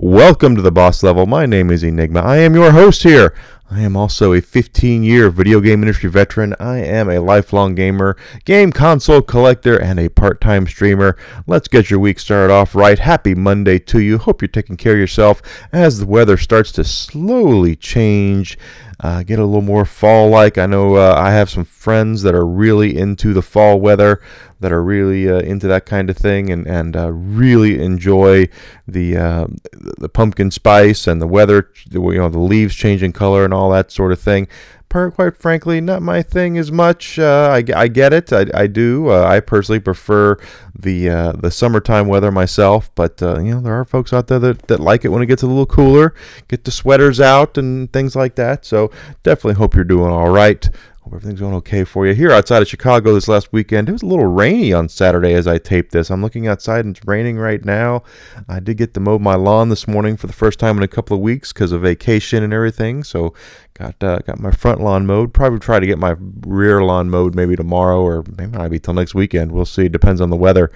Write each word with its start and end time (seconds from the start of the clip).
Welcome 0.00 0.54
to 0.54 0.62
the 0.62 0.70
boss 0.70 1.02
level. 1.02 1.26
My 1.26 1.44
name 1.44 1.72
is 1.72 1.82
Enygma. 1.82 2.22
I 2.22 2.36
am 2.36 2.54
your 2.54 2.70
host 2.70 3.02
here. 3.02 3.34
I 3.68 3.80
am 3.80 3.96
also 3.96 4.32
a 4.32 4.40
15 4.40 5.02
year 5.02 5.28
video 5.28 5.60
game 5.60 5.82
industry 5.82 6.08
veteran. 6.08 6.54
I 6.60 6.78
am 6.78 7.10
a 7.10 7.18
lifelong 7.18 7.74
gamer, 7.74 8.16
game 8.44 8.70
console 8.70 9.22
collector, 9.22 9.76
and 9.76 9.98
a 9.98 10.08
part 10.08 10.40
time 10.40 10.68
streamer. 10.68 11.16
Let's 11.48 11.66
get 11.66 11.90
your 11.90 11.98
week 11.98 12.20
started 12.20 12.52
off 12.52 12.76
right. 12.76 13.00
Happy 13.00 13.34
Monday 13.34 13.80
to 13.80 13.98
you. 13.98 14.18
Hope 14.18 14.40
you're 14.40 14.48
taking 14.48 14.76
care 14.76 14.92
of 14.92 15.00
yourself 15.00 15.42
as 15.72 15.98
the 15.98 16.06
weather 16.06 16.36
starts 16.36 16.70
to 16.72 16.84
slowly 16.84 17.74
change 17.74 18.56
uh, 19.00 19.22
get 19.22 19.38
a 19.38 19.44
little 19.44 19.62
more 19.62 19.84
fall 19.84 20.28
like. 20.28 20.58
I 20.58 20.66
know 20.66 20.96
uh, 20.96 21.14
I 21.16 21.30
have 21.32 21.48
some 21.48 21.64
friends 21.64 22.22
that 22.22 22.34
are 22.34 22.46
really 22.46 22.96
into 22.96 23.32
the 23.32 23.42
fall 23.42 23.80
weather, 23.80 24.20
that 24.60 24.72
are 24.72 24.82
really 24.82 25.28
uh, 25.28 25.38
into 25.38 25.68
that 25.68 25.86
kind 25.86 26.10
of 26.10 26.16
thing, 26.16 26.50
and 26.50 26.66
and 26.66 26.96
uh, 26.96 27.12
really 27.12 27.80
enjoy 27.82 28.48
the 28.86 29.16
uh, 29.16 29.46
the 29.72 30.08
pumpkin 30.08 30.50
spice 30.50 31.06
and 31.06 31.22
the 31.22 31.28
weather, 31.28 31.70
you 31.90 32.14
know, 32.14 32.28
the 32.28 32.38
leaves 32.40 32.74
changing 32.74 33.12
color 33.12 33.44
and 33.44 33.54
all 33.54 33.70
that 33.70 33.92
sort 33.92 34.12
of 34.12 34.20
thing 34.20 34.48
per, 34.88 35.10
quite 35.10 35.36
frankly, 35.36 35.80
not 35.80 36.02
my 36.02 36.22
thing 36.22 36.58
as 36.58 36.72
much. 36.72 37.18
Uh, 37.18 37.50
I, 37.52 37.64
I 37.74 37.88
get 37.88 38.12
it. 38.12 38.32
I, 38.32 38.46
I 38.54 38.66
do. 38.66 39.10
Uh, 39.10 39.24
I 39.24 39.40
personally 39.40 39.80
prefer 39.80 40.36
the 40.78 41.10
uh, 41.10 41.32
the 41.32 41.50
summertime 41.50 42.06
weather 42.06 42.30
myself, 42.30 42.90
but 42.94 43.22
uh, 43.22 43.40
you 43.40 43.54
know 43.54 43.60
there 43.60 43.74
are 43.74 43.84
folks 43.84 44.12
out 44.12 44.28
there 44.28 44.38
that, 44.38 44.62
that 44.68 44.80
like 44.80 45.04
it 45.04 45.08
when 45.08 45.22
it 45.22 45.26
gets 45.26 45.42
a 45.42 45.46
little 45.46 45.66
cooler, 45.66 46.14
get 46.48 46.64
the 46.64 46.70
sweaters 46.70 47.20
out 47.20 47.58
and 47.58 47.92
things 47.92 48.14
like 48.14 48.36
that. 48.36 48.64
So 48.64 48.90
definitely 49.22 49.54
hope 49.54 49.74
you're 49.74 49.84
doing 49.84 50.10
all 50.10 50.30
right. 50.30 50.68
Hope 51.08 51.14
everything's 51.14 51.40
going 51.40 51.54
okay 51.54 51.84
for 51.84 52.06
you. 52.06 52.12
Here 52.12 52.30
outside 52.30 52.60
of 52.60 52.68
Chicago 52.68 53.14
this 53.14 53.28
last 53.28 53.50
weekend, 53.50 53.88
it 53.88 53.92
was 53.92 54.02
a 54.02 54.06
little 54.06 54.26
rainy 54.26 54.74
on 54.74 54.90
Saturday 54.90 55.32
as 55.32 55.46
I 55.46 55.56
taped 55.56 55.92
this. 55.92 56.10
I'm 56.10 56.20
looking 56.20 56.46
outside 56.46 56.84
and 56.84 56.94
it's 56.94 57.06
raining 57.06 57.38
right 57.38 57.64
now. 57.64 58.02
I 58.46 58.60
did 58.60 58.76
get 58.76 58.92
to 58.92 59.00
mow 59.00 59.18
my 59.18 59.34
lawn 59.34 59.70
this 59.70 59.88
morning 59.88 60.18
for 60.18 60.26
the 60.26 60.34
first 60.34 60.58
time 60.58 60.76
in 60.76 60.82
a 60.82 60.88
couple 60.88 61.16
of 61.16 61.22
weeks 61.22 61.50
because 61.50 61.72
of 61.72 61.80
vacation 61.80 62.42
and 62.42 62.52
everything. 62.52 63.04
So 63.04 63.32
got 63.72 63.94
uh, 64.04 64.18
got 64.18 64.38
my 64.38 64.50
front 64.50 64.82
lawn 64.82 65.06
mowed. 65.06 65.32
Probably 65.32 65.60
try 65.60 65.80
to 65.80 65.86
get 65.86 65.98
my 65.98 66.14
rear 66.46 66.84
lawn 66.84 67.08
mowed 67.08 67.34
maybe 67.34 67.56
tomorrow 67.56 68.02
or 68.02 68.22
maybe 68.36 68.58
not 68.58 68.70
be 68.70 68.78
till 68.78 68.92
next 68.92 69.14
weekend. 69.14 69.50
We'll 69.50 69.64
see. 69.64 69.88
Depends 69.88 70.20
on 70.20 70.28
the 70.28 70.36
weather 70.36 70.70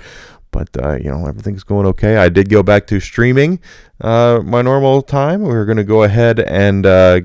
but 0.50 0.68
uh, 0.82 0.96
you 0.96 1.10
know 1.10 1.26
everything's 1.26 1.64
going 1.64 1.86
okay. 1.86 2.16
I 2.16 2.28
did 2.28 2.48
go 2.48 2.62
back 2.62 2.86
to 2.86 3.00
streaming 3.00 3.58
uh, 4.00 4.40
my 4.44 4.62
normal 4.62 5.02
time. 5.02 5.42
We're 5.42 5.64
going 5.64 5.78
to 5.78 5.84
go 5.84 6.04
ahead 6.04 6.40
and 6.40 6.86
uh, 6.86 7.20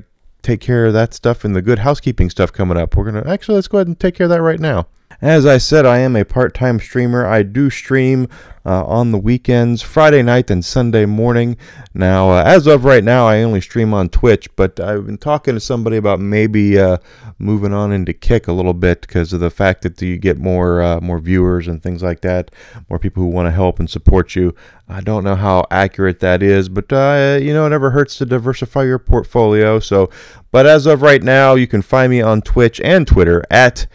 take 0.47 0.61
care 0.61 0.85
of 0.85 0.93
that 0.93 1.13
stuff 1.13 1.43
and 1.43 1.53
the 1.53 1.61
good 1.61 1.79
housekeeping 1.79 2.29
stuff 2.29 2.53
coming 2.53 2.77
up. 2.77 2.95
We're 2.95 3.11
going 3.11 3.21
to 3.21 3.29
actually 3.29 3.55
let's 3.55 3.67
go 3.67 3.79
ahead 3.79 3.87
and 3.87 3.99
take 3.99 4.15
care 4.15 4.25
of 4.25 4.29
that 4.29 4.41
right 4.41 4.59
now. 4.59 4.87
As 5.21 5.47
I 5.47 5.57
said, 5.57 5.83
I 5.87 5.97
am 5.97 6.15
a 6.15 6.23
part 6.23 6.53
time 6.53 6.79
streamer. 6.79 7.25
I 7.25 7.41
do 7.41 7.71
stream 7.71 8.27
uh, 8.63 8.85
on 8.85 9.11
the 9.11 9.17
weekends, 9.17 9.81
Friday 9.81 10.21
night 10.21 10.51
and 10.51 10.63
Sunday 10.63 11.07
morning. 11.07 11.57
Now, 11.91 12.29
uh, 12.29 12.43
as 12.45 12.67
of 12.67 12.85
right 12.85 13.03
now, 13.03 13.25
I 13.25 13.41
only 13.41 13.59
stream 13.59 13.95
on 13.95 14.09
Twitch, 14.09 14.47
but 14.55 14.79
I've 14.79 15.07
been 15.07 15.17
talking 15.17 15.55
to 15.55 15.59
somebody 15.59 15.97
about 15.97 16.19
maybe 16.19 16.77
uh, 16.77 16.99
moving 17.39 17.73
on 17.73 17.91
into 17.91 18.13
Kick 18.13 18.47
a 18.47 18.53
little 18.53 18.75
bit 18.75 19.01
because 19.01 19.33
of 19.33 19.39
the 19.39 19.49
fact 19.49 19.81
that 19.81 19.99
you 19.99 20.17
get 20.19 20.37
more 20.37 20.83
uh, 20.83 20.99
more 21.01 21.17
viewers 21.17 21.67
and 21.67 21.81
things 21.81 22.03
like 22.03 22.21
that, 22.21 22.51
more 22.87 22.99
people 22.99 23.23
who 23.23 23.29
want 23.29 23.47
to 23.47 23.51
help 23.51 23.79
and 23.79 23.89
support 23.89 24.35
you. 24.35 24.53
I 24.87 25.01
don't 25.01 25.23
know 25.23 25.35
how 25.35 25.65
accurate 25.71 26.19
that 26.19 26.43
is, 26.43 26.69
but 26.69 26.93
uh, 26.93 27.39
you 27.41 27.53
know, 27.53 27.65
it 27.65 27.71
never 27.71 27.89
hurts 27.89 28.19
to 28.19 28.25
diversify 28.27 28.83
your 28.83 28.99
portfolio. 28.99 29.79
So, 29.79 30.11
but 30.51 30.67
as 30.67 30.85
of 30.85 31.01
right 31.01 31.23
now, 31.23 31.55
you 31.55 31.65
can 31.65 31.81
find 31.81 32.11
me 32.11 32.21
on 32.21 32.43
Twitch 32.43 32.79
and 32.81 33.07
Twitter 33.07 33.43
at 33.49 33.87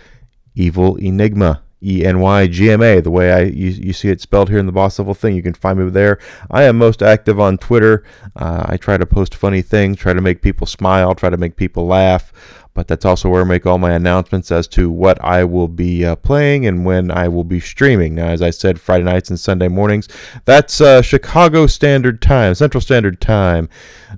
Evil 0.55 0.97
Enygma. 0.97 1.61
E 1.85 2.05
N 2.05 2.21
Y 2.21 2.47
G 2.47 2.71
M 2.71 2.81
A, 2.81 3.01
the 3.01 3.11
way 3.11 3.33
I 3.33 3.41
you, 3.41 3.71
you 3.71 3.93
see 3.93 4.09
it 4.09 4.21
spelled 4.21 4.49
here 4.49 4.61
in 4.61 4.67
the 4.67 4.73
boss 4.73 5.01
level 5.01 5.15
thing. 5.15 5.35
You 5.35 5.43
can 5.43 5.53
find 5.53 5.81
me 5.81 5.91
there. 5.91 6.21
I 6.49 6.63
am 6.63 6.79
most 6.79 7.03
active 7.03 7.41
on 7.41 7.59
Twitter. 7.59 8.05
Uh, 8.37 8.67
I 8.69 8.77
try 8.77 8.97
to 8.97 9.05
post 9.05 9.35
funny 9.35 9.63
things, 9.63 9.99
try 9.99 10.13
to 10.13 10.21
make 10.21 10.43
people 10.43 10.69
smile, 10.69 11.17
try 11.17 11.29
to 11.29 11.37
make 11.37 11.57
people 11.57 11.87
laugh. 11.87 12.33
But 12.75 12.89
that's 12.89 13.05
also 13.05 13.29
where 13.29 13.43
I 13.43 13.45
make 13.45 13.67
all 13.67 13.77
my 13.77 13.93
announcements 13.93 14.51
as 14.51 14.67
to 14.69 14.91
what 14.91 15.23
I 15.23 15.45
will 15.45 15.69
be 15.69 16.07
uh, 16.07 16.15
playing 16.15 16.67
and 16.67 16.87
when 16.87 17.11
I 17.11 17.29
will 17.29 17.45
be 17.45 17.61
streaming. 17.61 18.15
Now, 18.15 18.29
as 18.29 18.41
I 18.41 18.49
said, 18.49 18.81
Friday 18.81 19.05
nights 19.05 19.29
and 19.29 19.39
Sunday 19.39 19.69
mornings. 19.69 20.09
That's 20.47 20.81
uh, 20.81 21.03
Chicago 21.03 21.67
Standard 21.67 22.23
Time, 22.23 22.55
Central 22.55 22.81
Standard 22.81 23.21
Time. 23.21 23.69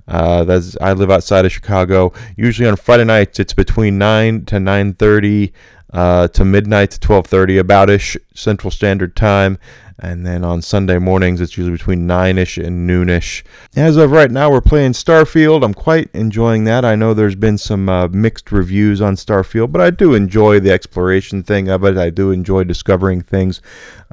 Uh, 0.07 0.43
that's 0.43 0.77
I 0.79 0.93
live 0.93 1.09
outside 1.09 1.45
of 1.45 1.51
Chicago. 1.51 2.13
Usually 2.37 2.69
on 2.69 2.75
Friday 2.75 3.05
nights, 3.05 3.39
it's 3.39 3.53
between 3.55 3.97
nine 3.97 4.45
to 4.45 4.59
nine 4.59 4.93
thirty 4.93 5.51
uh, 5.93 6.27
to 6.29 6.45
midnight 6.45 6.91
to 6.91 6.99
12:30 6.99 7.59
about 7.59 7.89
ish 7.89 8.17
Central 8.33 8.71
Standard 8.71 9.15
Time, 9.15 9.57
and 9.97 10.25
then 10.25 10.43
on 10.43 10.61
Sunday 10.61 10.97
mornings 10.97 11.39
it's 11.39 11.57
usually 11.57 11.77
between 11.77 12.07
9ish 12.07 12.63
and 12.63 12.89
noonish. 12.89 13.43
As 13.75 13.95
of 13.95 14.11
right 14.11 14.29
now, 14.29 14.51
we're 14.51 14.61
playing 14.61 14.91
Starfield. 14.91 15.63
I'm 15.63 15.73
quite 15.73 16.09
enjoying 16.13 16.65
that. 16.65 16.83
I 16.83 16.95
know 16.95 17.13
there's 17.13 17.35
been 17.35 17.57
some 17.57 17.87
uh, 17.87 18.07
mixed 18.09 18.51
reviews 18.51 19.01
on 19.01 19.15
Starfield, 19.15 19.71
but 19.71 19.81
I 19.81 19.89
do 19.89 20.13
enjoy 20.13 20.59
the 20.59 20.71
exploration 20.71 21.43
thing 21.43 21.69
of 21.69 21.83
it. 21.85 21.97
I 21.97 22.09
do 22.09 22.31
enjoy 22.31 22.65
discovering 22.65 23.21
things. 23.21 23.61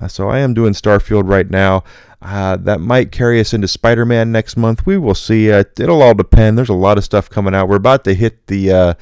Uh, 0.01 0.09
so 0.09 0.29
I 0.29 0.39
am 0.39 0.55
doing 0.55 0.73
Starfield 0.73 1.29
right 1.29 1.51
now. 1.51 1.85
Uh, 2.21 2.57
that 2.57 2.81
might 2.81 3.11
carry 3.11 3.41
us 3.41 3.53
into 3.53 3.67
Spider 3.67 4.07
Man 4.07 4.31
next 4.31 4.57
month. 4.57 4.87
We 4.87 4.97
will 4.97 5.15
see. 5.15 5.51
Uh, 5.51 5.65
it'll 5.79 6.03
all 6.03 6.15
depend. 6.15 6.57
There's 6.57 6.69
a 6.69 6.75
lot 6.75 6.97
of 6.97 7.03
stuff 7.03 7.29
coming 7.29 7.53
out. 7.53 7.69
We're 7.69 7.77
about 7.77 8.05
to 8.05 8.15
hit 8.15 8.47
the 8.47 8.71
uh, 8.71 8.95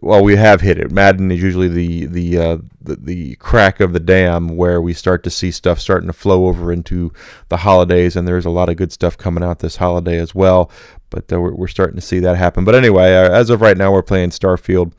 well, 0.00 0.22
we 0.22 0.36
have 0.36 0.60
hit 0.60 0.78
it. 0.78 0.90
Madden 0.90 1.30
is 1.30 1.42
usually 1.42 1.68
the 1.68 2.06
the, 2.06 2.38
uh, 2.38 2.58
the, 2.80 2.96
the 2.96 3.34
crack 3.36 3.80
of 3.80 3.92
the 3.92 4.00
dam 4.00 4.56
where 4.56 4.80
we 4.80 4.92
start 4.92 5.22
to 5.24 5.30
see 5.30 5.50
stuff 5.50 5.80
starting 5.80 6.06
to 6.06 6.12
flow 6.12 6.46
over 6.46 6.72
into 6.72 7.12
the 7.48 7.58
holidays, 7.58 8.14
and 8.14 8.26
there's 8.26 8.46
a 8.46 8.50
lot 8.50 8.68
of 8.68 8.76
good 8.76 8.92
stuff 8.92 9.18
coming 9.18 9.42
out 9.42 9.58
this 9.58 9.76
holiday 9.76 10.18
as 10.18 10.34
well. 10.34 10.70
But 11.10 11.32
uh, 11.32 11.40
we're, 11.40 11.54
we're 11.54 11.68
starting 11.68 11.96
to 11.96 12.02
see 12.02 12.18
that 12.20 12.36
happen. 12.36 12.64
But 12.64 12.74
anyway, 12.74 13.14
uh, 13.14 13.30
as 13.30 13.50
of 13.50 13.60
right 13.60 13.76
now, 13.76 13.92
we're 13.92 14.02
playing 14.02 14.30
Starfield. 14.30 14.92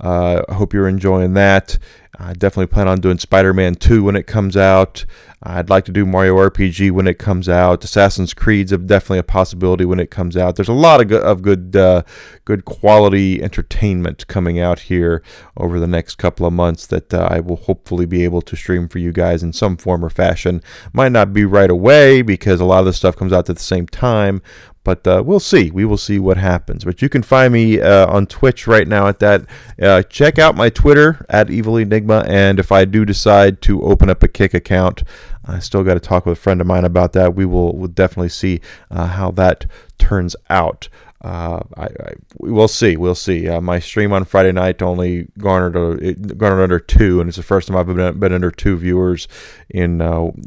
Uh, 0.00 0.42
I 0.48 0.54
hope 0.54 0.72
you're 0.72 0.88
enjoying 0.88 1.34
that. 1.34 1.78
I 2.18 2.32
definitely 2.32 2.66
plan 2.66 2.88
on 2.88 3.00
doing 3.00 3.18
Spider-Man 3.18 3.76
2 3.76 4.02
when 4.02 4.16
it 4.16 4.26
comes 4.26 4.56
out. 4.56 5.04
I'd 5.42 5.70
like 5.70 5.86
to 5.86 5.92
do 5.92 6.04
Mario 6.04 6.36
RPG 6.36 6.90
when 6.90 7.06
it 7.06 7.18
comes 7.18 7.48
out. 7.48 7.82
Assassin's 7.82 8.34
Creed's 8.34 8.72
definitely 8.72 9.20
a 9.20 9.22
possibility 9.22 9.86
when 9.86 9.98
it 9.98 10.10
comes 10.10 10.36
out. 10.36 10.56
There's 10.56 10.68
a 10.68 10.74
lot 10.74 11.00
of 11.00 11.08
good, 11.08 11.22
of 11.22 11.40
good, 11.40 11.74
uh, 11.74 12.02
good 12.44 12.66
quality 12.66 13.42
entertainment 13.42 14.26
coming 14.26 14.58
out 14.58 14.80
here 14.80 15.22
over 15.56 15.80
the 15.80 15.86
next 15.86 16.16
couple 16.16 16.44
of 16.44 16.52
months 16.52 16.86
that 16.88 17.14
uh, 17.14 17.26
I 17.30 17.40
will 17.40 17.56
hopefully 17.56 18.04
be 18.04 18.22
able 18.24 18.42
to 18.42 18.54
stream 18.54 18.86
for 18.86 18.98
you 18.98 19.12
guys 19.12 19.42
in 19.42 19.54
some 19.54 19.78
form 19.78 20.04
or 20.04 20.10
fashion. 20.10 20.62
Might 20.92 21.12
not 21.12 21.32
be 21.32 21.46
right 21.46 21.70
away 21.70 22.20
because 22.20 22.60
a 22.60 22.66
lot 22.66 22.80
of 22.80 22.86
this 22.86 22.98
stuff 22.98 23.16
comes 23.16 23.32
out 23.32 23.48
at 23.48 23.56
the 23.56 23.62
same 23.62 23.86
time, 23.86 24.42
but 24.82 25.06
uh, 25.06 25.22
we'll 25.24 25.40
see. 25.40 25.70
We 25.70 25.84
will 25.84 25.96
see 25.96 26.18
what 26.18 26.36
happens. 26.36 26.84
But 26.84 27.02
you 27.02 27.08
can 27.08 27.22
find 27.22 27.52
me 27.52 27.80
uh, 27.80 28.06
on 28.06 28.26
Twitch 28.26 28.66
right 28.66 28.88
now 28.88 29.06
at 29.08 29.18
that. 29.18 29.44
Uh, 29.80 30.02
check 30.02 30.38
out 30.38 30.56
my 30.56 30.70
Twitter 30.70 31.24
at 31.28 31.50
Evil 31.50 31.74
Enygma, 31.74 32.26
and 32.28 32.58
if 32.58 32.72
I 32.72 32.84
do 32.84 33.04
decide 33.04 33.60
to 33.62 33.82
open 33.82 34.08
up 34.08 34.22
a 34.22 34.28
Kick 34.28 34.54
account, 34.54 35.02
I 35.44 35.58
still 35.58 35.84
got 35.84 35.94
to 35.94 36.00
talk 36.00 36.26
with 36.26 36.38
a 36.38 36.40
friend 36.40 36.60
of 36.60 36.66
mine 36.66 36.84
about 36.84 37.12
that. 37.12 37.34
We 37.34 37.44
will 37.44 37.76
we'll 37.76 37.88
definitely 37.88 38.30
see 38.30 38.60
uh, 38.90 39.06
how 39.06 39.30
that 39.32 39.66
turns 39.98 40.34
out. 40.48 40.88
Uh, 41.22 41.60
I, 41.76 41.84
I, 41.84 42.12
we'll 42.38 42.66
see. 42.66 42.96
We'll 42.96 43.14
see. 43.14 43.46
Uh, 43.46 43.60
my 43.60 43.78
stream 43.78 44.10
on 44.10 44.24
Friday 44.24 44.52
night 44.52 44.80
only 44.80 45.28
garnered 45.36 45.76
a, 45.76 46.14
garnered 46.14 46.62
under 46.62 46.78
two, 46.78 47.20
and 47.20 47.28
it's 47.28 47.36
the 47.36 47.42
first 47.42 47.68
time 47.68 47.76
I've 47.76 47.86
been, 47.86 48.18
been 48.18 48.32
under 48.32 48.50
two 48.50 48.78
viewers 48.78 49.28
in 49.68 49.98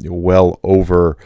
well 0.02 0.58
over 0.64 1.16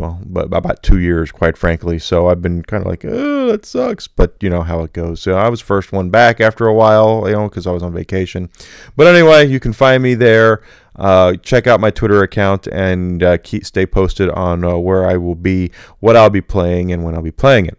uh, 0.00 0.16
but 0.24 0.52
about 0.52 0.82
two 0.82 0.98
years, 0.98 1.30
quite 1.30 1.56
frankly. 1.56 1.98
So 1.98 2.28
I've 2.28 2.40
been 2.40 2.62
kind 2.62 2.82
of 2.82 2.88
like, 2.88 3.04
oh, 3.04 3.48
that 3.48 3.66
sucks. 3.66 4.08
But 4.08 4.36
you 4.40 4.48
know 4.50 4.62
how 4.62 4.80
it 4.82 4.92
goes. 4.92 5.20
So 5.20 5.34
I 5.34 5.48
was 5.48 5.60
first 5.60 5.92
one 5.92 6.10
back 6.10 6.40
after 6.40 6.66
a 6.66 6.74
while, 6.74 7.24
you 7.26 7.32
know, 7.32 7.48
because 7.48 7.66
I 7.66 7.72
was 7.72 7.82
on 7.82 7.92
vacation. 7.92 8.50
But 8.96 9.06
anyway, 9.06 9.46
you 9.46 9.60
can 9.60 9.72
find 9.72 10.02
me 10.02 10.14
there. 10.14 10.62
Uh, 10.96 11.34
check 11.36 11.66
out 11.66 11.80
my 11.80 11.90
Twitter 11.90 12.22
account 12.22 12.66
and 12.66 13.22
uh, 13.22 13.38
keep 13.38 13.64
stay 13.64 13.86
posted 13.86 14.28
on 14.30 14.64
uh, 14.64 14.76
where 14.76 15.06
I 15.06 15.16
will 15.16 15.34
be, 15.34 15.70
what 16.00 16.16
I'll 16.16 16.30
be 16.30 16.42
playing, 16.42 16.92
and 16.92 17.04
when 17.04 17.14
I'll 17.14 17.22
be 17.22 17.30
playing 17.30 17.66
it. 17.66 17.78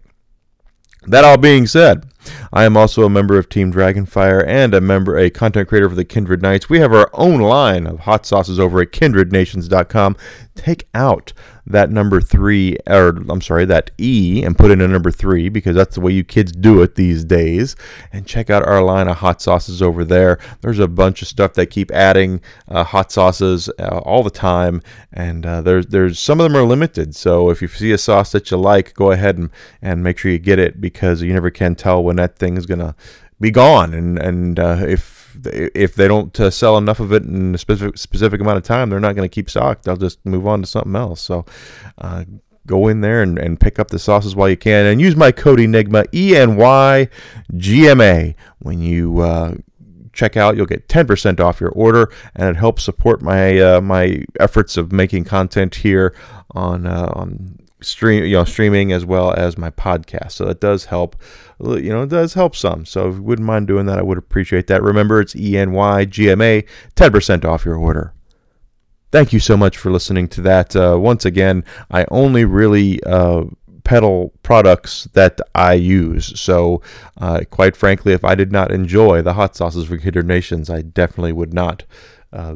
That 1.05 1.23
all 1.23 1.37
being 1.37 1.67
said, 1.67 2.05
I 2.51 2.65
am 2.65 2.77
also 2.77 3.03
a 3.03 3.09
member 3.09 3.37
of 3.37 3.49
Team 3.49 3.71
Dragonfire 3.71 4.45
and 4.47 4.73
a 4.73 4.81
member, 4.81 5.17
a 5.17 5.29
content 5.29 5.67
creator 5.67 5.89
for 5.89 5.95
the 5.95 6.05
Kindred 6.05 6.41
Knights. 6.41 6.69
We 6.69 6.79
have 6.79 6.93
our 6.93 7.09
own 7.13 7.39
line 7.39 7.87
of 7.87 8.01
hot 8.01 8.25
sauces 8.25 8.59
over 8.59 8.81
at 8.81 8.91
kindrednations.com. 8.91 10.17
Take 10.55 10.87
out 10.93 11.33
that 11.65 11.89
number 11.89 12.19
three, 12.19 12.77
or 12.87 13.09
I'm 13.29 13.41
sorry, 13.41 13.65
that 13.65 13.91
E, 13.97 14.43
and 14.43 14.57
put 14.57 14.71
in 14.71 14.81
a 14.81 14.87
number 14.87 15.11
three 15.11 15.49
because 15.49 15.75
that's 15.75 15.95
the 15.95 16.01
way 16.01 16.11
you 16.11 16.23
kids 16.23 16.51
do 16.51 16.81
it 16.81 16.95
these 16.95 17.23
days. 17.23 17.75
And 18.11 18.27
check 18.27 18.49
out 18.49 18.67
our 18.67 18.83
line 18.83 19.07
of 19.07 19.17
hot 19.17 19.41
sauces 19.41 19.81
over 19.81 20.03
there. 20.03 20.39
There's 20.61 20.79
a 20.79 20.87
bunch 20.87 21.21
of 21.21 21.27
stuff 21.27 21.53
that 21.53 21.67
keep 21.67 21.91
adding 21.91 22.41
uh, 22.67 22.83
hot 22.83 23.11
sauces 23.11 23.69
uh, 23.79 23.99
all 23.99 24.23
the 24.23 24.29
time, 24.29 24.81
and 25.11 25.45
uh, 25.45 25.61
there's 25.61 25.87
there's 25.87 26.19
some 26.19 26.39
of 26.39 26.43
them 26.43 26.57
are 26.57 26.65
limited. 26.65 27.15
So 27.15 27.49
if 27.49 27.61
you 27.61 27.67
see 27.67 27.91
a 27.91 27.97
sauce 27.97 28.31
that 28.33 28.51
you 28.51 28.57
like, 28.57 28.93
go 28.93 29.11
ahead 29.11 29.37
and, 29.37 29.49
and 29.81 30.03
make 30.03 30.17
sure 30.17 30.31
you 30.31 30.39
get 30.39 30.59
it 30.59 30.81
because 30.81 31.21
you 31.21 31.33
never 31.33 31.49
can 31.49 31.75
tell 31.75 32.03
when 32.03 32.12
that 32.17 32.37
thing 32.37 32.57
is 32.57 32.65
gonna 32.65 32.95
be 33.39 33.51
gone. 33.51 33.93
And 33.93 34.17
and 34.17 34.59
uh, 34.59 34.77
if 34.81 35.37
if 35.45 35.95
they 35.95 36.07
don't 36.07 36.37
uh, 36.39 36.49
sell 36.49 36.77
enough 36.77 36.99
of 36.99 37.11
it 37.13 37.23
in 37.23 37.55
a 37.55 37.57
specific 37.57 37.97
specific 37.97 38.41
amount 38.41 38.57
of 38.57 38.63
time, 38.63 38.89
they're 38.89 38.99
not 38.99 39.15
going 39.15 39.27
to 39.27 39.33
keep 39.33 39.49
stock. 39.49 39.81
They'll 39.83 39.97
just 39.97 40.23
move 40.25 40.47
on 40.47 40.61
to 40.61 40.67
something 40.67 40.95
else. 40.95 41.21
So, 41.21 41.45
uh, 41.97 42.25
go 42.65 42.87
in 42.87 43.01
there 43.01 43.21
and, 43.21 43.37
and 43.37 43.59
pick 43.59 43.79
up 43.79 43.89
the 43.89 43.99
sauces 43.99 44.35
while 44.35 44.49
you 44.49 44.57
can. 44.57 44.85
And 44.85 45.01
use 45.01 45.15
my 45.15 45.31
code 45.31 45.59
Enygma, 45.59 46.05
E 46.13 46.35
N 46.35 46.55
Y 46.55 47.09
G 47.57 47.87
M 47.87 48.01
A, 48.01 48.35
when 48.59 48.79
you 48.79 49.19
uh, 49.19 49.55
check 50.13 50.37
out. 50.37 50.55
You'll 50.55 50.65
get 50.65 50.87
10% 50.87 51.39
off 51.39 51.59
your 51.59 51.71
order, 51.71 52.11
and 52.35 52.49
it 52.49 52.59
helps 52.59 52.83
support 52.83 53.21
my 53.21 53.59
uh, 53.59 53.81
my 53.81 54.23
efforts 54.39 54.77
of 54.77 54.91
making 54.91 55.25
content 55.25 55.75
here 55.75 56.15
on 56.51 56.85
uh, 56.85 57.11
on 57.13 57.57
stream 57.83 58.23
you 58.25 58.33
know 58.33 58.43
streaming 58.43 58.91
as 58.91 59.05
well 59.05 59.33
as 59.33 59.57
my 59.57 59.69
podcast. 59.69 60.33
So 60.33 60.45
that 60.45 60.59
does 60.59 60.85
help 60.85 61.15
you 61.59 61.89
know 61.89 62.03
it 62.03 62.09
does 62.09 62.33
help 62.33 62.55
some. 62.55 62.85
So 62.85 63.09
if 63.09 63.15
you 63.15 63.23
wouldn't 63.23 63.45
mind 63.45 63.67
doing 63.67 63.85
that 63.85 63.99
i 63.99 64.01
would 64.01 64.17
appreciate 64.17 64.67
that. 64.67 64.81
Remember 64.81 65.19
it's 65.19 65.35
e-n-y-g-m-a 65.35 66.63
10% 66.95 67.45
off 67.45 67.65
your 67.65 67.75
order. 67.75 68.13
Thank 69.11 69.31
you 69.31 69.39
so 69.39 69.55
much 69.55 69.77
for 69.77 69.91
listening 69.91 70.27
to 70.29 70.41
that. 70.41 70.75
Uh, 70.75 70.97
once 70.99 71.25
again 71.25 71.63
i 71.91 72.05
only 72.09 72.45
really 72.45 73.01
uh, 73.03 73.43
peddle 73.83 74.33
products 74.43 75.05
that 75.13 75.39
I 75.55 75.73
use. 75.73 76.39
So, 76.39 76.81
uh, 77.17 77.41
quite 77.49 77.75
frankly, 77.75 78.13
if 78.13 78.23
I 78.23 78.35
did 78.35 78.51
not 78.51 78.71
enjoy 78.71 79.21
the 79.21 79.33
hot 79.33 79.55
sauces 79.55 79.87
for 79.87 79.97
Kindred 79.97 80.25
Nations, 80.25 80.69
I 80.69 80.81
definitely 80.81 81.33
would 81.33 81.53
not 81.53 81.83
uh, 82.31 82.55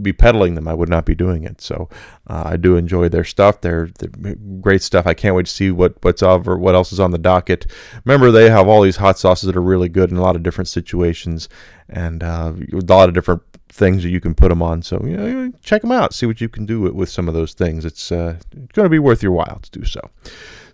be 0.00 0.12
peddling 0.12 0.54
them. 0.54 0.68
I 0.68 0.74
would 0.74 0.88
not 0.88 1.04
be 1.04 1.14
doing 1.14 1.44
it. 1.44 1.60
So, 1.60 1.88
uh, 2.26 2.44
I 2.46 2.56
do 2.56 2.76
enjoy 2.76 3.08
their 3.08 3.24
stuff. 3.24 3.60
They're, 3.60 3.90
they're, 3.98 4.36
great 4.60 4.82
stuff. 4.82 5.06
I 5.06 5.14
can't 5.14 5.34
wait 5.34 5.46
to 5.46 5.52
see 5.52 5.70
what 5.70 6.02
what's 6.02 6.22
over, 6.22 6.56
what 6.56 6.74
else 6.74 6.92
is 6.92 7.00
on 7.00 7.10
the 7.10 7.18
docket. 7.18 7.66
Remember, 8.04 8.30
they 8.30 8.48
have 8.48 8.68
all 8.68 8.82
these 8.82 8.96
hot 8.96 9.18
sauces 9.18 9.46
that 9.46 9.56
are 9.56 9.62
really 9.62 9.88
good 9.88 10.10
in 10.10 10.16
a 10.16 10.22
lot 10.22 10.36
of 10.36 10.42
different 10.42 10.68
situations 10.68 11.48
and 11.88 12.22
uh, 12.22 12.52
a 12.72 12.76
lot 12.86 13.08
of 13.08 13.14
different 13.14 13.42
things 13.72 14.02
that 14.02 14.10
you 14.10 14.20
can 14.20 14.34
put 14.34 14.50
them 14.50 14.62
on. 14.62 14.82
So 14.82 15.02
you 15.04 15.16
know, 15.16 15.52
check 15.62 15.80
them 15.80 15.92
out, 15.92 16.14
see 16.14 16.26
what 16.26 16.40
you 16.40 16.48
can 16.48 16.66
do 16.66 16.80
with, 16.80 16.92
with 16.92 17.08
some 17.08 17.26
of 17.26 17.34
those 17.34 17.54
things. 17.54 17.84
It's, 17.84 18.12
uh, 18.12 18.38
going 18.74 18.84
to 18.84 18.90
be 18.90 18.98
worth 18.98 19.22
your 19.22 19.32
while 19.32 19.60
to 19.62 19.70
do 19.70 19.84
so. 19.84 20.10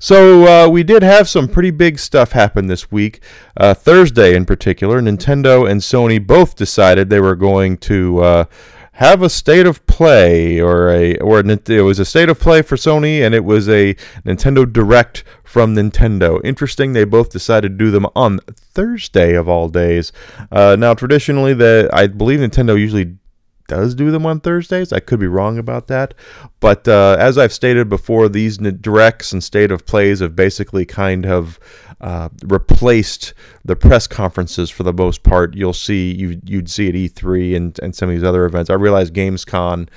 So 0.01 0.47
uh, 0.47 0.69
we 0.69 0.83
did 0.83 1.03
have 1.03 1.29
some 1.29 1.49
pretty 1.49 1.71
big 1.71 1.99
stuff 1.99 2.33
happen 2.33 2.67
this 2.67 2.91
week. 2.91 3.21
Uh, 3.57 3.75
Thursday, 3.75 4.35
in 4.35 4.47
particular, 4.47 5.01
Nintendo 5.01 5.69
and 5.69 5.81
Sony 5.81 6.25
both 6.25 6.57
decided 6.57 7.09
they 7.09 7.21
were 7.21 7.37
going 7.37 7.79
to 7.79 8.19
uh, 8.21 8.45
have 8.99 9.23
a 9.23 9.31
state 9.31 9.65
of 9.65 9.87
play 9.87 10.61
or 10.61 10.91
a 10.91 11.17
or 11.19 11.39
it 11.39 11.85
was 11.85 12.01
a 12.01 12.05
state 12.05 12.29
of 12.29 12.41
play 12.41 12.63
for 12.63 12.75
Sony 12.75 13.21
and 13.21 13.33
it 13.33 13.45
was 13.45 13.69
a 13.69 13.95
Nintendo 14.27 14.71
Direct 14.71 15.23
from 15.45 15.77
Nintendo. 15.77 16.41
Interesting, 16.45 16.93
they 16.93 17.05
both 17.05 17.31
decided 17.31 17.79
to 17.79 17.85
do 17.85 17.93
them 17.93 18.07
on 18.17 18.41
Thursday 18.57 19.35
of 19.35 19.49
all 19.49 19.69
days. 19.69 20.11
Uh, 20.51 20.75
now, 20.77 20.95
traditionally, 20.95 21.55
the 21.55 21.89
I 21.93 22.09
believe 22.09 22.41
Nintendo 22.41 22.79
usually 22.79 23.17
does 23.69 23.95
do 23.95 24.11
them 24.11 24.27
on 24.27 24.41
Thursdays. 24.41 24.93
I 24.93 24.99
could 24.99 25.21
be 25.21 25.29
wrong 25.29 25.59
about 25.59 25.87
that. 25.87 26.15
But 26.59 26.89
uh, 26.89 27.17
as 27.21 27.39
I've 27.39 27.53
stated 27.53 27.89
before, 27.89 28.29
these 28.29 28.59
directs 28.59 29.33
and 29.33 29.45
state 29.45 29.71
of 29.71 29.87
plays 29.87 30.19
have 30.19 30.35
basically 30.35 30.85
kind 30.85 31.25
of 31.25 31.61
uh, 32.01 32.29
replaced 32.45 33.35
the 33.65 33.77
press 33.77 34.07
conferences 34.07 34.71
for 34.71 34.83
the 34.83 34.93
most 34.93 35.23
part. 35.23 35.55
You'll 35.55 35.73
see 35.73 36.13
you 36.13 36.41
you'd 36.45 36.71
see 36.71 36.89
at 36.89 36.95
E3 36.95 37.57
and, 37.57 37.79
and 37.81 37.95
some 37.95 38.09
of 38.09 38.15
these 38.15 38.25
other 38.25 38.45
events. 38.45 38.71
I 38.71 38.75
realize 38.75 39.11
Gamescom 39.11 39.89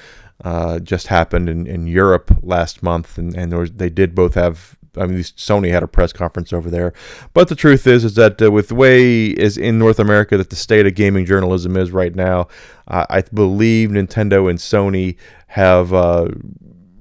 uh, 0.44 0.80
just 0.80 1.08
happened 1.08 1.50
in, 1.50 1.68
in 1.68 1.88
Europe 1.88 2.36
last 2.42 2.82
month, 2.82 3.18
and, 3.18 3.36
and 3.36 3.56
was, 3.56 3.72
they 3.72 3.90
did 3.90 4.16
both 4.16 4.34
have 4.34 4.78
I 4.98 5.06
mean, 5.06 5.20
Sony 5.20 5.72
had 5.72 5.84
a 5.84 5.88
press 5.88 6.12
conference 6.12 6.52
over 6.52 6.70
there. 6.70 6.94
But 7.34 7.48
the 7.48 7.56
truth 7.56 7.88
is, 7.88 8.04
is 8.04 8.16
that 8.16 8.42
uh, 8.42 8.52
with 8.52 8.68
the 8.70 8.76
way 8.76 9.28
is 9.28 9.58
in 9.58 9.80
North 9.80 10.00
America 10.00 10.38
that 10.38 10.50
the 10.50 10.56
state 10.58 10.86
of 10.86 10.96
gaming 10.96 11.26
journalism 11.26 11.78
is 11.78 11.92
right 11.92 12.14
now, 12.14 12.48
I 12.88 13.24
believe 13.34 13.90
Nintendo 13.90 14.50
and 14.50 14.60
Sony 14.60 15.16
have 15.48 15.94
uh, 15.94 16.28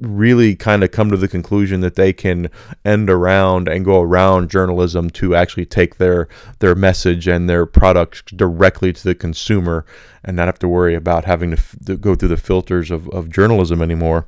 really 0.01 0.57
kind 0.57 0.83
of 0.83 0.91
come 0.91 1.11
to 1.11 1.17
the 1.17 1.29
conclusion 1.29 1.81
that 1.81 1.95
they 1.95 2.13
can 2.13 2.51
end 2.85 3.11
around 3.11 3.69
and 3.69 3.85
go 3.85 4.01
around 4.01 4.51
journalism 4.51 5.11
to 5.11 5.35
actually 5.35 5.67
take 5.67 5.97
their 5.99 6.29
their 6.61 6.75
message 6.75 7.29
and 7.29 7.49
their 7.49 7.67
product 7.67 8.37
directly 8.37 8.93
to 8.93 9.05
the 9.05 9.15
consumer 9.15 9.85
and 10.25 10.37
not 10.37 10.49
have 10.49 10.59
to 10.59 10.69
worry 10.69 10.95
about 10.95 11.25
having 11.25 11.51
to, 11.51 11.57
f- 11.57 11.77
to 11.85 11.97
go 11.97 12.15
through 12.15 12.29
the 12.29 12.37
filters 12.37 12.91
of, 12.91 13.09
of 13.11 13.31
journalism 13.31 13.81
anymore 13.83 14.27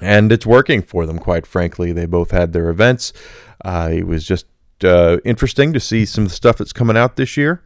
and 0.00 0.32
it's 0.32 0.46
working 0.46 0.82
for 0.82 1.06
them. 1.06 1.18
Quite 1.18 1.46
frankly, 1.46 1.92
they 1.92 2.06
both 2.06 2.30
had 2.30 2.52
their 2.52 2.68
events. 2.68 3.12
Uh, 3.64 3.90
it 3.92 4.06
was 4.06 4.24
just 4.24 4.46
uh, 4.82 5.18
interesting 5.24 5.72
to 5.72 5.80
see 5.80 6.04
some 6.04 6.24
of 6.24 6.30
the 6.30 6.36
stuff 6.36 6.58
that's 6.58 6.72
coming 6.72 6.96
out 6.96 7.16
this 7.16 7.36
year, 7.36 7.62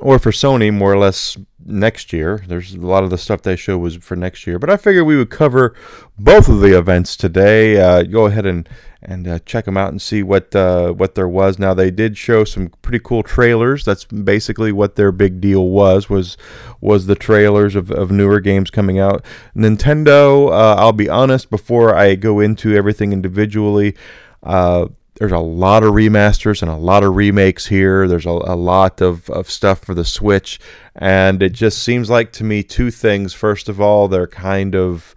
or 0.00 0.18
for 0.18 0.30
Sony, 0.30 0.72
more 0.72 0.92
or 0.92 0.98
less 0.98 1.36
next 1.64 2.12
year. 2.12 2.42
There's 2.46 2.74
a 2.74 2.80
lot 2.80 3.04
of 3.04 3.10
the 3.10 3.18
stuff 3.18 3.42
they 3.42 3.56
show 3.56 3.78
was 3.78 3.96
for 3.96 4.16
next 4.16 4.46
year, 4.46 4.58
but 4.58 4.70
I 4.70 4.76
figured 4.76 5.06
we 5.06 5.16
would 5.16 5.30
cover 5.30 5.74
both 6.18 6.48
of 6.48 6.60
the 6.60 6.76
events 6.76 7.16
today. 7.16 7.80
Uh, 7.80 8.02
go 8.02 8.26
ahead 8.26 8.46
and 8.46 8.68
and 9.02 9.26
uh, 9.26 9.38
check 9.46 9.64
them 9.64 9.78
out 9.78 9.88
and 9.88 10.00
see 10.00 10.22
what 10.22 10.54
uh, 10.54 10.92
what 10.92 11.14
there 11.14 11.28
was. 11.28 11.58
Now 11.58 11.74
they 11.74 11.90
did 11.90 12.18
show 12.18 12.44
some 12.44 12.68
pretty 12.82 13.00
cool 13.02 13.22
trailers. 13.22 13.84
That's 13.84 14.04
basically 14.04 14.72
what 14.72 14.96
their 14.96 15.12
big 15.12 15.40
deal 15.40 15.68
was 15.68 16.10
was 16.10 16.36
was 16.80 17.06
the 17.06 17.14
trailers 17.14 17.74
of, 17.74 17.90
of 17.90 18.10
newer 18.10 18.40
games 18.40 18.70
coming 18.70 18.98
out. 18.98 19.24
Nintendo. 19.56 20.50
Uh, 20.50 20.74
I'll 20.76 20.92
be 20.92 21.08
honest 21.08 21.50
before 21.50 21.94
I 21.94 22.14
go 22.14 22.40
into 22.40 22.74
everything 22.74 23.12
individually. 23.12 23.96
Uh, 24.42 24.88
there's 25.14 25.32
a 25.32 25.38
lot 25.38 25.82
of 25.82 25.92
remasters 25.92 26.62
and 26.62 26.70
a 26.70 26.76
lot 26.76 27.04
of 27.04 27.14
remakes 27.14 27.66
here. 27.66 28.08
There's 28.08 28.26
a, 28.26 28.30
a 28.30 28.56
lot 28.56 29.00
of, 29.00 29.28
of 29.30 29.50
stuff 29.50 29.80
for 29.84 29.94
the 29.94 30.04
Switch. 30.04 30.58
And 30.94 31.42
it 31.42 31.52
just 31.52 31.82
seems 31.82 32.08
like 32.08 32.32
to 32.32 32.44
me 32.44 32.62
two 32.62 32.90
things. 32.90 33.34
First 33.34 33.68
of 33.68 33.80
all, 33.80 34.08
they're 34.08 34.26
kind 34.26 34.74
of 34.74 35.14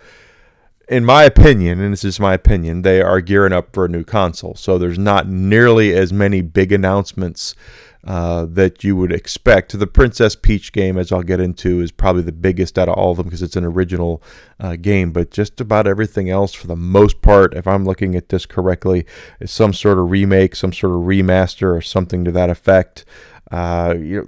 in 0.90 1.06
my 1.06 1.24
opinion, 1.24 1.80
and 1.80 1.94
this 1.94 2.04
is 2.04 2.20
my 2.20 2.34
opinion, 2.34 2.82
they 2.82 3.02
are 3.02 3.22
gearing 3.22 3.54
up 3.54 3.74
for 3.74 3.86
a 3.86 3.90
new 3.90 4.04
console. 4.04 4.54
So 4.56 4.78
there's 4.78 5.00
not 5.00 5.28
nearly 5.28 5.94
as 5.94 6.12
many 6.12 6.42
big 6.42 6.72
announcements 6.72 7.56
uh, 8.06 8.46
that 8.46 8.84
you 8.84 8.96
would 8.96 9.14
expect. 9.14 9.78
The 9.78 9.88
Princess 9.88 10.36
Peach 10.36 10.74
game, 10.74 10.98
as 10.98 11.12
I'll 11.12 11.24
get 11.24 11.40
into, 11.40 11.80
is 11.80 11.92
probably 11.92 12.22
the 12.22 12.32
biggest 12.32 12.78
out 12.78 12.90
of 12.90 12.96
all 12.96 13.12
of 13.12 13.18
them 13.18 13.28
because 13.28 13.42
it's 13.42 13.56
an 13.56 13.64
original 13.64 14.22
uh, 14.60 14.76
game. 14.76 15.12
But 15.12 15.32
just 15.32 15.62
about 15.62 15.88
everything 15.88 16.30
else, 16.30 16.54
for 16.54 16.68
the 16.68 16.76
most 16.76 17.22
part, 17.22 17.54
if 17.54 17.66
I'm 17.66 17.86
looking 17.86 18.16
at 18.16 18.30
this 18.30 18.46
correctly, 18.46 19.06
is 19.40 19.52
some 19.52 19.74
sort 19.74 19.98
of 19.98 20.12
remake, 20.12 20.56
some 20.56 20.74
sort 20.74 20.94
of 20.94 21.02
remaster, 21.02 21.76
or 21.76 21.82
something 21.82 22.26
to 22.26 22.32
that 22.32 22.50
effect. 22.50 23.06
Uh, 23.52 23.94
you 23.98 24.22
know, 24.22 24.26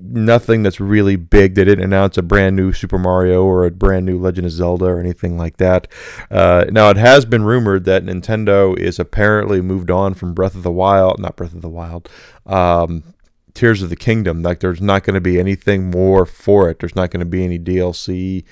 nothing 0.00 0.62
that's 0.62 0.80
really 0.80 1.16
big. 1.16 1.54
They 1.54 1.64
didn't 1.64 1.84
announce 1.84 2.16
a 2.18 2.22
brand 2.22 2.56
new 2.56 2.72
Super 2.72 2.98
Mario 2.98 3.44
or 3.44 3.64
a 3.64 3.70
brand 3.70 4.06
new 4.06 4.18
Legend 4.18 4.46
of 4.46 4.52
Zelda 4.52 4.86
or 4.86 5.00
anything 5.00 5.36
like 5.38 5.56
that. 5.56 5.88
Uh, 6.30 6.66
now, 6.70 6.90
it 6.90 6.96
has 6.96 7.24
been 7.24 7.44
rumored 7.44 7.84
that 7.84 8.04
Nintendo 8.04 8.76
is 8.78 8.98
apparently 8.98 9.60
moved 9.60 9.90
on 9.90 10.14
from 10.14 10.34
Breath 10.34 10.54
of 10.54 10.62
the 10.62 10.70
Wild, 10.70 11.18
not 11.18 11.36
Breath 11.36 11.54
of 11.54 11.62
the 11.62 11.68
Wild, 11.68 12.08
um, 12.46 13.14
Tears 13.54 13.82
of 13.82 13.90
the 13.90 13.96
Kingdom. 13.96 14.42
Like, 14.42 14.60
there's 14.60 14.80
not 14.80 15.04
going 15.04 15.14
to 15.14 15.20
be 15.20 15.38
anything 15.38 15.90
more 15.90 16.26
for 16.26 16.68
it. 16.70 16.78
There's 16.78 16.96
not 16.96 17.10
going 17.10 17.20
to 17.20 17.26
be 17.26 17.44
any 17.44 17.58
DLC 17.58 18.44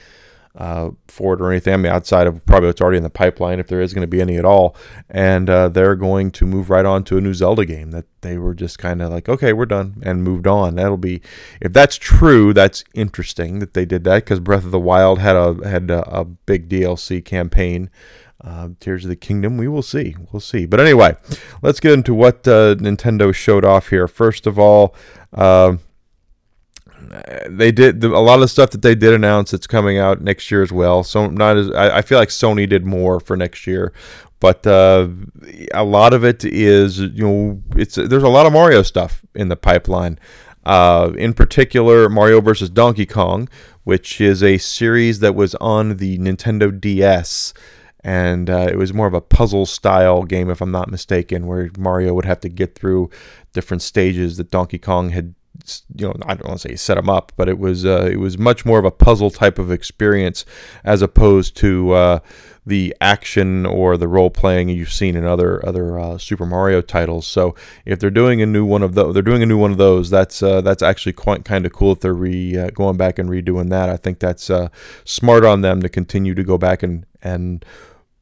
uh, 0.56 0.90
for 1.06 1.34
it 1.34 1.40
or 1.40 1.50
anything. 1.50 1.74
I 1.74 1.76
mean, 1.76 1.92
outside 1.92 2.26
of 2.26 2.44
probably 2.44 2.68
what's 2.68 2.80
already 2.80 2.96
in 2.96 3.02
the 3.02 3.10
pipeline, 3.10 3.60
if 3.60 3.68
there 3.68 3.80
is 3.80 3.94
going 3.94 4.02
to 4.02 4.08
be 4.08 4.20
any 4.20 4.36
at 4.36 4.44
all. 4.44 4.74
And 5.08 5.48
uh, 5.48 5.68
they're 5.68 5.94
going 5.94 6.30
to 6.32 6.46
move 6.46 6.70
right 6.70 6.84
on 6.84 7.04
to 7.04 7.18
a 7.18 7.20
new 7.20 7.34
Zelda 7.34 7.64
game 7.64 7.92
that 7.92 8.06
they 8.22 8.36
were 8.36 8.54
just 8.54 8.78
kind 8.78 9.00
of 9.00 9.10
like, 9.10 9.28
okay, 9.28 9.52
we're 9.52 9.66
done 9.66 10.02
and 10.02 10.24
moved 10.24 10.46
on. 10.46 10.74
That'll 10.74 10.96
be, 10.96 11.22
if 11.60 11.72
that's 11.72 11.96
true, 11.96 12.52
that's 12.52 12.84
interesting 12.94 13.60
that 13.60 13.74
they 13.74 13.84
did 13.84 14.04
that 14.04 14.24
because 14.24 14.40
Breath 14.40 14.64
of 14.64 14.72
the 14.72 14.80
Wild 14.80 15.20
had 15.20 15.36
a 15.36 15.68
had 15.68 15.90
a, 15.90 16.08
a 16.10 16.24
big 16.24 16.68
DLC 16.68 17.24
campaign. 17.24 17.90
Uh, 18.42 18.70
Tears 18.80 19.04
of 19.04 19.10
the 19.10 19.16
Kingdom, 19.16 19.58
we 19.58 19.68
will 19.68 19.82
see. 19.82 20.16
We'll 20.32 20.40
see. 20.40 20.64
But 20.64 20.80
anyway, 20.80 21.14
let's 21.60 21.78
get 21.78 21.92
into 21.92 22.14
what 22.14 22.48
uh, 22.48 22.74
Nintendo 22.76 23.34
showed 23.34 23.66
off 23.66 23.88
here. 23.90 24.08
First 24.08 24.46
of 24.46 24.58
all, 24.58 24.94
uh, 25.34 25.76
they 27.48 27.72
did 27.72 28.02
a 28.04 28.18
lot 28.18 28.34
of 28.34 28.40
the 28.40 28.48
stuff 28.48 28.70
that 28.70 28.82
they 28.82 28.94
did 28.94 29.12
announce 29.12 29.50
that's 29.50 29.66
coming 29.66 29.98
out 29.98 30.20
next 30.20 30.50
year 30.50 30.62
as 30.62 30.70
well. 30.70 31.02
So 31.02 31.26
not 31.26 31.56
as 31.56 31.70
I, 31.72 31.98
I 31.98 32.02
feel 32.02 32.18
like 32.18 32.28
Sony 32.28 32.68
did 32.68 32.86
more 32.86 33.18
for 33.20 33.36
next 33.36 33.66
year, 33.66 33.92
but 34.38 34.66
uh, 34.66 35.08
a 35.74 35.84
lot 35.84 36.12
of 36.12 36.24
it 36.24 36.44
is 36.44 37.00
you 37.00 37.26
know 37.26 37.62
it's 37.76 37.96
there's 37.96 38.22
a 38.22 38.28
lot 38.28 38.46
of 38.46 38.52
Mario 38.52 38.82
stuff 38.82 39.24
in 39.34 39.48
the 39.48 39.56
pipeline. 39.56 40.18
Uh, 40.64 41.12
in 41.16 41.32
particular, 41.32 42.08
Mario 42.08 42.40
vs. 42.40 42.70
Donkey 42.70 43.06
Kong, 43.06 43.48
which 43.84 44.20
is 44.20 44.42
a 44.42 44.58
series 44.58 45.20
that 45.20 45.34
was 45.34 45.54
on 45.56 45.96
the 45.96 46.18
Nintendo 46.18 46.78
DS 46.78 47.54
and 48.02 48.48
uh, 48.48 48.68
it 48.70 48.76
was 48.76 48.94
more 48.94 49.06
of 49.06 49.14
a 49.14 49.20
puzzle 49.20 49.66
style 49.66 50.22
game 50.22 50.48
if 50.48 50.60
i'm 50.60 50.70
not 50.70 50.90
mistaken 50.90 51.46
where 51.46 51.70
mario 51.76 52.14
would 52.14 52.24
have 52.24 52.40
to 52.40 52.48
get 52.48 52.74
through 52.74 53.10
different 53.52 53.82
stages 53.82 54.36
that 54.36 54.50
donkey 54.50 54.78
kong 54.78 55.10
had 55.10 55.34
you 55.96 56.06
know, 56.06 56.14
I 56.22 56.34
don't 56.34 56.48
want 56.48 56.60
to 56.60 56.68
say 56.68 56.76
set 56.76 56.94
them 56.96 57.08
up, 57.08 57.32
but 57.36 57.48
it 57.48 57.58
was 57.58 57.84
uh, 57.84 58.08
it 58.10 58.16
was 58.16 58.38
much 58.38 58.64
more 58.64 58.78
of 58.78 58.84
a 58.84 58.90
puzzle 58.90 59.30
type 59.30 59.58
of 59.58 59.70
experience 59.70 60.44
as 60.84 61.02
opposed 61.02 61.56
to 61.58 61.92
uh, 61.92 62.18
the 62.66 62.94
action 63.00 63.66
or 63.66 63.96
the 63.96 64.08
role 64.08 64.30
playing 64.30 64.68
you've 64.68 64.92
seen 64.92 65.16
in 65.16 65.24
other 65.24 65.64
other 65.66 65.98
uh, 65.98 66.18
Super 66.18 66.46
Mario 66.46 66.80
titles. 66.80 67.26
So 67.26 67.54
if 67.84 67.98
they're 67.98 68.10
doing 68.10 68.42
a 68.42 68.46
new 68.46 68.64
one 68.64 68.82
of 68.82 68.94
those, 68.94 69.14
they're 69.14 69.22
doing 69.22 69.42
a 69.42 69.46
new 69.46 69.58
one 69.58 69.72
of 69.72 69.78
those. 69.78 70.10
That's 70.10 70.42
uh, 70.42 70.60
that's 70.60 70.82
actually 70.82 71.12
quite 71.12 71.44
kind 71.44 71.66
of 71.66 71.72
cool 71.72 71.92
if 71.92 72.00
they're 72.00 72.14
re, 72.14 72.56
uh, 72.56 72.70
going 72.70 72.96
back 72.96 73.18
and 73.18 73.28
redoing 73.28 73.70
that. 73.70 73.88
I 73.88 73.96
think 73.96 74.18
that's 74.18 74.50
uh, 74.50 74.68
smart 75.04 75.44
on 75.44 75.60
them 75.60 75.82
to 75.82 75.88
continue 75.88 76.34
to 76.34 76.44
go 76.44 76.58
back 76.58 76.82
and 76.82 77.06
and 77.22 77.64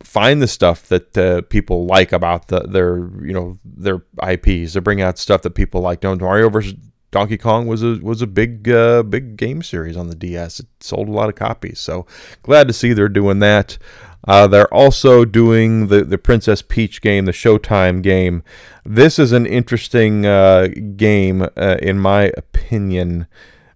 find 0.03 0.41
the 0.41 0.49
stuff 0.49 0.87
that 0.89 1.19
uh, 1.19 1.43
people 1.43 1.87
like 1.87 2.13
about 2.13 2.49
the, 2.49 2.61
their 2.61 2.99
you 3.23 3.33
know 3.33 3.59
their 3.65 4.03
IPs. 4.23 4.75
They 4.75 4.81
bring 4.81 5.01
out 5.01 5.19
stuff 5.19 5.43
that 5.43 5.51
people 5.51 5.81
like. 5.81 6.03
You 6.03 6.11
know, 6.11 6.17
Mario 6.17 6.49
versus 6.49 6.75
Donkey 7.11 7.39
Kong 7.39 7.67
was 7.67 7.83
a 7.83 7.99
was 8.03 8.21
a 8.21 8.27
big 8.27 8.69
uh, 8.69 9.03
big 9.03 9.37
game 9.37 9.63
series 9.63 9.97
on 9.97 10.09
the 10.09 10.15
DS. 10.15 10.61
It 10.61 10.67
sold 10.81 11.09
a 11.09 11.13
lot 11.13 11.29
of 11.29 11.35
copies. 11.35 11.81
So 11.81 12.07
glad 12.43 12.69
to 12.69 12.75
see 12.75 12.93
they're 12.93 13.09
doing 13.09 13.39
that. 13.39 13.79
Uh, 14.27 14.47
they're 14.47 14.73
also 14.75 15.25
doing 15.25 15.87
the, 15.87 16.05
the 16.05 16.19
Princess 16.19 16.61
Peach 16.61 17.01
game, 17.01 17.25
the 17.25 17.33
Showtime 17.33 18.03
game. 18.03 18.43
This 18.85 19.19
is 19.19 19.33
an 19.33 19.47
interesting 19.47 20.27
uh, 20.27 20.69
game, 20.97 21.43
uh, 21.57 21.77
in 21.81 21.99
my 21.99 22.33
opinion, 22.37 23.27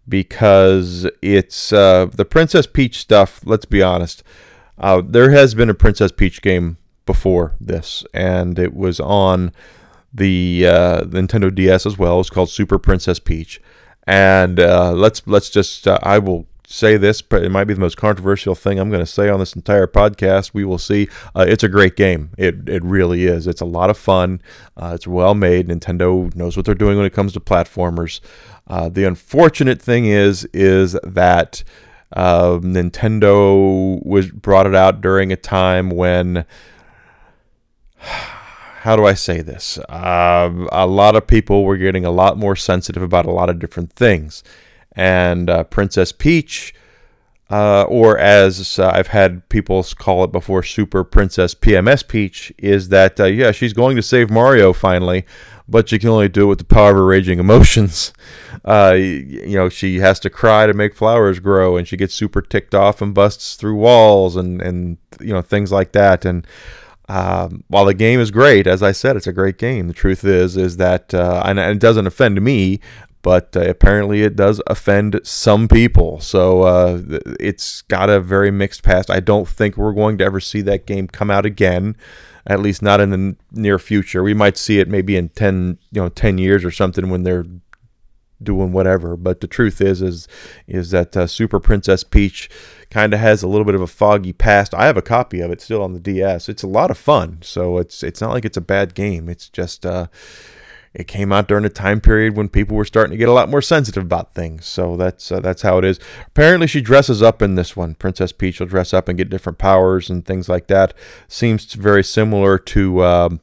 because 0.06 1.08
it's 1.22 1.72
uh, 1.72 2.06
the 2.12 2.26
Princess 2.26 2.66
Peach 2.66 2.98
stuff. 2.98 3.40
Let's 3.46 3.64
be 3.64 3.82
honest. 3.82 4.22
Uh, 4.76 5.00
there 5.04 5.30
has 5.30 5.54
been 5.54 5.70
a 5.70 5.74
Princess 5.74 6.12
Peach 6.12 6.42
game 6.42 6.76
before 7.06 7.54
this, 7.60 8.04
and 8.12 8.58
it 8.58 8.74
was 8.74 9.00
on 9.00 9.52
the 10.12 10.66
uh, 10.66 11.02
Nintendo 11.04 11.54
DS 11.54 11.86
as 11.86 11.98
well. 11.98 12.20
It's 12.20 12.30
called 12.30 12.50
Super 12.50 12.78
Princess 12.78 13.18
Peach, 13.18 13.60
and 14.06 14.58
let's 14.58 15.26
let's 15.26 15.50
just 15.50 15.86
I 15.86 16.18
will 16.18 16.46
say 16.72 16.96
this, 16.96 17.20
but 17.22 17.44
it 17.44 17.50
might 17.50 17.64
be 17.64 17.74
the 17.74 17.80
most 17.80 17.96
controversial 17.96 18.54
thing 18.54 18.78
I'm 18.78 18.88
going 18.88 19.04
to 19.04 19.10
say 19.10 19.28
on 19.28 19.38
this 19.38 19.54
entire 19.54 19.86
podcast. 19.86 20.54
We 20.54 20.64
will 20.64 20.78
see. 20.78 21.08
Uh, 21.34 21.44
it's 21.46 21.62
a 21.62 21.68
great 21.68 21.96
game. 21.96 22.30
It, 22.38 22.68
it 22.68 22.82
really 22.82 23.26
is. 23.26 23.46
It's 23.46 23.60
a 23.60 23.66
lot 23.66 23.90
of 23.90 23.98
fun. 23.98 24.40
Uh, 24.76 24.92
it's 24.94 25.06
well 25.06 25.34
made. 25.34 25.68
Nintendo 25.68 26.34
knows 26.34 26.56
what 26.56 26.66
they're 26.66 26.74
doing 26.74 26.96
when 26.96 27.06
it 27.06 27.12
comes 27.12 27.32
to 27.34 27.40
platformers. 27.40 28.20
Uh, 28.66 28.88
the 28.88 29.04
unfortunate 29.04 29.82
thing 29.82 30.06
is 30.06 30.44
is 30.52 30.96
that 31.02 31.62
uh, 32.14 32.58
Nintendo 32.58 34.04
was 34.04 34.30
brought 34.30 34.66
it 34.66 34.74
out 34.74 35.00
during 35.00 35.32
a 35.32 35.36
time 35.36 35.90
when. 35.90 36.44
How 38.82 38.96
do 38.96 39.06
I 39.06 39.14
say 39.14 39.42
this? 39.42 39.78
Uh, 39.78 40.66
a 40.72 40.86
lot 40.86 41.16
of 41.16 41.26
people 41.26 41.64
were 41.64 41.76
getting 41.76 42.04
a 42.04 42.10
lot 42.10 42.36
more 42.36 42.56
sensitive 42.56 43.02
about 43.02 43.26
a 43.26 43.30
lot 43.30 43.48
of 43.48 43.58
different 43.58 43.92
things 43.92 44.42
and 44.94 45.48
uh, 45.48 45.64
Princess 45.64 46.12
Peach, 46.12 46.74
uh, 47.50 47.82
or 47.82 48.18
as 48.18 48.78
uh, 48.78 48.90
I've 48.94 49.08
had 49.08 49.48
people 49.48 49.84
call 49.96 50.24
it 50.24 50.32
before, 50.32 50.62
Super 50.62 51.04
Princess 51.04 51.54
PMS 51.54 52.06
Peach, 52.06 52.52
is 52.58 52.88
that 52.88 53.18
uh, 53.20 53.24
yeah, 53.24 53.52
she's 53.52 53.72
going 53.72 53.96
to 53.96 54.02
save 54.02 54.30
Mario 54.30 54.72
finally, 54.72 55.24
but 55.68 55.88
she 55.88 55.98
can 55.98 56.08
only 56.08 56.28
do 56.28 56.44
it 56.44 56.46
with 56.46 56.58
the 56.58 56.64
power 56.64 56.90
of 56.90 56.96
her 56.96 57.06
raging 57.06 57.38
emotions. 57.38 58.12
Uh, 58.64 58.92
you 58.94 59.56
know, 59.56 59.68
she 59.68 59.98
has 59.98 60.20
to 60.20 60.30
cry 60.30 60.68
to 60.68 60.72
make 60.72 60.94
flowers 60.94 61.40
grow, 61.40 61.76
and 61.76 61.88
she 61.88 61.96
gets 61.96 62.14
super 62.14 62.40
ticked 62.40 62.76
off 62.76 63.02
and 63.02 63.12
busts 63.12 63.56
through 63.56 63.74
walls 63.74 64.36
and 64.36 64.62
and 64.62 64.98
you 65.20 65.32
know 65.32 65.42
things 65.42 65.72
like 65.72 65.90
that. 65.90 66.24
And 66.24 66.46
um, 67.08 67.64
while 67.68 67.84
the 67.84 67.94
game 67.94 68.20
is 68.20 68.30
great, 68.30 68.66
as 68.66 68.82
I 68.82 68.92
said, 68.92 69.16
it's 69.16 69.26
a 69.26 69.32
great 69.32 69.58
game. 69.58 69.88
The 69.88 69.94
truth 69.94 70.24
is, 70.24 70.56
is 70.56 70.76
that, 70.76 71.12
uh, 71.12 71.42
and, 71.44 71.58
it 71.58 71.78
doesn't 71.80 72.06
offend 72.06 72.40
me, 72.40 72.80
but 73.22 73.56
uh, 73.56 73.60
apparently 73.60 74.22
it 74.22 74.36
does 74.36 74.60
offend 74.66 75.20
some 75.22 75.68
people. 75.68 76.20
So 76.20 76.62
uh, 76.62 77.00
it's 77.40 77.82
got 77.82 78.10
a 78.10 78.20
very 78.20 78.50
mixed 78.50 78.82
past. 78.82 79.10
I 79.10 79.20
don't 79.20 79.48
think 79.48 79.76
we're 79.76 79.92
going 79.92 80.18
to 80.18 80.24
ever 80.24 80.40
see 80.40 80.60
that 80.62 80.86
game 80.86 81.08
come 81.08 81.30
out 81.30 81.46
again, 81.46 81.96
at 82.46 82.60
least 82.60 82.82
not 82.82 83.00
in 83.00 83.10
the 83.10 83.36
near 83.52 83.78
future. 83.78 84.22
We 84.22 84.34
might 84.34 84.56
see 84.56 84.78
it 84.80 84.88
maybe 84.88 85.16
in 85.16 85.28
ten, 85.30 85.78
you 85.90 86.02
know, 86.02 86.08
ten 86.08 86.38
years 86.38 86.64
or 86.64 86.70
something 86.70 87.10
when 87.10 87.22
they're 87.22 87.46
doing 88.44 88.72
whatever. 88.72 89.16
But 89.16 89.40
the 89.40 89.46
truth 89.46 89.80
is, 89.80 90.02
is 90.02 90.28
is 90.66 90.90
that 90.90 91.16
uh, 91.16 91.26
Super 91.26 91.60
Princess 91.60 92.04
Peach 92.04 92.50
kind 92.90 93.14
of 93.14 93.20
has 93.20 93.42
a 93.42 93.48
little 93.48 93.64
bit 93.64 93.74
of 93.74 93.80
a 93.80 93.86
foggy 93.86 94.32
past. 94.32 94.74
I 94.74 94.86
have 94.86 94.96
a 94.96 95.02
copy 95.02 95.40
of 95.40 95.50
it 95.50 95.60
still 95.60 95.82
on 95.82 95.94
the 95.94 96.00
DS. 96.00 96.48
It's 96.48 96.62
a 96.62 96.68
lot 96.68 96.90
of 96.90 96.98
fun. 96.98 97.38
So 97.42 97.78
it's 97.78 98.02
it's 98.02 98.20
not 98.20 98.30
like 98.30 98.44
it's 98.44 98.56
a 98.56 98.62
bad 98.62 98.94
game. 98.94 99.28
It's 99.28 99.48
just 99.48 99.86
uh, 99.86 100.08
it 100.94 101.08
came 101.08 101.32
out 101.32 101.48
during 101.48 101.64
a 101.64 101.70
time 101.70 102.00
period 102.00 102.36
when 102.36 102.48
people 102.48 102.76
were 102.76 102.84
starting 102.84 103.12
to 103.12 103.16
get 103.16 103.28
a 103.28 103.32
lot 103.32 103.48
more 103.48 103.62
sensitive 103.62 104.02
about 104.02 104.34
things. 104.34 104.66
So 104.66 104.96
that's 104.96 105.32
uh, 105.32 105.40
that's 105.40 105.62
how 105.62 105.78
it 105.78 105.84
is. 105.84 105.98
Apparently, 106.26 106.66
she 106.66 106.80
dresses 106.80 107.22
up 107.22 107.40
in 107.40 107.54
this 107.54 107.74
one. 107.74 107.94
Princess 107.94 108.32
Peach 108.32 108.60
will 108.60 108.66
dress 108.66 108.92
up 108.92 109.08
and 109.08 109.16
get 109.16 109.30
different 109.30 109.58
powers 109.58 110.10
and 110.10 110.24
things 110.24 110.48
like 110.48 110.66
that. 110.66 110.92
Seems 111.28 111.72
very 111.72 112.04
similar 112.04 112.58
to 112.58 113.04
um, 113.04 113.40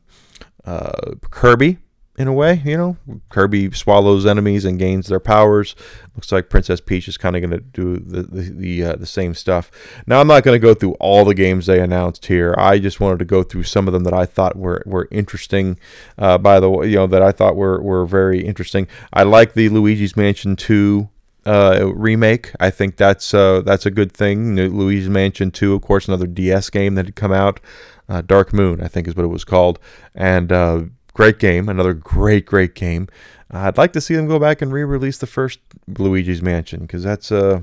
uh, 0.63 1.15
Kirby 1.32 1.79
in 2.19 2.27
a 2.27 2.33
way. 2.33 2.61
You 2.63 2.77
know, 2.77 2.97
Kirby 3.29 3.71
swallows 3.71 4.25
enemies 4.25 4.65
and 4.65 4.77
gains 4.77 5.07
their 5.07 5.21
powers. 5.21 5.75
Looks 6.15 6.31
like 6.31 6.49
Princess 6.49 6.81
Peach 6.81 7.07
is 7.07 7.17
kind 7.17 7.35
of 7.35 7.41
going 7.41 7.51
to 7.51 7.59
do 7.61 7.97
the 7.97 8.21
the 8.21 8.41
the, 8.41 8.83
uh, 8.83 8.95
the, 8.97 9.05
same 9.05 9.33
stuff. 9.33 9.71
Now, 10.05 10.19
I'm 10.19 10.27
not 10.27 10.43
going 10.43 10.55
to 10.55 10.59
go 10.59 10.73
through 10.73 10.93
all 10.99 11.23
the 11.23 11.33
games 11.33 11.65
they 11.65 11.79
announced 11.79 12.25
here. 12.25 12.53
I 12.57 12.77
just 12.77 12.99
wanted 12.99 13.19
to 13.19 13.25
go 13.25 13.41
through 13.41 13.63
some 13.63 13.88
of 13.88 13.93
them 13.93 14.03
that 14.03 14.13
I 14.13 14.25
thought 14.25 14.57
were 14.57 14.83
were 14.85 15.07
interesting. 15.09 15.79
Uh, 16.17 16.38
by 16.38 16.59
the 16.59 16.69
way, 16.69 16.89
you 16.89 16.97
know 16.97 17.07
that 17.07 17.23
I 17.23 17.31
thought 17.31 17.55
were 17.55 17.81
were 17.81 18.05
very 18.05 18.45
interesting. 18.45 18.88
I 19.13 19.23
like 19.23 19.53
the 19.53 19.69
Luigi's 19.69 20.17
Mansion 20.17 20.57
2 20.57 21.09
uh, 21.45 21.91
remake. 21.95 22.51
I 22.59 22.69
think 22.69 22.97
that's 22.97 23.33
uh, 23.33 23.61
that's 23.61 23.85
a 23.85 23.91
good 23.91 24.11
thing. 24.11 24.57
Luigi's 24.57 25.09
Mansion 25.09 25.51
2, 25.51 25.73
of 25.73 25.81
course, 25.81 26.07
another 26.07 26.27
DS 26.27 26.69
game 26.69 26.95
that 26.95 27.05
had 27.05 27.15
come 27.15 27.31
out. 27.31 27.61
Uh, 28.09 28.21
Dark 28.21 28.51
Moon, 28.53 28.81
I 28.81 28.88
think, 28.88 29.07
is 29.07 29.15
what 29.15 29.23
it 29.23 29.29
was 29.29 29.43
called, 29.43 29.77
and 30.15 30.51
uh, 30.51 30.83
great 31.13 31.39
game, 31.39 31.70
another 31.70 31.94
great, 31.94 32.46
great 32.46 32.75
game. 32.75 33.08
Uh, 33.54 33.60
I'd 33.60 33.78
like 33.78 33.94
to 33.94 34.01
see 34.01 34.16
them 34.16 34.28
go 34.28 34.39
back 34.39 34.62
and 34.62 34.72
re-release 34.72 35.18
the 35.18 35.28
first 35.28 35.60
Luigi's 35.88 36.42
Mansion 36.42 36.82
because 36.82 37.04
that's 37.04 37.32
a 37.32 37.56
uh, 37.56 37.62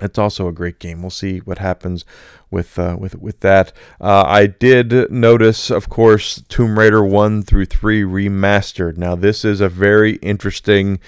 it's 0.00 0.18
also 0.18 0.48
a 0.48 0.52
great 0.52 0.78
game. 0.78 1.02
We'll 1.02 1.10
see 1.10 1.38
what 1.38 1.58
happens 1.58 2.04
with 2.50 2.78
uh, 2.78 2.96
with 2.98 3.16
with 3.16 3.40
that. 3.40 3.72
Uh, 4.00 4.24
I 4.26 4.46
did 4.46 5.10
notice, 5.10 5.70
of 5.70 5.88
course, 5.88 6.42
Tomb 6.48 6.78
Raider 6.78 7.04
one 7.04 7.42
through 7.42 7.66
three 7.66 8.02
remastered. 8.02 8.96
Now, 8.96 9.14
this 9.14 9.44
is 9.44 9.60
a 9.60 9.68
very 9.68 10.14
interesting 10.16 11.00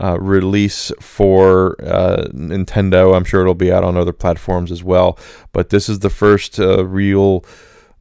uh, 0.00 0.18
release 0.20 0.90
for 1.00 1.76
uh, 1.82 2.28
Nintendo. 2.32 3.14
I'm 3.14 3.24
sure 3.24 3.42
it'll 3.42 3.54
be 3.54 3.72
out 3.72 3.84
on 3.84 3.96
other 3.96 4.12
platforms 4.12 4.72
as 4.72 4.82
well. 4.82 5.18
But 5.52 5.70
this 5.70 5.88
is 5.88 6.00
the 6.00 6.10
first 6.10 6.58
uh, 6.58 6.84
real 6.86 7.44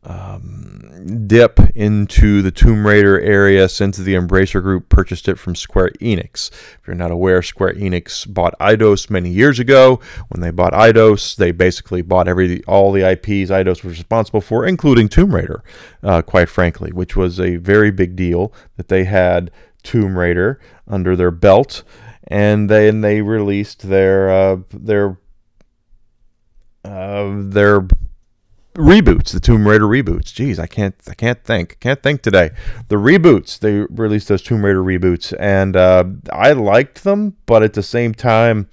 um, 0.08 1.28
dip 1.28 1.60
into 1.76 2.42
the 2.42 2.52
Tomb 2.52 2.88
Raider 2.88 3.20
area 3.20 3.68
since 3.68 3.98
the 3.98 4.16
Embracer 4.16 4.62
Group 4.62 4.88
purchased 4.88 5.28
it 5.28 5.38
from 5.38 5.54
Square 5.54 5.92
Enix. 6.00 6.50
If 6.50 6.88
you're 6.88 6.96
not 6.96 7.12
aware, 7.12 7.42
Square 7.42 7.74
Enix 7.76 8.32
bought 8.32 8.58
Eidos 8.60 9.10
many 9.10 9.30
years 9.30 9.60
ago. 9.60 10.00
When 10.30 10.42
they 10.42 10.50
bought 10.50 10.74
Eidos, 10.74 11.36
they 11.36 11.52
basically 11.52 12.02
bought 12.02 12.28
every 12.28 12.64
all 12.64 12.92
the 12.92 13.10
IPs 13.10 13.52
Eidos 13.52 13.84
was 13.84 13.98
responsible 13.98 14.42
for, 14.42 14.66
including 14.66 15.10
Tomb 15.10 15.36
Raider, 15.36 15.62
uh, 16.02 16.22
quite 16.22 16.50
frankly, 16.50 16.92
which 16.92 17.16
was 17.16 17.40
a 17.40 17.58
very 17.58 17.92
big 17.92 18.16
deal 18.16 18.54
that 18.78 18.88
they 18.88 19.04
had 19.04 19.52
Tomb 19.84 20.18
Raider 20.18 20.60
under 20.88 21.16
their 21.18 21.32
belt, 21.32 21.84
and 22.28 22.70
then 22.70 23.02
they 23.02 23.22
released 23.22 23.90
their 23.90 24.30
uh, 24.30 24.58
their 24.72 25.18
uh, 26.86 27.34
their 27.36 27.86
reboots, 28.78 29.32
the 29.32 29.40
Tomb 29.40 29.68
Raider 29.68 29.86
reboots. 29.86 30.32
Jeez, 30.32 30.60
I 30.60 30.68
can't, 30.68 30.96
I 31.10 31.14
can't 31.16 31.44
think, 31.44 31.80
can't 31.80 32.02
think 32.02 32.22
today. 32.22 32.52
The 32.88 32.96
reboots, 32.96 33.60
they 33.60 33.80
released 33.90 34.28
those 34.28 34.42
Tomb 34.42 34.64
Raider 34.64 34.84
reboots, 34.84 35.34
and 35.40 35.76
uh, 35.76 36.06
I 36.32 36.54
liked 36.54 37.04
them, 37.04 37.36
but 37.46 37.64
at 37.64 37.74
the 37.74 37.84
same 37.84 38.14
time, 38.14 38.70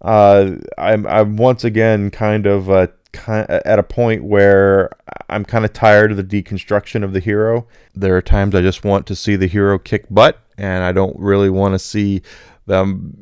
uh, 0.00 0.52
I'm, 0.78 1.06
I'm 1.06 1.36
once 1.36 1.64
again 1.64 2.10
kind 2.10 2.46
of 2.46 2.70
uh, 2.70 2.88
at 3.28 3.78
a 3.78 3.82
point 3.82 4.24
where 4.24 4.90
I'm 5.28 5.44
kind 5.44 5.64
of 5.64 5.72
tired 5.72 6.10
of 6.10 6.16
the 6.16 6.24
deconstruction 6.24 7.04
of 7.04 7.12
the 7.12 7.20
hero. 7.20 7.66
There 7.94 8.16
are 8.16 8.22
times 8.22 8.54
I 8.54 8.62
just 8.62 8.84
want 8.84 9.06
to 9.06 9.14
see 9.14 9.36
the 9.36 9.46
hero 9.46 9.78
kick 9.78 10.06
butt, 10.10 10.38
and 10.56 10.82
I 10.82 10.92
don't 10.92 11.18
really 11.18 11.50
want 11.50 11.74
to 11.74 11.78
see 11.78 12.22
them 12.66 13.21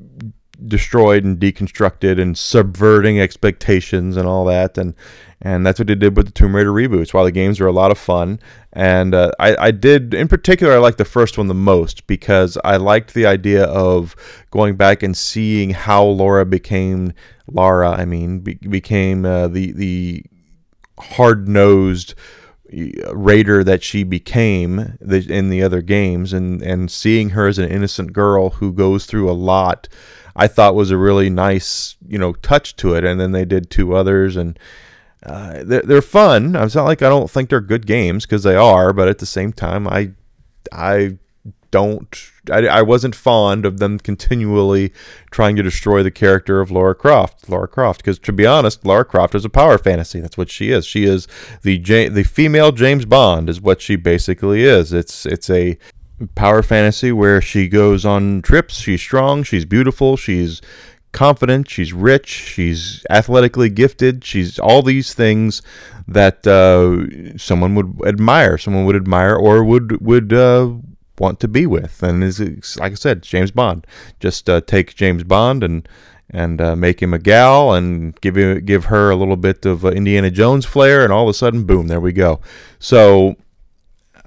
destroyed 0.66 1.24
and 1.24 1.38
deconstructed 1.38 2.20
and 2.20 2.36
subverting 2.36 3.20
expectations 3.20 4.16
and 4.16 4.26
all 4.26 4.44
that. 4.46 4.78
And 4.78 4.94
and 5.42 5.64
that's 5.64 5.78
what 5.78 5.88
they 5.88 5.94
did 5.94 6.16
with 6.16 6.26
the 6.26 6.32
Tomb 6.32 6.54
Raider 6.54 6.70
reboots. 6.70 7.14
While 7.14 7.24
the 7.24 7.32
games 7.32 7.60
are 7.60 7.66
a 7.66 7.72
lot 7.72 7.90
of 7.90 7.96
fun, 7.96 8.40
and 8.74 9.14
uh, 9.14 9.30
I, 9.38 9.56
I 9.56 9.70
did 9.70 10.12
in 10.12 10.28
particular, 10.28 10.74
I 10.74 10.78
liked 10.78 10.98
the 10.98 11.04
first 11.04 11.38
one 11.38 11.48
the 11.48 11.54
most 11.54 12.06
because 12.06 12.58
I 12.62 12.76
liked 12.76 13.14
the 13.14 13.26
idea 13.26 13.64
of 13.64 14.14
going 14.50 14.76
back 14.76 15.02
and 15.02 15.16
seeing 15.16 15.70
how 15.70 16.04
Laura 16.04 16.44
became 16.44 17.14
Lara. 17.46 17.90
I 17.92 18.04
mean, 18.04 18.40
be, 18.40 18.54
became 18.54 19.24
uh, 19.24 19.48
the 19.48 19.72
the 19.72 20.24
hard 20.98 21.48
nosed 21.48 22.14
uh, 22.70 23.16
raider 23.16 23.64
that 23.64 23.82
she 23.82 24.04
became 24.04 24.98
in 25.10 25.48
the 25.48 25.62
other 25.62 25.80
games, 25.80 26.34
and 26.34 26.60
and 26.62 26.90
seeing 26.90 27.30
her 27.30 27.46
as 27.46 27.58
an 27.58 27.70
innocent 27.70 28.12
girl 28.12 28.50
who 28.50 28.72
goes 28.72 29.06
through 29.06 29.30
a 29.30 29.32
lot. 29.32 29.88
I 30.40 30.46
thought 30.46 30.74
was 30.74 30.90
a 30.90 30.96
really 30.96 31.28
nice, 31.28 31.96
you 32.08 32.16
know, 32.16 32.32
touch 32.32 32.74
to 32.76 32.94
it. 32.94 33.04
And 33.04 33.20
then 33.20 33.32
they 33.32 33.44
did 33.44 33.68
two 33.68 33.94
others, 33.94 34.36
and 34.36 34.58
uh, 35.22 35.62
they're, 35.64 35.82
they're 35.82 36.02
fun. 36.02 36.56
It's 36.56 36.74
not 36.74 36.86
like 36.86 37.02
I 37.02 37.10
don't 37.10 37.30
think 37.30 37.50
they're 37.50 37.60
good 37.60 37.86
games 37.86 38.24
because 38.24 38.42
they 38.42 38.56
are, 38.56 38.94
but 38.94 39.06
at 39.06 39.18
the 39.18 39.26
same 39.26 39.52
time, 39.52 39.86
I 39.86 40.12
I 40.72 41.18
don't. 41.70 42.08
I, 42.50 42.66
I 42.66 42.82
wasn't 42.82 43.14
fond 43.14 43.66
of 43.66 43.78
them 43.80 43.98
continually 43.98 44.94
trying 45.30 45.56
to 45.56 45.62
destroy 45.62 46.02
the 46.02 46.10
character 46.10 46.62
of 46.62 46.70
Laura 46.70 46.94
Croft. 46.94 47.50
Laura 47.50 47.68
Croft, 47.68 48.00
because 48.00 48.18
to 48.20 48.32
be 48.32 48.46
honest, 48.46 48.86
Laura 48.86 49.04
Croft 49.04 49.34
is 49.34 49.44
a 49.44 49.50
power 49.50 49.76
fantasy. 49.76 50.20
That's 50.20 50.38
what 50.38 50.50
she 50.50 50.70
is. 50.70 50.86
She 50.86 51.04
is 51.04 51.28
the 51.62 51.78
the 52.08 52.24
female 52.24 52.72
James 52.72 53.04
Bond 53.04 53.50
is 53.50 53.60
what 53.60 53.82
she 53.82 53.96
basically 53.96 54.62
is. 54.64 54.94
It's 54.94 55.26
it's 55.26 55.50
a 55.50 55.76
power 56.34 56.62
fantasy 56.62 57.12
where 57.12 57.40
she 57.40 57.68
goes 57.68 58.04
on 58.04 58.42
trips. 58.42 58.80
She's 58.80 59.00
strong. 59.00 59.42
She's 59.42 59.64
beautiful. 59.64 60.16
She's 60.16 60.60
confident, 61.12 61.68
she's 61.68 61.92
rich, 61.92 62.28
she's 62.28 63.04
athletically 63.10 63.68
gifted, 63.68 64.24
she's 64.24 64.58
all 64.58 64.82
these 64.82 65.14
things 65.14 65.62
that 66.06 66.46
uh, 66.46 67.36
someone 67.36 67.74
would 67.74 68.00
admire, 68.06 68.58
someone 68.58 68.84
would 68.84 68.96
admire 68.96 69.34
or 69.34 69.64
would 69.64 70.00
would 70.00 70.32
uh, 70.32 70.72
want 71.18 71.40
to 71.40 71.48
be 71.48 71.66
with. 71.66 72.02
And 72.02 72.22
is 72.22 72.40
like 72.78 72.92
I 72.92 72.96
said, 72.96 73.22
James 73.22 73.50
Bond. 73.50 73.86
Just 74.18 74.48
uh, 74.48 74.60
take 74.60 74.94
James 74.94 75.24
Bond 75.24 75.62
and 75.62 75.88
and 76.32 76.60
uh, 76.60 76.76
make 76.76 77.02
him 77.02 77.12
a 77.12 77.18
gal 77.18 77.74
and 77.74 78.18
give 78.20 78.64
give 78.64 78.86
her 78.86 79.10
a 79.10 79.16
little 79.16 79.36
bit 79.36 79.66
of 79.66 79.84
uh, 79.84 79.90
Indiana 79.90 80.30
Jones 80.30 80.64
flair, 80.64 81.04
and 81.04 81.12
all 81.12 81.24
of 81.24 81.28
a 81.28 81.34
sudden, 81.34 81.64
boom, 81.64 81.88
there 81.88 82.00
we 82.00 82.12
go. 82.12 82.40
So 82.78 83.36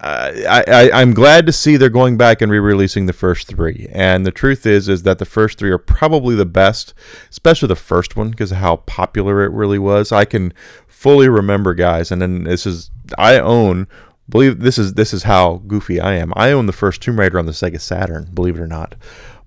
I, 0.03 0.63
I, 0.67 1.01
am 1.01 1.13
glad 1.13 1.45
to 1.45 1.53
see 1.53 1.77
they're 1.77 1.89
going 1.89 2.17
back 2.17 2.41
and 2.41 2.51
re-releasing 2.51 3.05
the 3.05 3.13
first 3.13 3.48
three. 3.48 3.88
And 3.91 4.25
the 4.25 4.31
truth 4.31 4.65
is, 4.65 4.89
is 4.89 5.03
that 5.03 5.17
the 5.17 5.25
first 5.25 5.57
three 5.57 5.72
are 5.72 5.77
probably 5.77 6.36
the 6.36 6.45
best, 6.45 6.93
especially 7.29 7.69
the 7.69 7.75
first 7.75 8.17
one 8.17 8.31
because 8.31 8.51
of 8.51 8.57
how 8.57 8.77
popular 8.77 9.43
it 9.43 9.51
really 9.51 9.79
was. 9.79 10.12
I 10.12 10.25
can 10.25 10.53
fully 10.88 11.29
remember, 11.29 11.74
guys, 11.74 12.12
and 12.12 12.22
then 12.22 12.43
this 12.43 12.65
is 12.65 12.91
I 13.17 13.39
own. 13.39 13.88
Believe 14.29 14.60
this 14.62 14.77
is 14.77 14.93
this 14.93 15.13
is 15.13 15.24
how 15.24 15.62
goofy 15.67 16.00
I 16.00 16.13
am. 16.13 16.33
I 16.36 16.51
own 16.51 16.65
the 16.65 16.74
first 16.74 17.01
Tomb 17.01 17.19
Raider 17.19 17.39
on 17.39 17.45
the 17.45 17.51
Sega 17.51 17.79
Saturn. 17.79 18.29
Believe 18.33 18.55
it 18.57 18.62
or 18.62 18.67
not. 18.67 18.95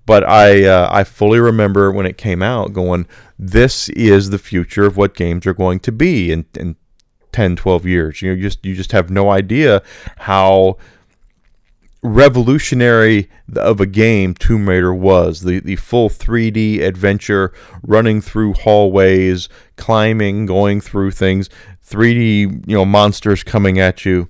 But 0.05 0.23
I 0.23 0.65
uh, 0.65 0.87
I 0.91 1.03
fully 1.03 1.39
remember 1.39 1.91
when 1.91 2.05
it 2.05 2.17
came 2.17 2.41
out, 2.41 2.73
going, 2.73 3.07
"This 3.37 3.89
is 3.89 4.29
the 4.29 4.37
future 4.37 4.85
of 4.85 4.97
what 4.97 5.15
games 5.15 5.45
are 5.45 5.53
going 5.53 5.79
to 5.81 5.91
be." 5.91 6.31
And, 6.31 6.45
and 6.57 6.75
10, 7.37 7.55
12 7.55 7.85
years. 7.85 8.21
You 8.23 8.29
know, 8.29 8.35
you 8.35 8.41
just 8.41 8.65
you 8.65 8.73
just 8.73 8.93
have 8.93 9.11
no 9.11 9.29
idea 9.29 9.83
how 10.17 10.77
revolutionary 12.01 13.29
of 13.55 13.79
a 13.79 13.85
game 13.85 14.33
Tomb 14.33 14.67
Raider 14.67 14.91
was. 14.91 15.41
The 15.41 15.59
the 15.59 15.75
full 15.75 16.09
3D 16.09 16.81
adventure, 16.81 17.53
running 17.83 18.21
through 18.21 18.53
hallways, 18.53 19.49
climbing, 19.75 20.47
going 20.47 20.81
through 20.81 21.11
things, 21.11 21.47
3D 21.87 22.67
you 22.67 22.75
know 22.75 22.85
monsters 22.85 23.43
coming 23.43 23.77
at 23.77 24.03
you. 24.03 24.29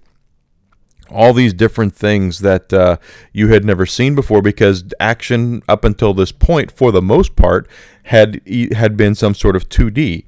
All 1.10 1.32
these 1.32 1.54
different 1.54 1.96
things 1.96 2.40
that 2.40 2.74
uh, 2.74 2.98
you 3.32 3.48
had 3.48 3.64
never 3.64 3.86
seen 3.86 4.16
before, 4.16 4.42
because 4.42 4.84
action 5.00 5.64
up 5.70 5.86
until 5.86 6.14
this 6.14 6.34
point, 6.34 6.74
for 6.74 6.92
the 6.92 7.02
most 7.02 7.38
part, 7.38 7.70
had 8.04 8.42
had 8.74 8.98
been 8.98 9.16
some 9.16 9.34
sort 9.34 9.56
of 9.56 9.70
2D 9.70 10.27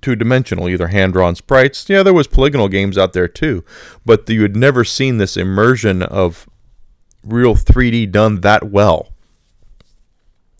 two 0.00 0.16
dimensional, 0.16 0.68
either 0.68 0.88
hand 0.88 1.12
drawn 1.12 1.34
sprites. 1.34 1.88
Yeah, 1.88 2.02
there 2.02 2.14
was 2.14 2.26
polygonal 2.26 2.68
games 2.68 2.96
out 2.96 3.12
there 3.12 3.28
too, 3.28 3.64
but 4.04 4.28
you 4.28 4.42
had 4.42 4.56
never 4.56 4.84
seen 4.84 5.18
this 5.18 5.36
immersion 5.36 6.02
of 6.02 6.48
real 7.24 7.54
3D 7.54 8.10
done 8.10 8.40
that 8.40 8.70
well. 8.70 9.08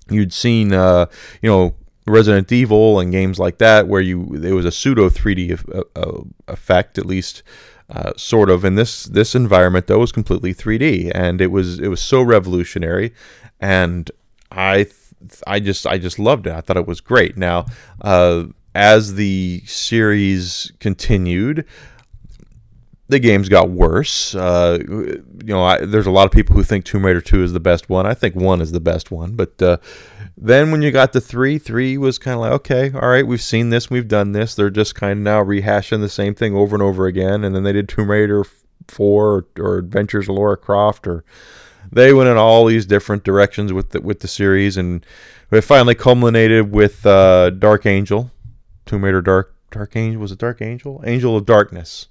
You'd 0.08 0.32
seen, 0.32 0.72
uh, 0.72 1.06
you 1.40 1.48
know, 1.48 1.74
Resident 2.06 2.50
Evil 2.50 2.98
and 2.98 3.12
games 3.12 3.38
like 3.38 3.58
that, 3.58 3.86
where 3.86 4.00
you 4.00 4.34
it 4.34 4.52
was 4.52 4.64
a 4.64 4.72
pseudo 4.72 5.08
3D 5.08 5.84
uh, 5.96 6.22
effect, 6.48 6.98
at 6.98 7.06
least. 7.06 7.42
Uh, 7.92 8.12
sort 8.16 8.50
of 8.50 8.64
in 8.64 8.76
this 8.76 9.02
this 9.06 9.34
environment 9.34 9.88
though 9.88 9.98
was 9.98 10.12
completely 10.12 10.54
3D 10.54 11.10
and 11.12 11.40
it 11.40 11.48
was 11.48 11.80
it 11.80 11.88
was 11.88 12.00
so 12.00 12.22
revolutionary 12.22 13.12
and 13.58 14.12
I 14.52 14.86
I 15.44 15.58
just 15.58 15.88
I 15.88 15.98
just 15.98 16.16
loved 16.16 16.46
it 16.46 16.52
I 16.52 16.60
thought 16.60 16.76
it 16.76 16.86
was 16.86 17.00
great 17.00 17.36
now 17.36 17.66
uh, 18.00 18.44
as 18.74 19.14
the 19.14 19.62
series 19.66 20.72
continued, 20.78 21.66
the 23.08 23.18
games 23.18 23.48
got 23.48 23.70
worse. 23.70 24.36
Uh, 24.36 24.78
you 24.88 25.24
know, 25.42 25.64
I, 25.64 25.84
there's 25.84 26.06
a 26.06 26.12
lot 26.12 26.26
of 26.26 26.30
people 26.30 26.54
who 26.54 26.62
think 26.62 26.84
Tomb 26.84 27.04
Raider 27.04 27.20
2 27.20 27.42
is 27.42 27.52
the 27.52 27.58
best 27.58 27.88
one. 27.88 28.06
I 28.06 28.14
think 28.14 28.36
1 28.36 28.60
is 28.60 28.70
the 28.70 28.80
best 28.80 29.10
one. 29.10 29.32
But 29.32 29.60
uh, 29.60 29.78
then 30.36 30.70
when 30.70 30.80
you 30.80 30.92
got 30.92 31.12
to 31.14 31.20
3, 31.20 31.58
3 31.58 31.98
was 31.98 32.18
kind 32.18 32.36
of 32.36 32.40
like, 32.42 32.52
okay, 32.52 32.92
all 32.92 33.08
right, 33.08 33.26
we've 33.26 33.42
seen 33.42 33.70
this, 33.70 33.90
we've 33.90 34.06
done 34.06 34.30
this. 34.30 34.54
They're 34.54 34.70
just 34.70 34.94
kind 34.94 35.12
of 35.12 35.24
now 35.24 35.42
rehashing 35.42 36.00
the 36.00 36.08
same 36.08 36.36
thing 36.36 36.54
over 36.54 36.76
and 36.76 36.82
over 36.82 37.06
again. 37.06 37.42
And 37.42 37.54
then 37.54 37.64
they 37.64 37.72
did 37.72 37.88
Tomb 37.88 38.10
Raider 38.10 38.44
4 38.86 39.26
or, 39.26 39.46
or 39.58 39.78
Adventures 39.78 40.28
of 40.28 40.36
Laura 40.36 40.56
Croft 40.56 41.08
or 41.08 41.24
they 41.90 42.12
went 42.12 42.28
in 42.28 42.36
all 42.36 42.66
these 42.66 42.86
different 42.86 43.24
directions 43.24 43.72
with 43.72 43.90
the, 43.90 44.00
with 44.00 44.20
the 44.20 44.28
series 44.28 44.76
and 44.76 45.04
it 45.50 45.62
finally 45.62 45.96
culminated 45.96 46.70
with 46.70 47.04
uh, 47.04 47.50
Dark 47.50 47.86
Angel 47.86 48.30
Tomb 48.90 49.04
Raider 49.04 49.22
Dark 49.22 49.54
Dark 49.70 49.94
Angel 49.94 50.20
was 50.20 50.32
it 50.32 50.38
Dark 50.38 50.60
Angel? 50.60 51.00
Angel 51.06 51.36
of 51.36 51.46
Darkness. 51.46 52.08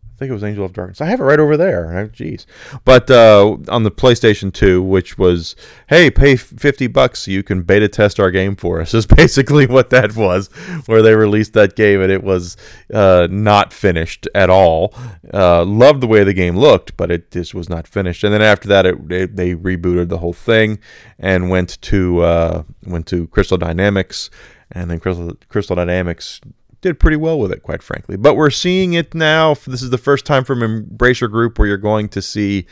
I 0.00 0.18
think 0.18 0.30
it 0.30 0.32
was 0.32 0.44
Angel 0.44 0.64
of 0.64 0.72
Darkness. 0.72 1.00
I 1.00 1.06
have 1.06 1.20
it 1.20 1.24
right 1.24 1.40
over 1.40 1.56
there. 1.56 2.08
Jeez. 2.14 2.46
But 2.84 3.10
uh, 3.10 3.56
on 3.68 3.82
the 3.82 3.90
PlayStation 3.90 4.52
2, 4.52 4.80
which 4.80 5.18
was, 5.18 5.56
hey, 5.88 6.08
pay 6.08 6.36
50 6.36 6.86
bucks 6.86 7.26
you 7.26 7.42
can 7.42 7.62
beta 7.62 7.88
test 7.88 8.20
our 8.20 8.30
game 8.30 8.54
for 8.54 8.80
us, 8.80 8.94
is 8.94 9.06
basically 9.06 9.66
what 9.66 9.90
that 9.90 10.14
was, 10.14 10.46
where 10.86 11.02
they 11.02 11.16
released 11.16 11.52
that 11.54 11.74
game 11.74 12.00
and 12.00 12.12
it 12.12 12.22
was 12.22 12.56
uh, 12.94 13.26
not 13.28 13.72
finished 13.72 14.28
at 14.36 14.48
all. 14.48 14.94
Uh, 15.34 15.64
loved 15.64 16.00
the 16.00 16.06
way 16.06 16.22
the 16.22 16.32
game 16.32 16.56
looked, 16.56 16.96
but 16.96 17.10
it 17.10 17.32
just 17.32 17.54
was 17.54 17.68
not 17.68 17.88
finished. 17.88 18.22
And 18.22 18.32
then 18.32 18.40
after 18.40 18.68
that, 18.68 18.86
it, 18.86 19.12
it, 19.12 19.36
they 19.36 19.56
rebooted 19.56 20.10
the 20.10 20.18
whole 20.18 20.32
thing 20.32 20.78
and 21.18 21.50
went 21.50 21.82
to 21.82 22.20
uh, 22.20 22.62
went 22.86 23.06
to 23.08 23.26
Crystal 23.26 23.58
Dynamics 23.58 24.30
and 24.72 24.90
then 24.90 25.00
Crystal, 25.00 25.36
Crystal 25.48 25.76
Dynamics 25.76 26.40
did 26.80 27.00
pretty 27.00 27.16
well 27.16 27.38
with 27.38 27.52
it, 27.52 27.62
quite 27.62 27.82
frankly. 27.82 28.16
But 28.16 28.34
we're 28.34 28.50
seeing 28.50 28.92
it 28.92 29.14
now. 29.14 29.54
This 29.54 29.82
is 29.82 29.90
the 29.90 29.98
first 29.98 30.26
time 30.26 30.44
from 30.44 30.60
Embracer 30.60 31.30
Group 31.30 31.58
where 31.58 31.68
you're 31.68 31.76
going 31.76 32.08
to 32.10 32.22
see 32.22 32.66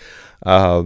uh, 0.44 0.84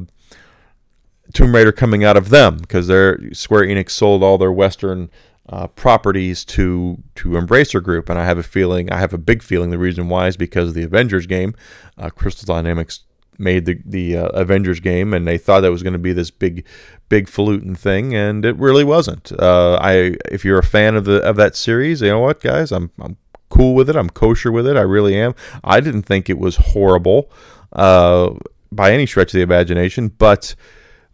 Tomb 1.32 1.54
Raider 1.54 1.72
coming 1.72 2.04
out 2.04 2.16
of 2.16 2.30
them 2.30 2.58
because 2.58 2.86
their 2.86 3.32
Square 3.34 3.64
Enix 3.64 3.90
sold 3.90 4.22
all 4.22 4.38
their 4.38 4.52
Western 4.52 5.10
uh, 5.48 5.66
properties 5.66 6.44
to 6.44 7.02
to 7.16 7.30
Embracer 7.30 7.82
Group, 7.82 8.08
and 8.08 8.18
I 8.18 8.24
have 8.24 8.38
a 8.38 8.42
feeling, 8.42 8.92
I 8.92 8.98
have 8.98 9.14
a 9.14 9.18
big 9.18 9.42
feeling, 9.42 9.70
the 9.70 9.78
reason 9.78 10.08
why 10.08 10.26
is 10.26 10.36
because 10.36 10.68
of 10.68 10.74
the 10.74 10.82
Avengers 10.82 11.26
game. 11.26 11.54
Uh, 11.96 12.10
Crystal 12.10 12.46
Dynamics 12.46 13.00
made 13.38 13.64
the 13.64 13.80
the 13.84 14.16
uh, 14.16 14.26
Avengers 14.28 14.80
game, 14.80 15.14
and 15.14 15.26
they 15.26 15.38
thought 15.38 15.60
that 15.60 15.70
was 15.70 15.82
going 15.82 15.92
to 15.92 15.98
be 15.98 16.12
this 16.12 16.30
big, 16.30 16.64
big 17.08 17.28
falutin 17.28 17.74
thing, 17.74 18.14
and 18.14 18.44
it 18.44 18.56
really 18.56 18.84
wasn't. 18.84 19.32
Uh, 19.38 19.78
I 19.80 20.16
if 20.30 20.44
you're 20.44 20.58
a 20.58 20.64
fan 20.64 20.96
of 20.96 21.04
the 21.04 21.22
of 21.22 21.36
that 21.36 21.56
series, 21.56 22.00
you 22.00 22.08
know 22.08 22.20
what, 22.20 22.40
guys, 22.40 22.72
I'm 22.72 22.90
I'm 23.00 23.16
cool 23.48 23.74
with 23.74 23.88
it. 23.88 23.96
I'm 23.96 24.10
kosher 24.10 24.52
with 24.52 24.66
it. 24.66 24.76
I 24.76 24.82
really 24.82 25.16
am. 25.16 25.34
I 25.64 25.80
didn't 25.80 26.02
think 26.02 26.28
it 26.28 26.38
was 26.38 26.56
horrible 26.56 27.30
uh, 27.72 28.34
by 28.70 28.92
any 28.92 29.06
stretch 29.06 29.28
of 29.28 29.38
the 29.38 29.42
imagination, 29.42 30.08
but 30.08 30.54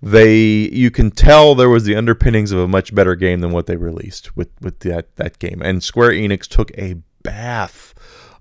they 0.02 0.36
you 0.36 0.90
can 0.90 1.10
tell 1.10 1.54
there 1.54 1.68
was 1.68 1.84
the 1.84 1.96
underpinnings 1.96 2.52
of 2.52 2.58
a 2.58 2.68
much 2.68 2.94
better 2.94 3.14
game 3.14 3.40
than 3.40 3.52
what 3.52 3.66
they 3.66 3.76
released 3.76 4.36
with 4.36 4.50
with 4.60 4.80
that 4.80 5.14
that 5.16 5.38
game. 5.38 5.62
And 5.62 5.82
Square 5.82 6.12
Enix 6.12 6.46
took 6.46 6.70
a 6.76 6.96
bath 7.22 7.93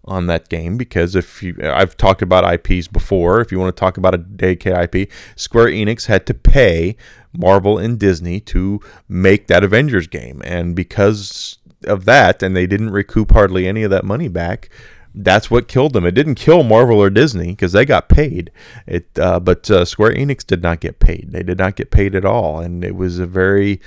on 0.05 0.27
that 0.27 0.49
game 0.49 0.77
because 0.77 1.15
if 1.15 1.41
you 1.41 1.55
I've 1.63 1.95
talked 1.95 2.21
about 2.21 2.51
IPs 2.53 2.87
before, 2.87 3.41
if 3.41 3.51
you 3.51 3.59
want 3.59 3.75
to 3.75 3.79
talk 3.79 3.97
about 3.97 4.13
a 4.13 4.17
dedicated 4.17 4.95
IP, 4.95 5.09
Square 5.35 5.67
Enix 5.67 6.07
had 6.07 6.25
to 6.27 6.33
pay 6.33 6.95
Marvel 7.31 7.77
and 7.77 7.97
Disney 7.97 8.39
to 8.41 8.79
make 9.07 9.47
that 9.47 9.63
Avengers 9.63 10.07
game 10.07 10.41
and 10.45 10.75
because 10.75 11.57
of 11.85 12.05
that 12.05 12.43
and 12.43 12.55
they 12.55 12.67
didn't 12.67 12.91
recoup 12.91 13.31
hardly 13.31 13.67
any 13.67 13.83
of 13.83 13.91
that 13.91 14.05
money 14.05 14.27
back, 14.27 14.69
that's 15.15 15.51
what 15.51 15.67
killed 15.67 15.93
them. 15.93 16.05
It 16.05 16.15
didn't 16.15 16.35
kill 16.35 16.63
Marvel 16.63 16.97
or 16.97 17.09
Disney 17.09 17.49
because 17.49 17.71
they 17.71 17.85
got 17.85 18.09
paid. 18.09 18.51
It, 18.87 19.07
uh, 19.19 19.39
but 19.39 19.69
uh, 19.69 19.85
Square 19.85 20.13
Enix 20.13 20.45
did 20.45 20.63
not 20.63 20.79
get 20.79 20.99
paid. 20.99 21.31
They 21.31 21.43
did 21.43 21.57
not 21.57 21.75
get 21.75 21.91
paid 21.91 22.15
at 22.15 22.25
all, 22.25 22.59
and 22.59 22.83
it 22.83 22.95
was 22.95 23.19
a 23.19 23.27
very 23.27 23.79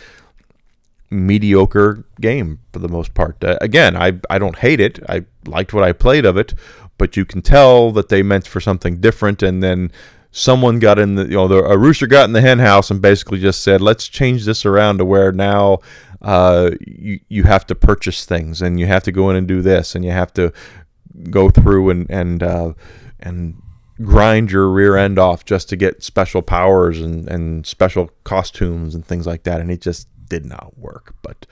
mediocre 1.10 2.04
game 2.20 2.60
for 2.72 2.78
the 2.78 2.88
most 2.88 3.14
part. 3.14 3.42
Uh, 3.42 3.58
again, 3.60 3.96
I 3.96 4.20
I 4.30 4.38
don't 4.38 4.58
hate 4.58 4.80
it. 4.80 4.98
I 5.08 5.24
liked 5.46 5.72
what 5.72 5.84
I 5.84 5.92
played 5.92 6.24
of 6.24 6.36
it, 6.36 6.54
but 6.98 7.16
you 7.16 7.24
can 7.24 7.42
tell 7.42 7.92
that 7.92 8.08
they 8.08 8.22
meant 8.22 8.46
for 8.46 8.60
something 8.60 9.00
different, 9.00 9.42
and 9.42 9.62
then 9.62 9.92
someone 10.36 10.78
got 10.78 10.98
in 10.98 11.14
the 11.14 11.24
you 11.24 11.34
know 11.34 11.48
the, 11.48 11.64
a 11.64 11.78
rooster 11.78 12.06
got 12.06 12.24
in 12.24 12.32
the 12.32 12.42
hen 12.42 12.58
house 12.58 12.90
and 12.90 13.00
basically 13.00 13.38
just 13.40 13.62
said 13.62 13.80
let's 13.80 14.06
change 14.06 14.44
this 14.44 14.66
around 14.66 14.98
to 14.98 15.04
where 15.04 15.32
now 15.32 15.78
uh, 16.20 16.70
you 16.86 17.18
you 17.28 17.44
have 17.44 17.66
to 17.66 17.74
purchase 17.74 18.26
things 18.26 18.60
and 18.60 18.78
you 18.78 18.86
have 18.86 19.02
to 19.02 19.12
go 19.12 19.30
in 19.30 19.36
and 19.36 19.48
do 19.48 19.62
this 19.62 19.94
and 19.94 20.04
you 20.04 20.10
have 20.10 20.32
to 20.34 20.52
go 21.30 21.48
through 21.48 21.88
and 21.88 22.10
and 22.10 22.42
uh, 22.42 22.72
and 23.20 23.62
grind 24.02 24.50
your 24.50 24.68
rear 24.68 24.94
end 24.94 25.18
off 25.18 25.44
just 25.46 25.70
to 25.70 25.76
get 25.76 26.02
special 26.02 26.42
powers 26.42 27.00
and, 27.00 27.26
and 27.28 27.66
special 27.66 28.10
costumes 28.24 28.94
and 28.94 29.06
things 29.06 29.26
like 29.26 29.44
that 29.44 29.58
and 29.60 29.70
it 29.70 29.80
just 29.80 30.06
did 30.28 30.44
not 30.44 30.78
work. 30.78 31.14
But 31.22 31.46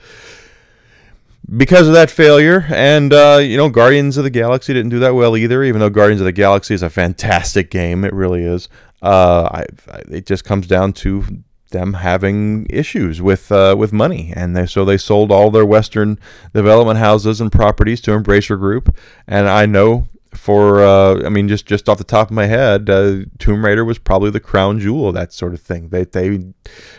because 1.57 1.87
of 1.87 1.93
that 1.93 2.09
failure, 2.09 2.65
and 2.69 3.13
uh, 3.13 3.39
you 3.41 3.57
know, 3.57 3.69
Guardians 3.69 4.17
of 4.17 4.23
the 4.23 4.29
Galaxy 4.29 4.73
didn't 4.73 4.89
do 4.89 4.99
that 4.99 5.13
well 5.13 5.37
either. 5.37 5.63
Even 5.63 5.79
though 5.79 5.89
Guardians 5.89 6.21
of 6.21 6.25
the 6.25 6.31
Galaxy 6.31 6.73
is 6.73 6.81
a 6.81 6.89
fantastic 6.89 7.69
game, 7.69 8.03
it 8.03 8.13
really 8.13 8.43
is. 8.43 8.67
uh, 9.01 9.49
I, 9.51 9.65
I, 9.91 10.01
it 10.09 10.25
just 10.25 10.43
comes 10.43 10.67
down 10.67 10.93
to 10.93 11.23
them 11.71 11.93
having 11.93 12.65
issues 12.69 13.21
with 13.21 13.51
uh, 13.51 13.75
with 13.77 13.93
money, 13.93 14.33
and 14.35 14.55
they, 14.55 14.65
so 14.65 14.85
they 14.85 14.97
sold 14.97 15.31
all 15.31 15.51
their 15.51 15.65
Western 15.65 16.17
development 16.53 16.99
houses 16.99 17.41
and 17.41 17.51
properties 17.51 18.01
to 18.01 18.11
Embracer 18.11 18.57
Group. 18.57 18.95
And 19.27 19.47
I 19.47 19.65
know 19.65 20.07
for 20.35 20.81
uh, 20.83 21.25
I 21.25 21.29
mean 21.29 21.47
just 21.47 21.65
just 21.65 21.89
off 21.89 21.97
the 21.97 22.03
top 22.03 22.29
of 22.29 22.35
my 22.35 22.45
head, 22.45 22.89
uh, 22.89 23.25
Tomb 23.39 23.65
Raider 23.65 23.85
was 23.85 23.97
probably 23.97 24.29
the 24.29 24.39
crown 24.39 24.79
jewel 24.79 25.09
of 25.09 25.15
that 25.15 25.33
sort 25.33 25.53
of 25.53 25.61
thing. 25.61 25.89
They 25.89 26.05
they 26.05 26.53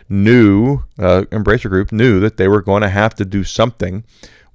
knew 0.09 0.85
uh, 0.99 1.23
Embracer 1.31 1.69
Group 1.69 1.93
knew 1.93 2.21
that 2.21 2.37
they 2.37 2.49
were 2.49 2.63
going 2.63 2.83
to 2.83 2.89
have 2.89 3.15
to 3.17 3.25
do 3.25 3.45
something 3.45 4.05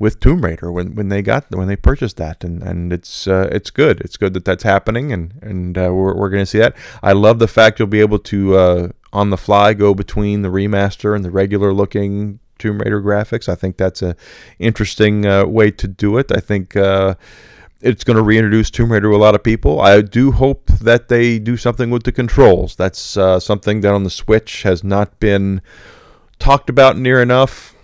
with 0.01 0.19
Tomb 0.19 0.43
Raider 0.43 0.71
when, 0.71 0.95
when 0.95 1.09
they 1.09 1.21
got 1.21 1.45
when 1.55 1.67
they 1.67 1.75
purchased 1.75 2.17
that, 2.17 2.43
and 2.43 2.63
and 2.63 2.91
it's 2.91 3.27
uh, 3.27 3.47
it's 3.51 3.69
good. 3.69 4.01
It's 4.01 4.17
good 4.17 4.33
that 4.33 4.45
that's 4.45 4.63
happening, 4.63 5.13
and 5.13 5.33
and 5.41 5.77
uh, 5.77 5.93
we're 5.93 6.15
we're 6.15 6.29
going 6.29 6.41
to 6.41 6.47
see 6.47 6.57
that. 6.57 6.75
I 7.03 7.13
love 7.13 7.39
the 7.39 7.47
fact 7.47 7.77
you'll 7.77 7.87
be 7.87 8.01
able 8.01 8.19
to 8.19 8.55
uh, 8.55 8.87
on 9.13 9.29
the 9.29 9.37
fly 9.37 9.73
go 9.73 9.93
between 9.93 10.41
the 10.41 10.49
remaster 10.49 11.15
and 11.15 11.23
the 11.23 11.29
regular 11.29 11.71
looking 11.71 12.39
Tomb 12.57 12.79
Raider 12.79 13.01
graphics. 13.01 13.47
I 13.47 13.55
think 13.55 13.77
that's 13.77 14.01
a 14.01 14.15
interesting 14.57 15.25
uh, 15.25 15.45
way 15.45 15.69
to 15.69 15.87
do 15.87 16.17
it. 16.17 16.31
I 16.31 16.39
think 16.39 16.75
uh, 16.75 17.13
it's 17.81 18.03
going 18.03 18.17
to 18.17 18.23
reintroduce 18.23 18.69
Tomb 18.69 18.91
Raider 18.91 19.09
to 19.09 19.15
a 19.15 19.17
lot 19.17 19.35
of 19.35 19.43
people. 19.43 19.81
I 19.81 20.01
do 20.01 20.31
hope 20.31 20.67
that 20.67 21.07
they 21.07 21.39
do 21.39 21.57
something 21.57 21.89
with 21.89 22.03
the 22.03 22.11
controls. 22.11 22.75
That's 22.75 23.17
uh, 23.17 23.39
something 23.39 23.81
that 23.81 23.93
on 23.93 24.03
the 24.03 24.09
Switch 24.09 24.63
has 24.63 24.83
not 24.83 25.19
been 25.19 25.61
talked 26.39 26.69
about 26.69 26.97
near 26.97 27.21
enough. 27.21 27.75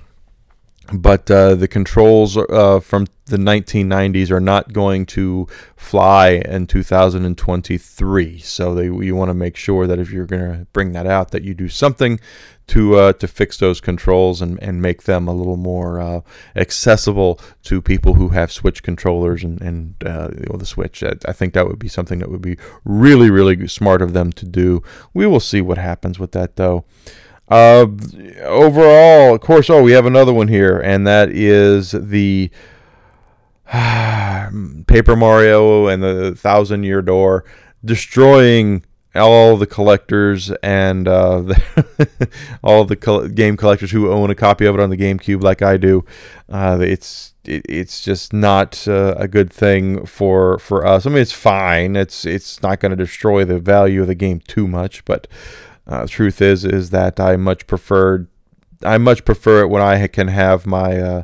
But 0.94 1.30
uh, 1.30 1.56
the 1.56 1.68
controls 1.68 2.38
uh, 2.38 2.80
from 2.80 3.08
the 3.26 3.36
1990s 3.36 4.32
are 4.32 4.40
not 4.40 4.72
going 4.72 5.06
to 5.08 5.46
fly 5.76 6.42
in 6.46 6.66
2023. 6.66 8.40
So 8.40 8.74
they, 8.74 8.86
you 8.86 9.14
want 9.14 9.30
to 9.30 9.34
make 9.34 9.58
sure 9.58 9.86
that 9.86 10.00
if 10.00 10.12
you're 10.12 10.26
going 10.26 10.60
to 10.60 10.68
bring 10.72 10.94
that 10.94 11.06
out, 11.06 11.32
that 11.32 11.44
you 11.44 11.54
do 11.54 11.68
something 11.68 12.22
to 12.68 12.96
uh, 12.96 13.14
to 13.14 13.28
fix 13.28 13.58
those 13.58 13.80
controls 13.80 14.42
and, 14.42 14.62
and 14.62 14.82
make 14.82 15.04
them 15.04 15.28
a 15.28 15.34
little 15.34 15.58
more 15.58 16.00
uh, 16.02 16.22
accessible 16.56 17.40
to 17.64 17.82
people 17.82 18.16
who 18.16 18.30
have 18.30 18.52
Switch 18.52 18.84
controllers 18.84 19.44
and 19.44 19.62
and 19.62 19.96
uh, 20.06 20.30
the 20.30 20.66
Switch. 20.66 21.04
I, 21.04 21.14
I, 21.26 21.34
think 21.34 21.54
that 21.54 21.68
would 21.68 21.80
be 21.80 21.88
something 21.88 22.20
that 22.20 22.30
would 22.30 22.42
be 22.42 22.58
really 22.84 23.30
really 23.30 23.68
smart 23.68 24.02
of 24.02 24.14
them 24.14 24.32
to 24.34 24.46
do. 24.46 24.84
We 25.14 25.26
will 25.26 25.40
see 25.40 25.62
what 25.62 25.78
happens 25.78 26.20
with 26.20 26.34
that 26.34 26.58
though. 26.58 26.86
Uh, 27.50 27.88
overall, 28.44 29.36
of 29.36 29.40
course, 29.40 29.70
oh, 29.70 29.82
we 29.82 29.94
have 29.94 30.06
another 30.06 30.34
one 30.34 30.50
here, 30.50 30.80
and 30.80 31.08
that 31.08 31.30
is 31.30 31.92
the 31.92 32.52
Paper 34.88 35.16
Mario 35.16 35.88
and 35.88 36.04
the 36.04 36.36
Thousand 36.36 36.84
Year 36.84 37.02
Door 37.02 37.46
destroying 37.86 38.84
all 39.18 39.58
the 39.58 39.68
collectors 39.68 40.52
and 40.64 41.08
uh, 41.08 41.42
the 41.42 42.30
all 42.64 42.86
the 42.86 42.96
co- 42.96 43.28
game 43.28 43.58
collectors 43.58 43.92
who 43.92 44.12
own 44.12 44.30
a 44.30 44.36
copy 44.36 44.66
of 44.66 44.76
it 44.76 44.82
on 44.82 44.90
the 44.90 44.98
GameCube, 44.98 45.42
like 45.42 45.62
I 45.62 45.78
do. 45.78 46.06
Uh, 46.50 46.78
it's 46.82 47.34
it, 47.46 47.66
it's 47.68 48.02
just 48.02 48.34
not 48.34 48.88
uh, 48.88 49.16
a 49.18 49.28
good 49.28 49.52
thing 49.52 50.06
for 50.06 50.60
for 50.60 50.86
us. 50.86 51.06
I 51.06 51.10
mean, 51.10 51.20
it's 51.20 51.32
fine. 51.32 51.96
It's 51.96 52.26
it's 52.26 52.62
not 52.62 52.80
going 52.80 52.92
to 52.92 52.96
destroy 52.96 53.46
the 53.46 53.60
value 53.60 54.02
of 54.02 54.08
the 54.08 54.16
game 54.16 54.40
too 54.40 54.68
much, 54.68 55.04
but 55.06 55.28
uh, 55.88 56.04
the 56.04 56.08
truth 56.08 56.42
is 56.42 56.66
is 56.66 56.90
that 56.92 57.20
I 57.20 57.36
much 57.38 57.68
preferred 57.68 58.28
I 58.84 58.98
much 58.98 59.26
prefer 59.26 59.62
it 59.62 59.70
when 59.70 59.82
I 59.82 60.08
can 60.08 60.28
have 60.28 60.66
my 60.66 61.00
uh, 61.00 61.24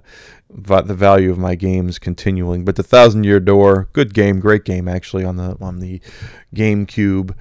the 0.50 0.96
value 0.96 1.32
of 1.32 1.38
my 1.38 1.56
games 1.56 2.00
continuing. 2.00 2.66
But 2.66 2.76
the 2.76 2.84
Thousand 2.84 3.24
Year 3.24 3.40
Door, 3.40 3.90
good 3.94 4.14
game, 4.14 4.40
great 4.40 4.66
game 4.66 4.88
actually 4.88 5.24
on 5.24 5.38
the 5.38 5.58
on 5.62 5.80
the 5.80 6.02
GameCube. 6.56 7.36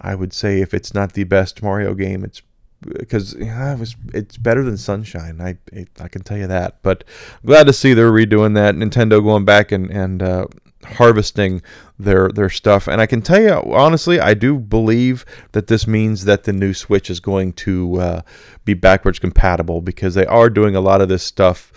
I 0.00 0.14
would 0.14 0.32
say 0.32 0.60
if 0.60 0.74
it's 0.74 0.94
not 0.94 1.12
the 1.12 1.24
best 1.24 1.62
Mario 1.62 1.94
game, 1.94 2.24
it's 2.24 2.42
because 2.80 3.34
it 3.34 3.78
was 3.78 3.96
it's 4.14 4.36
better 4.36 4.62
than 4.62 4.76
Sunshine. 4.76 5.40
I 5.40 5.56
it, 5.72 5.88
I 6.00 6.08
can 6.08 6.22
tell 6.22 6.38
you 6.38 6.46
that. 6.46 6.82
But 6.82 7.04
I'm 7.42 7.46
glad 7.46 7.66
to 7.66 7.72
see 7.72 7.94
they're 7.94 8.12
redoing 8.12 8.54
that. 8.54 8.74
Nintendo 8.74 9.22
going 9.22 9.44
back 9.44 9.72
and 9.72 9.90
and 9.90 10.22
uh, 10.22 10.46
harvesting 10.84 11.62
their 11.98 12.28
their 12.28 12.50
stuff. 12.50 12.86
And 12.86 13.00
I 13.00 13.06
can 13.06 13.22
tell 13.22 13.40
you 13.40 13.52
honestly, 13.72 14.20
I 14.20 14.34
do 14.34 14.58
believe 14.58 15.24
that 15.52 15.66
this 15.66 15.86
means 15.86 16.24
that 16.24 16.44
the 16.44 16.52
new 16.52 16.72
Switch 16.72 17.10
is 17.10 17.20
going 17.20 17.52
to 17.54 18.00
uh, 18.00 18.22
be 18.64 18.74
backwards 18.74 19.18
compatible 19.18 19.80
because 19.80 20.14
they 20.14 20.26
are 20.26 20.50
doing 20.50 20.76
a 20.76 20.80
lot 20.80 21.00
of 21.00 21.08
this 21.08 21.24
stuff. 21.24 21.72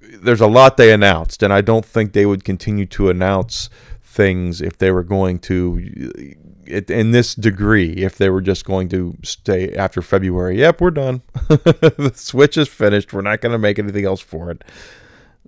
There's 0.00 0.40
a 0.40 0.46
lot 0.46 0.76
they 0.76 0.92
announced, 0.92 1.42
and 1.42 1.52
I 1.52 1.60
don't 1.60 1.84
think 1.84 2.12
they 2.12 2.26
would 2.26 2.44
continue 2.44 2.86
to 2.86 3.08
announce 3.08 3.68
things 4.14 4.60
if 4.60 4.78
they 4.78 4.90
were 4.90 5.02
going 5.02 5.38
to 5.40 6.34
in 6.66 7.10
this 7.10 7.34
degree 7.34 7.92
if 7.92 8.16
they 8.16 8.30
were 8.30 8.40
just 8.40 8.64
going 8.64 8.88
to 8.88 9.16
stay 9.22 9.74
after 9.74 10.00
February. 10.00 10.58
Yep, 10.60 10.80
we're 10.80 10.90
done. 10.90 11.22
the 11.48 12.12
Switch 12.14 12.56
is 12.56 12.68
finished. 12.68 13.12
We're 13.12 13.22
not 13.22 13.40
going 13.40 13.52
to 13.52 13.58
make 13.58 13.78
anything 13.78 14.04
else 14.04 14.20
for 14.20 14.50
it. 14.50 14.62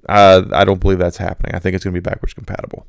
Uh, 0.08 0.44
I 0.52 0.64
don't 0.64 0.80
believe 0.80 0.98
that's 0.98 1.16
happening. 1.16 1.54
I 1.54 1.58
think 1.58 1.74
it's 1.74 1.84
going 1.84 1.94
to 1.94 2.00
be 2.00 2.08
backwards 2.08 2.34
compatible. 2.34 2.86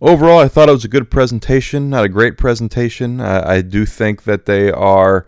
Overall, 0.00 0.38
I 0.38 0.48
thought 0.48 0.68
it 0.68 0.72
was 0.72 0.84
a 0.84 0.88
good 0.88 1.10
presentation, 1.10 1.88
not 1.88 2.04
a 2.04 2.08
great 2.08 2.36
presentation. 2.36 3.20
I 3.20 3.62
do 3.62 3.86
think 3.86 4.24
that 4.24 4.44
they 4.44 4.70
are 4.70 5.26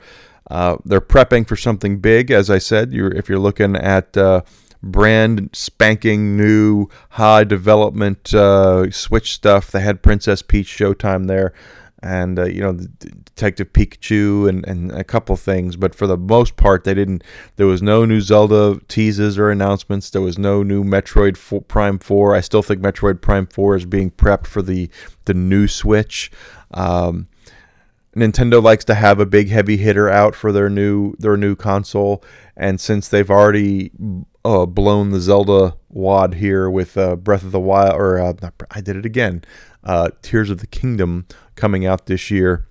uh, 0.50 0.76
they're 0.84 1.00
prepping 1.00 1.46
for 1.46 1.56
something 1.56 1.98
big. 1.98 2.30
As 2.30 2.50
I 2.50 2.58
said, 2.58 2.92
you're, 2.92 3.12
if 3.12 3.28
you're 3.28 3.38
looking 3.38 3.76
at 3.76 4.16
uh, 4.16 4.42
brand 4.90 5.50
spanking 5.52 6.36
new 6.36 6.88
high 7.10 7.44
development 7.44 8.32
uh, 8.34 8.90
Switch 8.90 9.32
stuff, 9.32 9.70
they 9.70 9.80
had 9.80 10.02
Princess 10.02 10.42
Peach 10.42 10.68
Showtime 10.68 11.26
there 11.26 11.52
and 12.02 12.38
uh, 12.38 12.44
you 12.44 12.60
know 12.60 12.72
Detective 12.74 13.72
Pikachu 13.72 14.48
and, 14.48 14.66
and 14.66 14.92
a 14.92 15.04
couple 15.04 15.36
things, 15.36 15.76
but 15.76 15.94
for 15.94 16.06
the 16.06 16.16
most 16.16 16.56
part, 16.56 16.84
they 16.84 16.94
didn't. 16.94 17.24
There 17.56 17.66
was 17.66 17.82
no 17.82 18.04
new 18.04 18.20
Zelda 18.20 18.80
teases 18.88 19.38
or 19.38 19.50
announcements. 19.50 20.10
There 20.10 20.22
was 20.22 20.38
no 20.38 20.62
new 20.62 20.84
Metroid 20.84 21.66
Prime 21.68 21.98
Four. 21.98 22.34
I 22.34 22.40
still 22.40 22.62
think 22.62 22.80
Metroid 22.80 23.20
Prime 23.20 23.46
Four 23.46 23.76
is 23.76 23.86
being 23.86 24.10
prepped 24.10 24.46
for 24.46 24.62
the 24.62 24.90
the 25.24 25.34
new 25.34 25.66
Switch. 25.66 26.30
Um, 26.72 27.28
Nintendo 28.16 28.62
likes 28.62 28.84
to 28.86 28.94
have 28.94 29.20
a 29.20 29.26
big 29.26 29.50
heavy 29.50 29.76
hitter 29.76 30.08
out 30.08 30.34
for 30.34 30.50
their 30.50 30.70
new 30.70 31.14
their 31.18 31.36
new 31.36 31.54
console, 31.54 32.24
and 32.56 32.80
since 32.80 33.08
they've 33.08 33.30
already 33.30 33.92
uh, 34.44 34.64
blown 34.64 35.10
the 35.10 35.20
Zelda 35.20 35.76
wad 35.90 36.34
here 36.34 36.70
with 36.70 36.96
uh, 36.96 37.16
Breath 37.16 37.42
of 37.42 37.52
the 37.52 37.60
Wild, 37.60 37.94
or 37.94 38.18
uh, 38.18 38.32
I 38.70 38.80
did 38.80 38.96
it 38.96 39.04
again, 39.04 39.44
uh, 39.84 40.10
Tears 40.22 40.48
of 40.48 40.58
the 40.58 40.66
Kingdom 40.66 41.26
coming 41.56 41.84
out 41.84 42.06
this 42.06 42.30
year. 42.30 42.66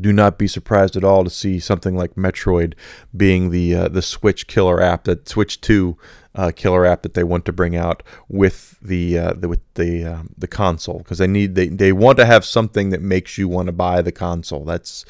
Do 0.00 0.12
not 0.12 0.38
be 0.38 0.48
surprised 0.48 0.96
at 0.96 1.04
all 1.04 1.24
to 1.24 1.30
see 1.30 1.58
something 1.58 1.96
like 1.96 2.14
Metroid 2.14 2.74
being 3.16 3.50
the 3.50 3.74
uh, 3.74 3.88
the 3.88 4.02
Switch 4.02 4.46
killer 4.46 4.82
app 4.82 5.04
that 5.04 5.28
Switch 5.28 5.60
Two 5.60 5.96
uh, 6.34 6.50
killer 6.54 6.86
app 6.86 7.02
that 7.02 7.14
they 7.14 7.24
want 7.24 7.44
to 7.44 7.52
bring 7.52 7.76
out 7.76 8.02
with 8.28 8.78
the, 8.80 9.18
uh, 9.18 9.32
the 9.34 9.48
with 9.48 9.60
the 9.74 10.04
um, 10.04 10.34
the 10.36 10.48
console 10.48 10.98
because 10.98 11.18
they 11.18 11.26
need 11.26 11.54
they, 11.54 11.68
they 11.68 11.92
want 11.92 12.18
to 12.18 12.26
have 12.26 12.44
something 12.44 12.90
that 12.90 13.02
makes 13.02 13.38
you 13.38 13.48
want 13.48 13.66
to 13.66 13.72
buy 13.72 14.02
the 14.02 14.12
console. 14.12 14.64
That's 14.64 15.04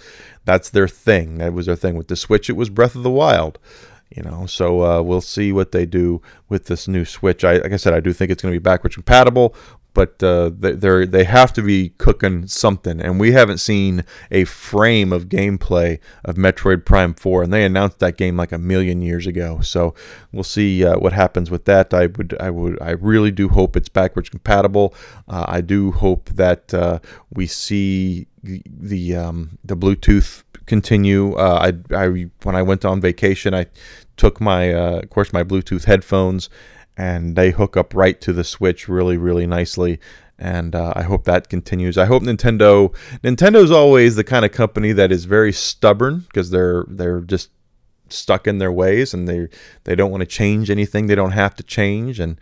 that's 0.45 0.71
their 0.71 0.89
thing. 0.89 1.39
That 1.39 1.53
was 1.53 1.67
their 1.67 1.77
thing 1.77 1.97
with 1.97 2.09
the 2.09 2.17
Switch. 2.17 2.51
It 2.51 2.57
was 2.57 2.71
Breath 2.71 2.95
of 2.95 3.03
the 3.03 3.11
Wild 3.11 3.59
you 4.15 4.23
know 4.23 4.47
so 4.47 4.83
uh, 4.83 5.03
we'll 5.03 5.21
see 5.21 5.53
what 5.53 5.73
they 5.73 5.87
do 5.87 6.21
with 6.49 6.67
this 6.67 6.87
new 6.87 7.05
switch 7.05 7.45
I, 7.45 7.59
like 7.59 7.73
i 7.73 7.77
said 7.77 7.95
i 7.95 8.01
do 8.01 8.13
think 8.13 8.31
it's 8.31 8.43
going 8.43 8.53
to 8.53 8.61
be 8.61 8.63
backwards 8.63 8.95
compatible 8.95 9.55
but 9.95 10.23
uh, 10.23 10.51
they 10.59 11.05
they 11.05 11.25
have 11.25 11.53
to 11.55 11.63
be 11.63 11.91
cooking 11.99 12.47
something, 12.47 13.01
and 13.01 13.21
we 13.21 13.33
haven't 13.33 13.59
seen 13.59 14.05
a 14.31 14.45
frame 14.45 15.13
of 15.13 15.29
gameplay 15.29 15.99
of 16.25 16.37
Metroid 16.37 16.85
Prime 16.85 17.15
Four, 17.15 17.43
and 17.43 17.53
they 17.53 17.65
announced 17.65 17.99
that 17.99 18.17
game 18.17 18.37
like 18.37 18.53
a 18.53 18.59
million 18.59 19.03
years 19.03 19.27
ago. 19.27 19.61
So 19.61 19.95
we'll 20.33 20.45
see 20.45 20.85
uh, 20.85 20.99
what 20.99 21.13
happens 21.13 21.51
with 21.51 21.67
that. 21.67 21.93
I 21.93 22.07
would 22.07 22.37
I 22.41 22.51
would 22.51 22.81
I 22.81 22.91
really 22.93 23.31
do 23.31 23.49
hope 23.49 23.77
it's 23.77 23.89
backwards 23.89 24.29
compatible. 24.29 24.95
Uh, 25.29 25.45
I 25.49 25.61
do 25.61 25.93
hope 25.93 26.31
that 26.31 26.73
uh, 26.73 26.99
we 27.33 27.47
see 27.47 28.27
the 28.43 28.63
the, 28.67 29.17
um, 29.17 29.59
the 29.65 29.77
Bluetooth 29.77 30.43
continue. 30.67 31.35
Uh, 31.35 31.71
I 31.71 31.95
I 31.97 32.27
when 32.43 32.57
I 32.57 32.63
went 32.63 32.85
on 32.85 33.01
vacation, 33.01 33.55
I 33.55 33.67
took 34.17 34.41
my 34.41 34.73
uh, 34.73 35.01
of 35.01 35.11
course 35.11 35.33
my 35.33 35.45
Bluetooth 35.45 35.85
headphones 35.85 36.49
and 36.97 37.37
they 37.37 37.51
hook 37.51 37.77
up 37.77 37.95
right 37.95 38.21
to 38.21 38.33
the 38.33 38.45
Switch 38.45 38.89
really, 38.89 39.17
really 39.17 39.47
nicely. 39.47 39.99
And 40.39 40.75
uh, 40.75 40.93
I 40.97 41.03
hope 41.03 41.25
that 41.25 41.49
continues. 41.49 41.97
I 41.97 42.07
hope 42.07 42.23
Nintendo. 42.23 42.95
Nintendo's 43.23 43.71
always 43.71 44.17
the 44.17 44.25
kind 44.25 44.45
of 44.45 44.53
company 44.53 44.93
that 44.93 45.13
is 45.13 45.25
very 45.25 45.53
stubborn 45.53 46.21
because 46.21 46.51
they're 46.51 46.85
they're 46.89 47.21
just 47.21 47.51
stuck 48.09 48.47
in 48.47 48.59
their 48.59 48.73
ways 48.73 49.15
and 49.15 49.27
they 49.27 49.49
they 49.85 49.95
don't 49.95 50.11
want 50.11 50.21
to 50.21 50.27
change 50.27 50.71
anything 50.71 51.07
they 51.07 51.15
don't 51.15 51.33
have 51.33 51.55
to 51.55 51.63
change 51.63 52.21
and 52.21 52.39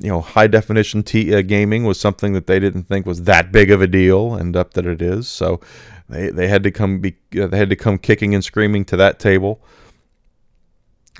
you 0.00 0.08
know 0.08 0.20
high 0.20 0.46
definition 0.46 1.02
t- 1.02 1.34
uh, 1.34 1.42
gaming 1.42 1.84
was 1.84 1.98
something 1.98 2.32
that 2.32 2.46
they 2.46 2.58
didn't 2.58 2.84
think 2.84 3.06
was 3.06 3.22
that 3.22 3.52
big 3.52 3.70
of 3.70 3.80
a 3.80 3.86
deal 3.86 4.34
and 4.34 4.56
up 4.56 4.74
that 4.74 4.84
it 4.84 5.00
is 5.00 5.28
so 5.28 5.60
they, 6.08 6.30
they 6.30 6.48
had 6.48 6.62
to 6.62 6.70
come 6.70 6.98
be 6.98 7.16
uh, 7.40 7.46
they 7.46 7.56
had 7.56 7.70
to 7.70 7.76
come 7.76 7.98
kicking 7.98 8.34
and 8.34 8.44
screaming 8.44 8.84
to 8.84 8.96
that 8.96 9.18
table 9.18 9.62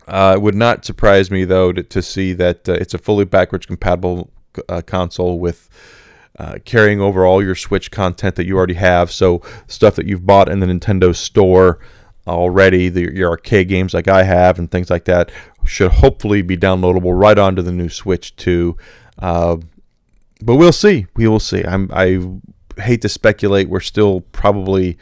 uh, 0.07 0.35
it 0.37 0.43
would 0.43 0.55
not 0.55 0.85
surprise 0.85 1.31
me 1.31 1.45
though 1.45 1.73
to, 1.73 1.83
to 1.83 2.03
see 2.03 2.33
that 2.35 2.69
uh, 2.69 2.73
it's 2.73 2.95
a 2.95 2.99
fully 2.99 3.25
backwards 3.25 3.67
compatible 3.67 4.31
uh, 4.69 4.83
console 4.83 5.39
with 5.39 5.69
uh, 6.39 6.59
carrying 6.65 7.01
over 7.01 7.25
all 7.25 7.43
your 7.43 7.55
Switch 7.55 7.91
content 7.91 8.37
that 8.37 8.47
you 8.47 8.57
already 8.57 8.75
have. 8.75 9.11
So 9.11 9.43
stuff 9.67 9.97
that 9.97 10.07
you've 10.07 10.27
bought 10.27 10.49
in 10.49 10.61
the 10.61 10.67
Nintendo 10.67 11.15
Store 11.15 11.79
already, 12.27 12.89
the, 12.89 13.15
your 13.15 13.31
arcade 13.31 13.69
games 13.69 13.95
like 13.95 14.09
I 14.09 14.25
have 14.25 14.59
and 14.59 14.71
things 14.71 14.91
like 14.91 15.07
that, 15.07 15.31
should 15.65 15.93
hopefully 15.93 16.43
be 16.43 16.57
downloadable 16.57 17.19
right 17.19 17.39
onto 17.39 17.63
the 17.63 17.73
new 17.73 17.89
Switch 17.89 18.37
too. 18.37 18.77
Uh, 19.19 19.57
but 20.43 20.57
we'll 20.57 20.73
see. 20.73 21.07
We 21.17 21.27
will 21.27 21.41
see. 21.41 21.65
I'm, 21.65 21.91
I 21.93 22.21
hate 22.81 23.03
to 23.03 23.09
speculate. 23.09 23.69
We're 23.69 23.81
still 23.81 24.21
probably 24.21 24.99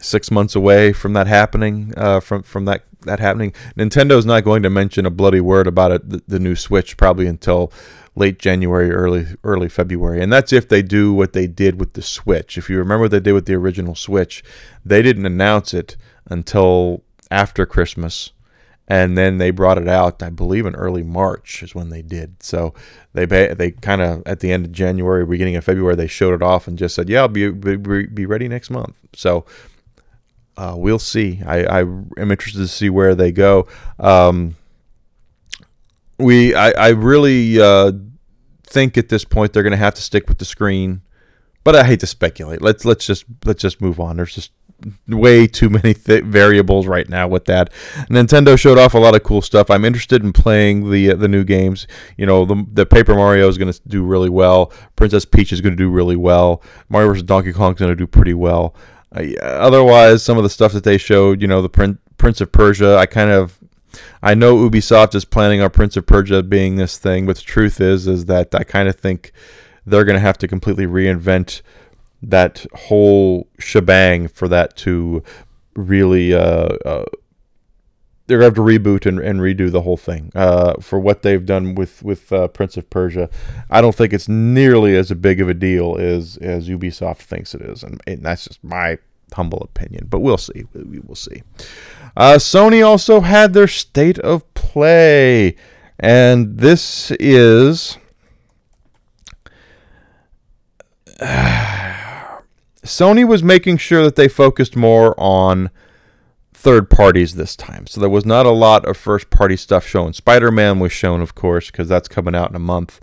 six 0.00 0.30
months 0.30 0.56
away 0.56 0.92
from 0.92 1.12
that 1.12 1.26
happening. 1.26 1.94
Uh, 1.96 2.20
from 2.20 2.42
from 2.42 2.64
that 2.64 2.82
that 3.06 3.20
happening, 3.20 3.52
Nintendo's 3.76 4.26
not 4.26 4.44
going 4.44 4.62
to 4.62 4.70
mention 4.70 5.06
a 5.06 5.10
bloody 5.10 5.40
word 5.40 5.66
about 5.66 5.92
it. 5.92 6.08
The, 6.08 6.22
the, 6.28 6.38
new 6.38 6.54
Switch 6.54 6.96
probably 6.96 7.26
until 7.26 7.72
late 8.14 8.38
January, 8.38 8.90
early 8.90 9.26
early 9.44 9.68
February, 9.68 10.22
and 10.22 10.32
that's 10.32 10.52
if 10.52 10.68
they 10.68 10.82
do 10.82 11.12
what 11.12 11.32
they 11.32 11.46
did 11.46 11.80
with 11.80 11.94
the 11.94 12.02
Switch. 12.02 12.58
If 12.58 12.68
you 12.70 12.78
remember 12.78 13.02
what 13.02 13.10
they 13.10 13.20
did 13.20 13.32
with 13.32 13.46
the 13.46 13.54
original 13.54 13.94
Switch, 13.94 14.44
they 14.84 15.02
didn't 15.02 15.26
announce 15.26 15.74
it 15.74 15.96
until 16.28 17.02
after 17.30 17.66
Christmas 17.66 18.32
and 18.88 19.18
then 19.18 19.38
they 19.38 19.50
brought 19.50 19.78
it 19.78 19.88
out. 19.88 20.22
I 20.22 20.30
believe 20.30 20.66
in 20.66 20.74
early 20.74 21.02
March 21.02 21.62
is 21.62 21.74
when 21.74 21.90
they 21.90 22.02
did. 22.02 22.42
So 22.42 22.74
they 23.14 23.26
they 23.26 23.72
kind 23.72 24.00
of 24.00 24.22
at 24.26 24.40
the 24.40 24.52
end 24.52 24.64
of 24.64 24.72
January, 24.72 25.26
beginning 25.26 25.56
of 25.56 25.64
February, 25.64 25.96
they 25.96 26.06
showed 26.06 26.34
it 26.34 26.42
off 26.42 26.68
and 26.68 26.78
just 26.78 26.94
said, 26.94 27.08
"Yeah, 27.08 27.22
I'll 27.22 27.28
be 27.28 27.50
be, 27.50 28.06
be 28.06 28.26
ready 28.26 28.48
next 28.48 28.70
month." 28.70 28.94
So 29.14 29.44
uh, 30.56 30.74
we'll 30.76 30.98
see. 30.98 31.40
I, 31.44 31.64
I 31.64 31.80
am 31.80 32.30
interested 32.30 32.58
to 32.58 32.68
see 32.68 32.90
where 32.90 33.14
they 33.14 33.32
go. 33.32 33.66
Um, 33.98 34.56
we 36.18 36.54
I 36.54 36.70
I 36.70 36.88
really 36.90 37.60
uh, 37.60 37.92
think 38.64 38.96
at 38.96 39.08
this 39.08 39.24
point 39.24 39.52
they're 39.52 39.62
going 39.62 39.72
to 39.72 39.76
have 39.76 39.94
to 39.94 40.02
stick 40.02 40.28
with 40.28 40.38
the 40.38 40.44
screen, 40.44 41.02
but 41.64 41.76
I 41.76 41.84
hate 41.84 42.00
to 42.00 42.06
speculate. 42.06 42.62
Let's 42.62 42.84
let's 42.84 43.06
just 43.06 43.24
let's 43.44 43.60
just 43.60 43.80
move 43.80 44.00
on. 44.00 44.16
There's 44.16 44.34
just 44.34 44.50
way 45.08 45.46
too 45.46 45.70
many 45.70 45.94
th- 45.94 46.24
variables 46.24 46.86
right 46.86 47.08
now 47.08 47.28
with 47.28 47.46
that. 47.46 47.72
Nintendo 48.10 48.58
showed 48.58 48.78
off 48.78 48.94
a 48.94 48.98
lot 48.98 49.14
of 49.14 49.22
cool 49.22 49.42
stuff. 49.42 49.70
I'm 49.70 49.84
interested 49.84 50.22
in 50.22 50.32
playing 50.32 50.90
the 50.90 51.12
uh, 51.12 51.16
the 51.16 51.28
new 51.28 51.44
games. 51.44 51.86
You 52.16 52.26
know, 52.26 52.44
the, 52.44 52.64
the 52.72 52.86
Paper 52.86 53.14
Mario 53.14 53.48
is 53.48 53.58
going 53.58 53.72
to 53.72 53.80
do 53.86 54.04
really 54.04 54.30
well. 54.30 54.72
Princess 54.96 55.24
Peach 55.24 55.52
is 55.52 55.60
going 55.60 55.72
to 55.72 55.76
do 55.76 55.90
really 55.90 56.16
well. 56.16 56.62
Mario 56.88 57.08
vs. 57.08 57.22
Donkey 57.24 57.52
Kong 57.52 57.74
is 57.74 57.78
going 57.78 57.92
to 57.92 57.96
do 57.96 58.06
pretty 58.06 58.34
well. 58.34 58.74
Uh, 59.14 59.34
otherwise, 59.42 60.22
some 60.22 60.36
of 60.36 60.42
the 60.42 60.50
stuff 60.50 60.72
that 60.72 60.84
they 60.84 60.98
showed, 60.98 61.40
you 61.40 61.48
know, 61.48 61.62
the 61.62 61.68
Prin- 61.68 61.98
Prince 62.18 62.40
of 62.40 62.52
Persia, 62.52 62.96
I 62.96 63.06
kind 63.06 63.30
of 63.30 63.58
I 64.22 64.34
know 64.34 64.56
Ubisoft 64.56 65.14
is 65.14 65.24
planning 65.24 65.60
on 65.60 65.70
Prince 65.70 65.96
of 65.96 66.06
Persia 66.06 66.42
being 66.42 66.76
this 66.76 66.98
thing, 66.98 67.26
but 67.26 67.36
the 67.36 67.42
truth 67.42 67.80
is 67.80 68.06
is 68.06 68.26
that 68.26 68.54
I 68.54 68.64
kind 68.64 68.88
of 68.88 68.96
think 68.96 69.32
they're 69.84 70.04
going 70.04 70.16
to 70.16 70.20
have 70.20 70.38
to 70.38 70.48
completely 70.48 70.86
reinvent 70.86 71.62
that 72.22 72.66
whole 72.74 73.46
shebang 73.58 74.28
for 74.28 74.48
that 74.48 74.76
to 74.76 75.22
really 75.74 76.34
uh, 76.34 76.68
uh, 76.84 77.04
they're 78.26 78.38
going 78.38 78.52
to 78.52 78.60
have 78.60 78.66
to 78.66 78.78
reboot 78.78 79.06
and, 79.06 79.20
and 79.20 79.40
redo 79.40 79.70
the 79.70 79.82
whole 79.82 79.96
thing 79.96 80.32
uh, 80.34 80.74
for 80.80 80.98
what 80.98 81.22
they've 81.22 81.46
done 81.46 81.74
with 81.74 82.02
with 82.02 82.32
uh, 82.32 82.48
Prince 82.48 82.76
of 82.76 82.90
Persia. 82.90 83.30
I 83.70 83.80
don't 83.80 83.94
think 83.94 84.12
it's 84.12 84.28
nearly 84.28 84.96
as 84.96 85.12
big 85.12 85.40
of 85.40 85.48
a 85.48 85.54
deal 85.54 85.96
as 85.98 86.36
as 86.38 86.68
Ubisoft 86.68 87.18
thinks 87.18 87.54
it 87.54 87.62
is, 87.62 87.82
and, 87.82 88.00
and 88.06 88.22
that's 88.22 88.44
just 88.46 88.62
my 88.64 88.98
humble 89.32 89.60
opinion. 89.60 90.06
But 90.08 90.20
we'll 90.20 90.38
see. 90.38 90.64
We 90.74 90.98
will 91.00 91.14
see. 91.14 91.42
Uh, 92.16 92.34
Sony 92.34 92.84
also 92.84 93.20
had 93.20 93.52
their 93.52 93.68
state 93.68 94.18
of 94.20 94.52
play, 94.54 95.56
and 95.98 96.58
this 96.58 97.12
is. 97.12 97.98
Sony 102.82 103.26
was 103.26 103.42
making 103.42 103.78
sure 103.78 104.04
that 104.04 104.14
they 104.16 104.28
focused 104.28 104.76
more 104.76 105.18
on 105.18 105.70
third 106.56 106.88
parties 106.88 107.34
this 107.34 107.54
time. 107.54 107.86
So 107.86 108.00
there 108.00 108.10
was 108.10 108.24
not 108.24 108.46
a 108.46 108.50
lot 108.50 108.86
of 108.86 108.96
first 108.96 109.28
party 109.28 109.56
stuff 109.56 109.86
shown. 109.86 110.14
Spider 110.14 110.50
Man 110.50 110.80
was 110.80 110.90
shown, 110.90 111.20
of 111.20 111.34
course, 111.34 111.70
because 111.70 111.86
that's 111.86 112.08
coming 112.08 112.34
out 112.34 112.48
in 112.48 112.56
a 112.56 112.60
month, 112.60 112.98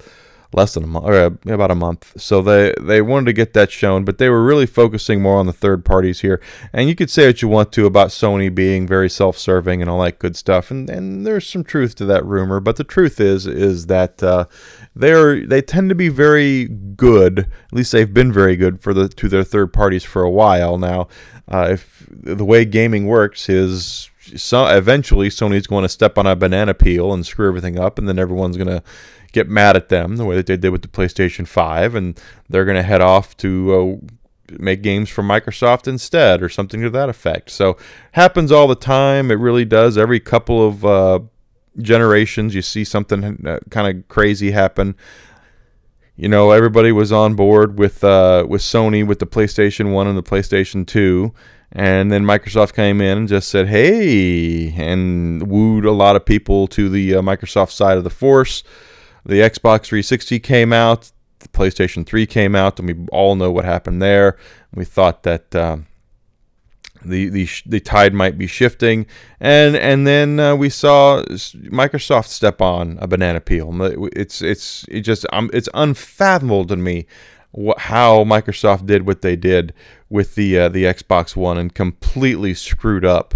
less 0.52 0.74
than 0.74 0.84
a 0.84 0.88
month, 0.88 1.06
or 1.06 1.54
about 1.54 1.70
a 1.70 1.76
month. 1.76 2.20
So 2.20 2.42
they, 2.42 2.74
they 2.82 3.02
wanted 3.02 3.28
to 3.28 3.34
get 3.34 3.54
that 3.54 3.72
shown, 3.72 4.06
but 4.06 4.18
they 4.18 4.28
were 4.28 4.44
really 4.44 4.66
focusing 4.66 5.22
more 5.22 5.38
on 5.38 5.46
the 5.46 5.54
third 5.54 5.86
parties 5.86 6.22
here. 6.22 6.42
And 6.74 6.90
you 6.90 6.96
could 6.96 7.12
say 7.12 7.28
what 7.28 7.44
you 7.44 7.48
want 7.48 7.72
to 7.74 7.86
about 7.86 8.10
Sony 8.10 8.54
being 8.54 8.88
very 8.88 9.10
self 9.10 9.38
serving 9.38 9.82
and 9.82 9.90
all 9.90 10.02
that 10.02 10.18
good 10.18 10.36
stuff. 10.36 10.72
And, 10.72 10.90
and 10.90 11.26
there's 11.26 11.48
some 11.48 11.64
truth 11.64 11.94
to 11.96 12.06
that 12.06 12.26
rumor, 12.26 12.60
but 12.60 12.78
the 12.78 12.84
truth 12.84 13.20
is, 13.20 13.46
is 13.46 13.86
that. 13.86 14.22
Uh, 14.22 14.46
they're 14.96 15.46
they 15.46 15.62
tend 15.62 15.90
to 15.90 15.96
be 15.96 16.10
very 16.10 16.66
good. 16.66 17.40
At 17.40 17.74
least 17.74 17.92
they've 17.92 18.14
been 18.14 18.32
very 18.32 18.56
good 18.56 18.82
for 18.82 18.94
the 18.94 19.10
to 19.10 19.30
their 19.30 19.44
third 19.44 19.74
parties 19.74 20.04
for 20.04 20.24
a 20.24 20.30
while 20.30 20.78
now. 20.78 21.08
Uh, 21.48 21.70
if 21.72 22.08
the 22.10 22.46
way 22.46 22.66
gaming 22.66 23.08
works 23.08 23.50
is 23.50 24.10
so 24.36 24.66
eventually 24.68 25.30
Sony's 25.30 25.68
going 25.68 25.84
to 25.84 25.90
step 25.90 26.18
on 26.18 26.26
a 26.26 26.36
banana 26.36 26.74
peel 26.74 27.14
and 27.14 27.26
screw 27.26 27.48
everything 27.48 27.78
up, 27.78 27.98
and 27.98 28.08
then 28.08 28.20
everyone's 28.20 28.58
going 28.58 28.68
to 28.68 28.84
get 29.32 29.50
mad 29.50 29.76
at 29.76 29.90
them 29.90 30.16
the 30.18 30.26
way 30.26 30.36
that 30.36 30.46
they 30.46 30.58
did 30.58 30.70
with 30.70 30.82
the 30.82 30.88
PlayStation 30.88 31.48
5, 31.48 31.96
and 31.96 32.20
they're 32.48 32.66
going 32.66 32.78
to 32.78 32.84
head 32.84 33.02
off 33.02 33.36
to 33.38 34.02
uh, 34.02 34.56
make 34.60 34.82
games 34.82 35.10
for 35.10 35.24
Microsoft 35.24 35.88
instead, 35.88 36.42
or 36.42 36.50
something 36.50 36.82
to 36.82 36.90
that 36.90 37.10
effect. 37.10 37.50
So 37.50 37.78
happens 38.14 38.52
all 38.52 38.68
the 38.68 38.76
time. 38.76 39.32
It 39.32 39.36
really 39.36 39.66
does. 39.66 39.98
Every 39.98 40.20
couple 40.20 40.66
of 40.66 40.86
uh, 40.86 41.20
generations, 41.80 42.56
you 42.56 42.62
see 42.62 42.84
something 42.84 43.46
uh, 43.46 43.60
kind 43.70 43.98
of 43.98 44.08
crazy 44.08 44.52
happen. 44.52 44.96
You 46.16 46.28
know, 46.28 46.52
everybody 46.52 46.92
was 46.92 47.12
on 47.12 47.34
board 47.36 47.80
with 47.80 48.04
uh, 48.04 48.46
with 48.48 48.62
Sony 48.62 49.06
with 49.06 49.20
the 49.20 49.26
PlayStation 49.26 49.92
One 49.92 50.08
and 50.08 50.18
the 50.18 50.24
PlayStation 50.24 50.86
Two, 50.86 51.34
and 51.72 52.12
then 52.12 52.24
Microsoft 52.24 52.74
came 52.74 53.02
in 53.02 53.18
and 53.18 53.28
just 53.28 53.50
said, 53.50 53.68
"Hey," 53.68 54.74
and 54.74 55.48
wooed 55.48 55.86
a 55.86 55.92
lot 55.92 56.16
of 56.16 56.26
people 56.26 56.68
to 56.68 56.88
the 56.88 57.16
uh, 57.16 57.22
Microsoft 57.22 57.72
side 57.72 57.98
of 57.98 58.04
the 58.04 58.12
force. 58.12 58.64
The 59.26 59.36
Xbox 59.36 59.86
360 59.86 60.40
came 60.42 60.74
out, 60.74 61.12
the 61.40 61.48
PlayStation 61.48 62.06
3 62.06 62.26
came 62.26 62.56
out, 62.56 62.78
and 62.78 62.88
we 62.90 63.08
all 63.12 63.36
know 63.36 63.52
what 63.52 63.64
happened 63.66 64.02
there. 64.02 64.38
We 64.74 64.86
thought 64.86 65.24
that. 65.24 65.56
Um, 65.56 65.88
the 67.06 67.30
the 67.30 67.48
the 67.66 67.80
tide 67.80 68.14
might 68.14 68.38
be 68.38 68.48
shifting, 68.48 69.06
and 69.40 69.76
and 69.76 70.06
then 70.08 70.40
uh, 70.40 70.56
we 70.56 70.70
saw 70.70 71.24
Microsoft 71.24 72.28
step 72.28 72.62
on 72.62 72.98
a 73.02 73.08
banana 73.08 73.40
peel. 73.40 73.72
It's 74.16 74.42
it's 74.42 74.86
it 74.90 75.02
just 75.02 75.26
um, 75.32 75.50
it's 75.54 75.70
unfathomable 75.74 76.66
to 76.66 76.76
me 76.76 77.06
how 77.78 78.24
Microsoft 78.24 78.86
did 78.86 79.06
what 79.06 79.22
they 79.22 79.36
did 79.36 79.74
with 80.10 80.36
the 80.36 80.58
uh, 80.58 80.70
the 80.70 80.84
Xbox 80.84 81.36
One 81.36 81.58
and 81.58 81.74
completely 81.74 82.54
screwed 82.54 83.06
up 83.06 83.36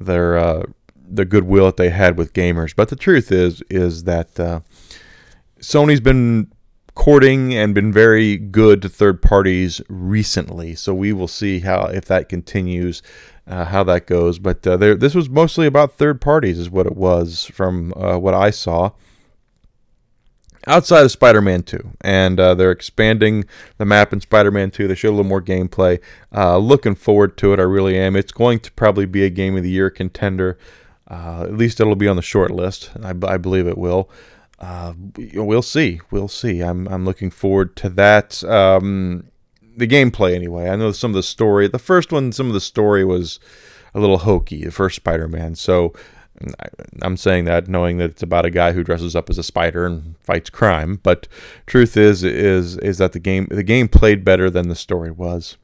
their 0.00 0.38
uh, 0.38 0.62
the 0.94 1.24
goodwill 1.24 1.66
that 1.66 1.76
they 1.76 1.90
had 1.90 2.16
with 2.16 2.32
gamers. 2.32 2.74
But 2.74 2.88
the 2.88 2.96
truth 2.96 3.30
is 3.30 3.62
is 3.68 4.04
that 4.04 4.38
uh, 4.40 4.60
Sony's 5.60 6.00
been 6.00 6.50
courting 6.98 7.54
and 7.54 7.76
been 7.76 7.92
very 7.92 8.36
good 8.36 8.82
to 8.82 8.88
third 8.88 9.22
parties 9.22 9.80
recently. 9.88 10.74
So 10.74 10.92
we 10.92 11.12
will 11.12 11.28
see 11.28 11.60
how 11.60 11.84
if 11.84 12.06
that 12.06 12.28
continues, 12.28 13.02
uh, 13.46 13.66
how 13.66 13.84
that 13.84 14.08
goes. 14.08 14.40
But 14.40 14.66
uh, 14.66 14.76
there, 14.76 14.96
this 14.96 15.14
was 15.14 15.30
mostly 15.30 15.68
about 15.68 15.92
third 15.92 16.20
parties, 16.20 16.58
is 16.58 16.68
what 16.68 16.86
it 16.86 16.96
was 16.96 17.44
from 17.44 17.94
uh, 17.96 18.18
what 18.18 18.34
I 18.34 18.50
saw. 18.50 18.90
Outside 20.66 21.04
of 21.04 21.12
Spider-Man 21.12 21.62
2, 21.62 21.90
and 22.00 22.40
uh, 22.40 22.54
they're 22.54 22.72
expanding 22.72 23.44
the 23.78 23.86
map 23.86 24.12
in 24.12 24.20
Spider-Man 24.20 24.72
2. 24.72 24.88
They 24.88 24.96
show 24.96 25.08
a 25.08 25.12
little 25.12 25.24
more 25.24 25.40
gameplay. 25.40 26.00
Uh, 26.34 26.58
looking 26.58 26.96
forward 26.96 27.38
to 27.38 27.52
it. 27.52 27.60
I 27.60 27.62
really 27.62 27.96
am. 27.96 28.16
It's 28.16 28.32
going 28.32 28.58
to 28.58 28.72
probably 28.72 29.06
be 29.06 29.24
a 29.24 29.30
game 29.30 29.56
of 29.56 29.62
the 29.62 29.70
year 29.70 29.88
contender. 29.88 30.58
Uh, 31.06 31.44
at 31.44 31.56
least 31.56 31.80
it'll 31.80 31.94
be 31.94 32.08
on 32.08 32.16
the 32.16 32.22
short 32.22 32.50
list. 32.50 32.90
I 33.00 33.12
believe 33.12 33.68
it 33.68 33.78
will 33.78 34.10
uh, 34.58 34.94
we'll 35.16 35.62
see. 35.62 36.00
We'll 36.10 36.28
see. 36.28 36.60
I'm 36.60 36.86
I'm 36.88 37.04
looking 37.04 37.30
forward 37.30 37.76
to 37.76 37.88
that. 37.90 38.42
Um, 38.44 39.30
the 39.76 39.86
gameplay, 39.86 40.34
anyway. 40.34 40.68
I 40.68 40.76
know 40.76 40.90
some 40.92 41.12
of 41.12 41.14
the 41.14 41.22
story. 41.22 41.68
The 41.68 41.78
first 41.78 42.10
one, 42.10 42.32
some 42.32 42.48
of 42.48 42.52
the 42.52 42.60
story 42.60 43.04
was 43.04 43.38
a 43.94 44.00
little 44.00 44.18
hokey. 44.18 44.64
The 44.64 44.72
first 44.72 44.96
Spider-Man. 44.96 45.54
So 45.54 45.92
I'm 47.02 47.16
saying 47.16 47.44
that 47.46 47.68
knowing 47.68 47.98
that 47.98 48.10
it's 48.10 48.22
about 48.22 48.46
a 48.46 48.50
guy 48.50 48.72
who 48.72 48.84
dresses 48.84 49.16
up 49.16 49.30
as 49.30 49.38
a 49.38 49.42
spider 49.42 49.86
and 49.86 50.16
fights 50.20 50.50
crime. 50.50 51.00
But 51.02 51.28
truth 51.66 51.96
is, 51.96 52.24
is 52.24 52.76
is 52.78 52.98
that 52.98 53.12
the 53.12 53.20
game 53.20 53.46
the 53.50 53.62
game 53.62 53.88
played 53.88 54.24
better 54.24 54.50
than 54.50 54.68
the 54.68 54.76
story 54.76 55.10
was. 55.10 55.56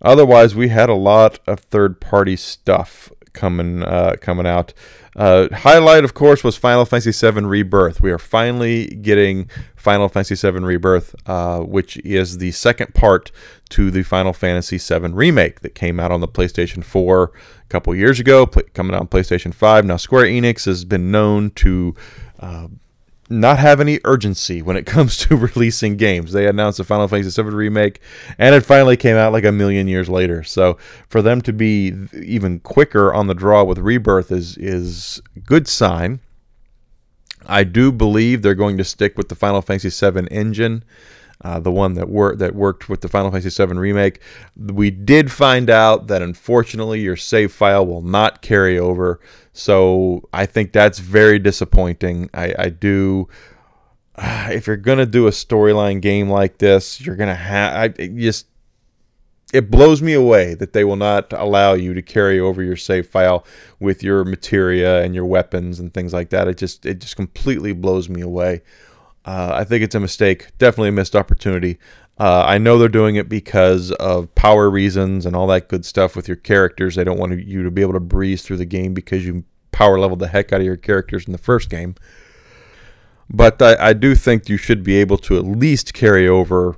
Otherwise, 0.00 0.54
we 0.54 0.68
had 0.68 0.88
a 0.88 0.94
lot 0.94 1.38
of 1.46 1.60
third-party 1.60 2.34
stuff 2.34 3.12
coming 3.32 3.82
uh, 3.82 4.16
coming 4.20 4.46
out. 4.46 4.72
Uh, 5.14 5.48
highlight, 5.52 6.04
of 6.04 6.14
course, 6.14 6.42
was 6.42 6.56
Final 6.56 6.86
Fantasy 6.86 7.12
VII 7.12 7.42
Rebirth. 7.42 8.00
We 8.00 8.10
are 8.10 8.18
finally 8.18 8.86
getting 8.86 9.48
Final 9.76 10.08
Fantasy 10.08 10.34
VII 10.34 10.60
Rebirth, 10.60 11.14
uh, 11.26 11.60
which 11.60 11.98
is 11.98 12.38
the 12.38 12.50
second 12.52 12.94
part 12.94 13.30
to 13.70 13.90
the 13.90 14.04
Final 14.04 14.32
Fantasy 14.32 14.78
VII 14.78 15.08
remake 15.08 15.60
that 15.60 15.74
came 15.74 16.00
out 16.00 16.10
on 16.10 16.20
the 16.20 16.28
PlayStation 16.28 16.82
4 16.82 17.24
a 17.24 17.68
couple 17.68 17.94
years 17.94 18.20
ago, 18.20 18.46
coming 18.46 18.94
out 18.94 19.00
on 19.00 19.08
PlayStation 19.08 19.52
5. 19.52 19.84
Now, 19.84 19.96
Square 19.98 20.26
Enix 20.26 20.64
has 20.64 20.84
been 20.86 21.10
known 21.10 21.50
to 21.50 21.94
uh, 22.40 22.68
not 23.32 23.58
have 23.58 23.80
any 23.80 23.98
urgency 24.04 24.62
when 24.62 24.76
it 24.76 24.86
comes 24.86 25.16
to 25.18 25.36
releasing 25.36 25.96
games. 25.96 26.32
They 26.32 26.46
announced 26.46 26.78
the 26.78 26.84
Final 26.84 27.08
Fantasy 27.08 27.42
VII 27.42 27.50
remake, 27.50 28.00
and 28.38 28.54
it 28.54 28.64
finally 28.64 28.96
came 28.96 29.16
out 29.16 29.32
like 29.32 29.44
a 29.44 29.52
million 29.52 29.88
years 29.88 30.08
later. 30.08 30.42
So 30.42 30.76
for 31.08 31.22
them 31.22 31.40
to 31.42 31.52
be 31.52 31.94
even 32.14 32.60
quicker 32.60 33.12
on 33.12 33.26
the 33.26 33.34
draw 33.34 33.64
with 33.64 33.78
Rebirth 33.78 34.30
is 34.30 34.56
is 34.56 35.20
good 35.44 35.66
sign. 35.66 36.20
I 37.46 37.64
do 37.64 37.90
believe 37.90 38.42
they're 38.42 38.54
going 38.54 38.78
to 38.78 38.84
stick 38.84 39.16
with 39.18 39.28
the 39.28 39.34
Final 39.34 39.62
Fantasy 39.62 39.88
VII 39.90 40.28
engine. 40.30 40.84
Uh, 41.44 41.58
the 41.58 41.72
one 41.72 41.94
that 41.94 42.08
worked 42.08 42.38
that 42.38 42.54
worked 42.54 42.88
with 42.88 43.00
the 43.00 43.08
Final 43.08 43.28
Fantasy 43.32 43.64
VII 43.64 43.74
remake. 43.74 44.20
We 44.56 44.92
did 44.92 45.32
find 45.32 45.68
out 45.68 46.06
that 46.06 46.22
unfortunately 46.22 47.00
your 47.00 47.16
save 47.16 47.50
file 47.50 47.84
will 47.84 48.02
not 48.02 48.42
carry 48.42 48.78
over, 48.78 49.18
so 49.52 50.28
I 50.32 50.46
think 50.46 50.72
that's 50.72 50.98
very 50.98 51.38
disappointing. 51.38 52.30
I, 52.34 52.54
I 52.58 52.68
do. 52.68 53.28
If 54.18 54.66
you're 54.66 54.76
gonna 54.76 55.06
do 55.06 55.26
a 55.26 55.30
storyline 55.30 56.02
game 56.02 56.28
like 56.28 56.58
this, 56.58 57.00
you're 57.00 57.16
gonna 57.16 57.34
have. 57.34 57.74
I 57.74 57.88
just 57.88 58.46
it 59.52 59.70
blows 59.70 60.00
me 60.00 60.14
away 60.14 60.54
that 60.54 60.72
they 60.72 60.82
will 60.82 60.96
not 60.96 61.32
allow 61.32 61.74
you 61.74 61.92
to 61.94 62.02
carry 62.02 62.40
over 62.40 62.62
your 62.62 62.76
save 62.76 63.06
file 63.06 63.44
with 63.78 64.02
your 64.02 64.24
materia 64.24 65.02
and 65.02 65.14
your 65.14 65.26
weapons 65.26 65.78
and 65.78 65.92
things 65.92 66.12
like 66.12 66.30
that. 66.30 66.48
It 66.48 66.56
just 66.56 66.86
it 66.86 67.00
just 67.00 67.16
completely 67.16 67.72
blows 67.72 68.08
me 68.08 68.22
away. 68.22 68.62
Uh, 69.24 69.52
I 69.54 69.64
think 69.64 69.84
it's 69.84 69.94
a 69.94 70.00
mistake, 70.00 70.48
definitely 70.58 70.88
a 70.88 70.92
missed 70.92 71.14
opportunity. 71.14 71.78
Uh, 72.22 72.44
I 72.46 72.58
know 72.58 72.78
they're 72.78 72.88
doing 72.88 73.16
it 73.16 73.28
because 73.28 73.90
of 73.90 74.32
power 74.36 74.70
reasons 74.70 75.26
and 75.26 75.34
all 75.34 75.48
that 75.48 75.66
good 75.66 75.84
stuff 75.84 76.14
with 76.14 76.28
your 76.28 76.36
characters. 76.36 76.94
They 76.94 77.02
don't 77.02 77.18
want 77.18 77.36
you 77.44 77.64
to 77.64 77.70
be 77.72 77.82
able 77.82 77.94
to 77.94 78.00
breeze 78.00 78.42
through 78.44 78.58
the 78.58 78.64
game 78.64 78.94
because 78.94 79.26
you 79.26 79.42
power 79.72 79.98
leveled 79.98 80.20
the 80.20 80.28
heck 80.28 80.52
out 80.52 80.60
of 80.60 80.64
your 80.64 80.76
characters 80.76 81.26
in 81.26 81.32
the 81.32 81.38
first 81.38 81.68
game. 81.68 81.96
But 83.28 83.60
I, 83.60 83.88
I 83.88 83.92
do 83.92 84.14
think 84.14 84.48
you 84.48 84.56
should 84.56 84.84
be 84.84 84.98
able 84.98 85.18
to 85.18 85.36
at 85.36 85.44
least 85.44 85.94
carry 85.94 86.28
over, 86.28 86.76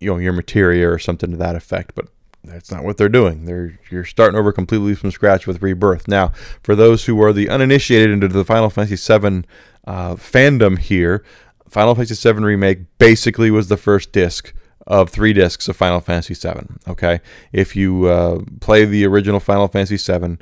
you 0.00 0.10
know, 0.10 0.16
your 0.16 0.32
materia 0.32 0.90
or 0.90 0.98
something 0.98 1.32
to 1.32 1.36
that 1.36 1.54
effect. 1.54 1.94
But 1.94 2.08
that's 2.42 2.70
not 2.70 2.82
what 2.82 2.96
they're 2.96 3.10
doing. 3.10 3.44
They're 3.44 3.78
you're 3.90 4.06
starting 4.06 4.38
over 4.38 4.52
completely 4.52 4.94
from 4.94 5.10
scratch 5.10 5.46
with 5.46 5.60
Rebirth. 5.60 6.08
Now, 6.08 6.32
for 6.62 6.74
those 6.74 7.04
who 7.04 7.22
are 7.22 7.34
the 7.34 7.50
uninitiated 7.50 8.10
into 8.10 8.28
the 8.28 8.42
Final 8.42 8.70
Fantasy 8.70 8.96
VII 8.96 9.44
uh, 9.86 10.14
fandom 10.14 10.78
here, 10.78 11.22
Final 11.68 11.94
Fantasy 11.94 12.32
VII 12.32 12.40
Remake 12.40 12.96
basically 12.96 13.50
was 13.50 13.68
the 13.68 13.76
first 13.76 14.12
disc 14.12 14.54
of 14.88 15.10
three 15.10 15.34
discs 15.34 15.68
of 15.68 15.76
Final 15.76 16.00
Fantasy 16.00 16.34
VII. 16.34 16.66
Okay, 16.88 17.20
if 17.52 17.76
you 17.76 18.06
uh, 18.06 18.40
play 18.60 18.84
the 18.84 19.06
original 19.06 19.38
Final 19.38 19.68
Fantasy 19.68 19.96
VII, 19.96 20.38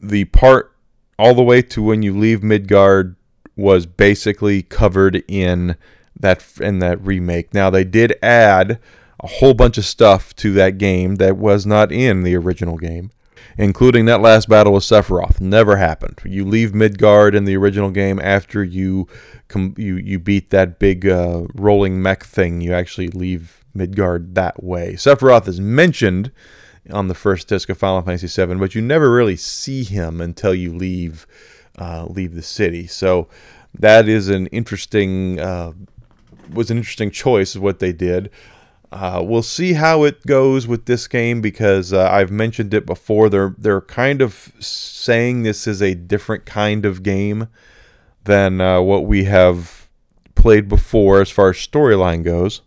the 0.00 0.24
part 0.24 0.74
all 1.18 1.34
the 1.34 1.42
way 1.42 1.62
to 1.62 1.82
when 1.82 2.02
you 2.02 2.18
leave 2.18 2.40
Midgar 2.40 3.14
was 3.54 3.86
basically 3.86 4.62
covered 4.62 5.22
in 5.28 5.76
that 6.18 6.44
in 6.60 6.78
that 6.80 7.00
remake. 7.04 7.52
Now 7.52 7.70
they 7.70 7.84
did 7.84 8.18
add 8.22 8.80
a 9.20 9.26
whole 9.26 9.54
bunch 9.54 9.78
of 9.78 9.84
stuff 9.84 10.34
to 10.36 10.52
that 10.54 10.78
game 10.78 11.16
that 11.16 11.36
was 11.36 11.66
not 11.66 11.92
in 11.92 12.22
the 12.22 12.34
original 12.34 12.78
game 12.78 13.12
including 13.56 14.06
that 14.06 14.20
last 14.20 14.48
battle 14.48 14.72
with 14.72 14.84
Sephiroth. 14.84 15.40
Never 15.40 15.76
happened. 15.76 16.20
You 16.24 16.44
leave 16.44 16.72
Midgar 16.72 17.34
in 17.34 17.44
the 17.44 17.56
original 17.56 17.90
game 17.90 18.20
after 18.20 18.62
you 18.62 19.08
com- 19.48 19.74
you 19.76 19.96
you 19.96 20.18
beat 20.18 20.50
that 20.50 20.78
big 20.78 21.06
uh, 21.06 21.44
rolling 21.54 22.02
mech 22.02 22.24
thing. 22.24 22.60
You 22.60 22.72
actually 22.72 23.08
leave 23.08 23.64
Midgar 23.76 24.34
that 24.34 24.62
way. 24.62 24.94
Sephiroth 24.94 25.48
is 25.48 25.60
mentioned 25.60 26.32
on 26.90 27.08
the 27.08 27.14
first 27.14 27.48
disc 27.48 27.68
of 27.68 27.78
Final 27.78 28.02
Fantasy 28.02 28.26
VII, 28.26 28.56
but 28.56 28.74
you 28.74 28.82
never 28.82 29.10
really 29.10 29.36
see 29.36 29.84
him 29.84 30.20
until 30.20 30.54
you 30.54 30.74
leave 30.74 31.26
uh, 31.78 32.06
leave 32.08 32.34
the 32.34 32.42
city. 32.42 32.86
So 32.86 33.28
that 33.78 34.08
is 34.08 34.28
an 34.28 34.46
interesting 34.48 35.40
uh, 35.40 35.72
was 36.52 36.70
an 36.70 36.76
interesting 36.76 37.10
choice 37.10 37.54
of 37.54 37.62
what 37.62 37.78
they 37.78 37.92
did. 37.92 38.30
Uh, 38.92 39.22
we'll 39.24 39.42
see 39.42 39.72
how 39.72 40.04
it 40.04 40.26
goes 40.26 40.66
with 40.66 40.84
this 40.84 41.08
game 41.08 41.40
because 41.40 41.94
uh, 41.94 42.10
I've 42.10 42.30
mentioned 42.30 42.74
it 42.74 42.84
before. 42.84 43.30
They're 43.30 43.54
they're 43.56 43.80
kind 43.80 44.20
of 44.20 44.52
saying 44.60 45.42
this 45.42 45.66
is 45.66 45.80
a 45.80 45.94
different 45.94 46.44
kind 46.44 46.84
of 46.84 47.02
game 47.02 47.48
than 48.24 48.60
uh, 48.60 48.82
what 48.82 49.06
we 49.06 49.24
have 49.24 49.88
played 50.34 50.68
before 50.68 51.22
as 51.22 51.30
far 51.30 51.50
as 51.50 51.56
storyline 51.56 52.22
goes. 52.22 52.60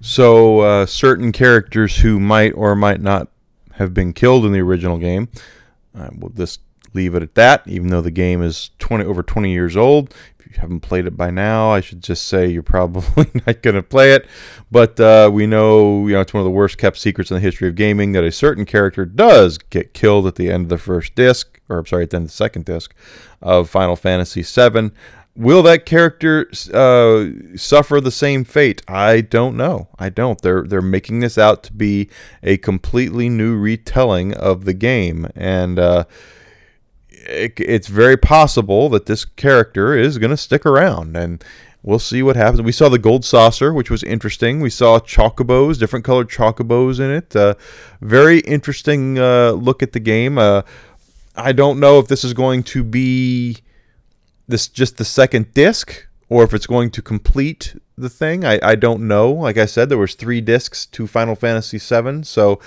So 0.00 0.60
uh, 0.60 0.86
certain 0.86 1.30
characters 1.30 1.98
who 1.98 2.18
might 2.18 2.50
or 2.54 2.74
might 2.74 3.00
not 3.00 3.28
have 3.74 3.94
been 3.94 4.12
killed 4.12 4.44
in 4.44 4.52
the 4.52 4.60
original 4.60 4.98
game, 4.98 5.28
uh, 5.96 6.08
we'll 6.12 6.30
just 6.30 6.60
leave 6.94 7.14
it 7.14 7.22
at 7.22 7.34
that. 7.34 7.66
Even 7.66 7.88
though 7.88 8.00
the 8.00 8.10
game 8.10 8.42
is 8.42 8.70
20 8.78 9.04
over 9.04 9.22
20 9.22 9.50
years 9.50 9.76
old, 9.76 10.14
if 10.38 10.46
you 10.46 10.52
haven't 10.60 10.80
played 10.80 11.06
it 11.06 11.16
by 11.16 11.30
now, 11.30 11.70
I 11.70 11.80
should 11.80 12.02
just 12.02 12.26
say 12.26 12.48
you're 12.48 12.62
probably 12.64 13.30
not 13.46 13.62
going 13.62 13.76
to 13.76 13.82
play 13.82 14.12
it. 14.12 14.26
But 14.70 14.98
uh, 14.98 15.30
we 15.32 15.46
know, 15.46 16.06
you 16.06 16.14
know, 16.14 16.20
it's 16.20 16.34
one 16.34 16.40
of 16.40 16.44
the 16.46 16.50
worst 16.50 16.78
kept 16.78 16.98
secrets 16.98 17.30
in 17.30 17.36
the 17.36 17.40
history 17.40 17.68
of 17.68 17.74
gaming 17.74 18.12
that 18.12 18.24
a 18.24 18.32
certain 18.32 18.64
character 18.64 19.04
does 19.04 19.58
get 19.58 19.94
killed 19.94 20.26
at 20.26 20.36
the 20.36 20.50
end 20.50 20.64
of 20.64 20.68
the 20.68 20.78
first 20.78 21.14
disc, 21.14 21.60
or 21.68 21.78
I'm 21.78 21.86
sorry, 21.86 22.04
at 22.04 22.10
the 22.10 22.16
end 22.16 22.24
of 22.24 22.30
the 22.30 22.36
second 22.36 22.64
disc 22.64 22.94
of 23.40 23.70
Final 23.70 23.96
Fantasy 23.96 24.42
VII. 24.42 24.90
Will 25.36 25.62
that 25.62 25.86
character 25.86 26.50
uh, 26.74 27.26
suffer 27.56 28.00
the 28.00 28.10
same 28.10 28.44
fate? 28.44 28.82
I 28.88 29.20
don't 29.20 29.56
know. 29.56 29.88
I 29.98 30.08
don't. 30.08 30.40
They're 30.42 30.64
they're 30.64 30.82
making 30.82 31.20
this 31.20 31.38
out 31.38 31.62
to 31.62 31.72
be 31.72 32.10
a 32.42 32.56
completely 32.56 33.28
new 33.28 33.56
retelling 33.56 34.34
of 34.34 34.64
the 34.64 34.74
game, 34.74 35.28
and 35.36 35.78
uh, 35.78 36.04
it, 37.10 37.54
it's 37.58 37.88
very 37.88 38.16
possible 38.16 38.88
that 38.90 39.06
this 39.06 39.24
character 39.24 39.96
is 39.96 40.18
going 40.18 40.30
to 40.30 40.36
stick 40.36 40.64
around 40.64 41.16
and 41.16 41.44
we'll 41.82 41.98
see 41.98 42.22
what 42.22 42.36
happens. 42.36 42.62
We 42.62 42.72
saw 42.72 42.88
the 42.88 42.98
gold 42.98 43.24
saucer, 43.24 43.72
which 43.72 43.90
was 43.90 44.02
interesting. 44.02 44.60
We 44.60 44.70
saw 44.70 44.98
chocobos, 44.98 45.78
different 45.78 46.04
colored 46.04 46.28
chocobos 46.28 47.00
in 47.00 47.10
it. 47.10 47.34
Uh, 47.34 47.54
very 48.00 48.40
interesting 48.40 49.18
uh, 49.18 49.52
look 49.52 49.82
at 49.82 49.92
the 49.92 50.00
game. 50.00 50.38
Uh, 50.38 50.62
I 51.36 51.52
don't 51.52 51.80
know 51.80 51.98
if 51.98 52.08
this 52.08 52.24
is 52.24 52.34
going 52.34 52.62
to 52.64 52.84
be 52.84 53.58
this 54.48 54.68
just 54.68 54.96
the 54.96 55.04
second 55.04 55.54
disc 55.54 56.06
or 56.28 56.44
if 56.44 56.52
it's 56.52 56.66
going 56.66 56.90
to 56.90 57.02
complete 57.02 57.76
the 57.96 58.08
thing. 58.08 58.44
I, 58.44 58.58
I 58.62 58.74
don't 58.74 59.06
know. 59.06 59.30
Like 59.30 59.56
I 59.56 59.66
said, 59.66 59.88
there 59.88 59.98
was 59.98 60.14
three 60.14 60.40
discs 60.40 60.86
to 60.86 61.06
Final 61.06 61.34
Fantasy 61.34 61.78
VII. 61.78 62.22
So 62.24 62.60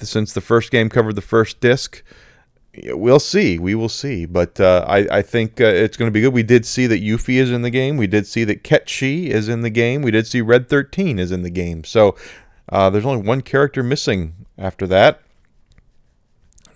since 0.00 0.32
the 0.32 0.40
first 0.40 0.70
game 0.70 0.88
covered 0.88 1.16
the 1.16 1.22
first 1.22 1.60
disc, 1.60 2.02
we'll 2.86 3.20
see. 3.20 3.58
We 3.58 3.74
will 3.74 3.88
see. 3.88 4.26
But 4.26 4.60
uh, 4.60 4.84
I, 4.88 5.18
I 5.18 5.22
think 5.22 5.60
uh, 5.60 5.64
it's 5.64 5.96
going 5.96 6.08
to 6.08 6.12
be 6.12 6.20
good. 6.20 6.32
We 6.32 6.42
did 6.42 6.66
see 6.66 6.86
that 6.86 7.02
Yuffie 7.02 7.36
is 7.36 7.50
in 7.50 7.62
the 7.62 7.70
game. 7.70 7.96
We 7.96 8.06
did 8.06 8.26
see 8.26 8.44
that 8.44 8.64
Cait 8.64 8.88
Sith 8.88 9.30
is 9.30 9.48
in 9.48 9.62
the 9.62 9.70
game. 9.70 10.02
We 10.02 10.10
did 10.10 10.26
see 10.26 10.40
Red 10.40 10.68
13 10.68 11.18
is 11.18 11.32
in 11.32 11.42
the 11.42 11.50
game. 11.50 11.84
So 11.84 12.16
uh, 12.68 12.90
there's 12.90 13.06
only 13.06 13.26
one 13.26 13.40
character 13.40 13.82
missing 13.82 14.46
after 14.58 14.86
that. 14.88 15.20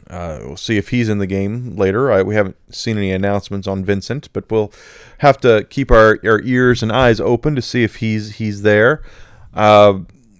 Uh, 0.08 0.40
we'll 0.42 0.56
see 0.56 0.78
if 0.78 0.88
he's 0.88 1.08
in 1.08 1.18
the 1.18 1.26
game 1.26 1.76
later. 1.76 2.10
I, 2.10 2.22
we 2.22 2.34
haven't 2.34 2.56
seen 2.74 2.96
any 2.96 3.12
announcements 3.12 3.68
on 3.68 3.84
Vincent, 3.84 4.32
but 4.32 4.50
we'll 4.50 4.72
have 5.18 5.38
to 5.42 5.66
keep 5.68 5.90
our, 5.90 6.18
our 6.24 6.40
ears 6.42 6.82
and 6.82 6.90
eyes 6.90 7.20
open 7.20 7.54
to 7.54 7.62
see 7.62 7.84
if 7.84 7.96
he's 7.96 8.36
he's 8.36 8.62
there. 8.62 9.02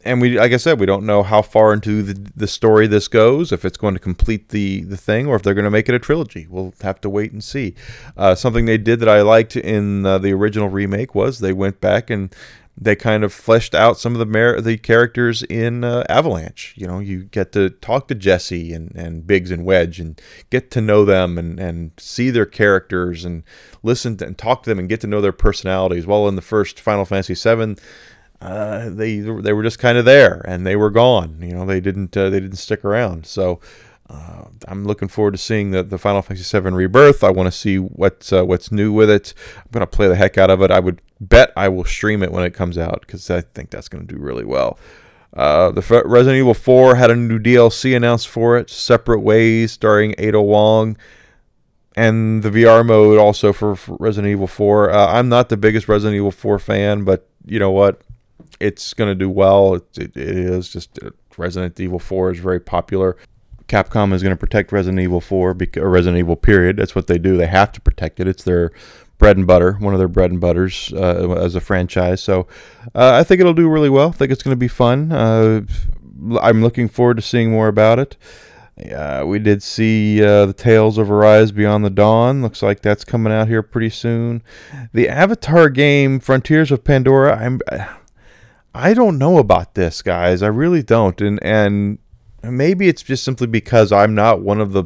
And 0.09 0.23
we, 0.23 0.39
like 0.39 0.53
I 0.53 0.57
said, 0.57 0.81
we 0.81 0.87
don't 0.87 1.05
know 1.05 1.23
how 1.23 1.43
far 1.43 1.73
into 1.75 2.03
the, 2.03 2.31
the 2.35 2.47
story 2.47 2.87
this 2.87 3.09
goes. 3.09 3.53
If 3.53 3.65
it's 3.65 3.77
going 3.77 3.93
to 3.95 4.01
complete 4.01 4.49
the 4.49 4.83
the 4.83 4.97
thing, 4.97 5.27
or 5.27 5.37
if 5.37 5.43
they're 5.43 5.55
going 5.55 5.65
to 5.65 5.71
make 5.71 5.89
it 5.89 5.95
a 5.95 5.99
trilogy, 5.99 6.47
we'll 6.49 6.73
have 6.81 7.01
to 7.03 7.11
wait 7.11 7.33
and 7.33 7.45
see. 7.45 7.75
Uh, 8.17 8.35
something 8.35 8.65
they 8.65 8.79
did 8.79 9.01
that 9.01 9.09
I 9.09 9.21
liked 9.21 9.55
in 9.55 10.07
uh, 10.07 10.17
the 10.17 10.33
original 10.33 10.71
remake 10.71 11.15
was 11.15 11.41
they 11.41 11.53
went 11.53 11.81
back 11.83 12.09
and 12.09 12.35
they 12.81 12.95
kind 12.95 13.25
of 13.25 13.33
fleshed 13.33 13.75
out 13.75 13.99
some 13.99 14.13
of 14.13 14.19
the 14.19 14.27
mer- 14.27 14.61
the 14.61 14.79
characters 14.79 15.43
in 15.43 15.85
uh, 15.85 16.05
Avalanche. 16.09 16.75
You 16.77 16.87
know, 16.87 17.01
you 17.01 17.25
get 17.25 17.53
to 17.53 17.71
talk 17.71 18.09
to 18.09 18.15
Jesse 18.15 18.73
and, 18.73 18.95
and 18.95 19.27
Biggs 19.27 19.51
and 19.51 19.65
Wedge 19.65 19.99
and 20.01 20.21
get 20.49 20.71
to 20.71 20.81
know 20.81 21.05
them 21.05 21.37
and, 21.37 21.59
and 21.59 21.91
see 21.99 22.31
their 22.31 22.47
characters 22.47 23.25
and 23.25 23.43
listen 23.83 24.17
to, 24.19 24.27
and 24.27 24.39
talk 24.39 24.63
to 24.63 24.71
them 24.71 24.79
and 24.79 24.89
get 24.89 25.01
to 25.03 25.07
know 25.07 25.21
their 25.21 25.33
personalities. 25.33 26.07
Well, 26.07 26.29
in 26.29 26.37
the 26.37 26.43
first 26.43 26.79
Final 26.81 27.05
Fantasy 27.05 27.35
VII, 27.35 27.77
uh, 28.41 28.89
they 28.91 29.19
they 29.19 29.53
were 29.53 29.63
just 29.63 29.79
kind 29.79 29.99
of 29.99 30.05
there 30.05 30.43
and 30.47 30.67
they 30.67 30.77
were 30.77 30.91
gone. 30.91 31.39
You 31.41 31.55
know, 31.55 31.67
they 31.67 31.81
didn't 31.81 32.17
uh, 32.17 32.31
they 32.31 32.41
didn't 32.41 32.59
stick 32.59 32.85
around. 32.85 33.27
So 33.27 33.61
uh, 34.09 34.45
I'm 34.67 34.85
looking 34.85 35.09
forward 35.09 35.33
to 35.33 35.39
seeing 35.39 35.71
the, 35.73 35.83
the 35.83 35.99
Final 35.99 36.23
Fantasy 36.23 36.59
VII 36.59 36.71
Rebirth. 36.71 37.23
I 37.23 37.31
want 37.31 37.49
to 37.49 37.59
see 37.59 37.77
what's 37.79 38.33
uh, 38.33 38.45
what's 38.45 38.71
new 38.71 38.93
with 38.93 39.11
it. 39.11 39.35
I'm 39.57 39.71
gonna 39.73 39.87
play 39.87 40.09
the 40.09 40.17
heck 40.17 40.39
out 40.39 40.51
of 40.51 40.63
it. 40.63 40.71
I 40.71 40.81
would 40.81 41.03
bet 41.21 41.53
I 41.57 41.69
will 41.69 41.85
stream 41.85 42.23
it 42.23 42.33
when 42.33 42.45
it 42.45 42.55
comes 42.55 42.79
out 42.79 43.01
because 43.01 43.29
I 43.31 43.41
think 43.41 43.71
that's 43.71 43.89
gonna 43.89 44.05
do 44.05 44.17
really 44.17 44.45
well. 44.45 44.79
Uh, 45.35 45.71
the 45.71 45.83
Resident 46.07 46.39
Evil 46.39 46.55
4 46.55 46.95
had 46.95 47.11
a 47.11 47.17
new 47.17 47.39
DLC 47.39 47.95
announced 47.95 48.29
for 48.29 48.57
it, 48.57 48.71
Separate 48.71 49.21
Ways, 49.21 49.73
starring 49.73 50.15
Ada 50.17 50.41
Wong, 50.41 50.97
and 51.95 52.43
the 52.43 52.51
VR 52.51 52.85
mode 52.85 53.19
also 53.19 53.53
for, 53.53 53.77
for 53.77 53.97
Resident 54.01 54.33
Evil 54.33 54.47
4. 54.47 54.91
Uh, 54.91 55.13
I'm 55.13 55.29
not 55.29 55.51
the 55.51 55.59
biggest 55.59 55.87
Resident 55.87 56.17
Evil 56.17 56.31
4 56.31 56.59
fan, 56.59 57.05
but 57.05 57.29
you 57.45 57.59
know 57.59 57.71
what? 57.71 58.01
It's 58.61 58.95
going 58.95 59.11
to 59.11 59.15
do 59.15 59.31
well. 59.31 59.75
It, 59.75 59.99
it, 59.99 60.17
it 60.17 60.29
is 60.29 60.69
just 60.69 60.99
uh, 61.03 61.11
Resident 61.37 61.79
Evil 61.79 61.99
4 61.99 62.33
is 62.33 62.39
very 62.39 62.61
popular. 62.61 63.17
Capcom 63.69 64.15
is 64.15 64.23
going 64.23 64.35
to 64.35 64.39
protect 64.39 64.73
Resident 64.73 65.01
Evil 65.01 65.21
4 65.21 65.55
because, 65.55 65.83
Resident 65.83 66.19
Evil 66.19 66.37
period. 66.37 66.79
That's 66.79 66.95
what 66.95 67.07
they 67.07 67.19
do. 67.19 67.37
They 67.37 67.47
have 67.47 67.71
to 67.73 67.81
protect 67.81 68.19
it. 68.19 68.27
It's 68.27 68.43
their 68.43 68.73
bread 69.19 69.37
and 69.37 69.47
butter, 69.47 69.73
one 69.75 69.93
of 69.93 69.99
their 69.99 70.09
bread 70.09 70.31
and 70.31 70.41
butters 70.41 70.93
uh, 70.95 71.33
as 71.39 71.55
a 71.55 71.61
franchise. 71.61 72.23
So 72.23 72.47
uh, 72.95 73.13
I 73.15 73.25
think 73.25 73.41
it'll 73.41 73.55
do 73.55 73.69
really 73.69 73.91
well. 73.91 74.09
I 74.09 74.13
think 74.13 74.33
it's 74.33 74.43
going 74.43 74.53
to 74.53 74.57
be 74.57 74.69
fun. 74.69 75.13
Uh, 75.13 75.63
I'm 76.41 76.63
looking 76.63 76.89
forward 76.89 77.17
to 77.17 77.23
seeing 77.23 77.51
more 77.51 77.69
about 77.69 77.99
it. 77.99 78.17
Uh, 78.95 79.25
we 79.27 79.41
did 79.41 79.61
see 79.61 80.23
uh, 80.23 80.47
the 80.47 80.53
Tales 80.53 80.99
of 80.99 81.11
Arise 81.11 81.51
Beyond 81.51 81.85
the 81.85 81.91
Dawn. 81.91 82.43
Looks 82.43 82.63
like 82.63 82.81
that's 82.81 83.05
coming 83.05 83.33
out 83.33 83.49
here 83.49 83.63
pretty 83.63 83.91
soon. 83.91 84.41
The 84.93 85.09
Avatar 85.09 85.69
game, 85.69 86.21
Frontiers 86.21 86.71
of 86.71 86.85
Pandora. 86.85 87.37
I'm, 87.37 87.61
I 88.79 88.95
don't 88.95 89.19
know 89.19 89.39
about 89.39 89.75
this, 89.75 90.03
guys. 90.03 90.41
I 90.41 90.47
really 90.47 90.85
don't, 90.85 91.21
and 91.21 91.43
and 91.43 91.99
maybe 92.45 92.87
it's 92.87 93.03
just 93.03 93.25
simply 93.25 93.49
because 93.49 93.91
I'm 93.91 94.15
not 94.15 94.41
one 94.41 94.61
of 94.61 94.73
the 94.73 94.85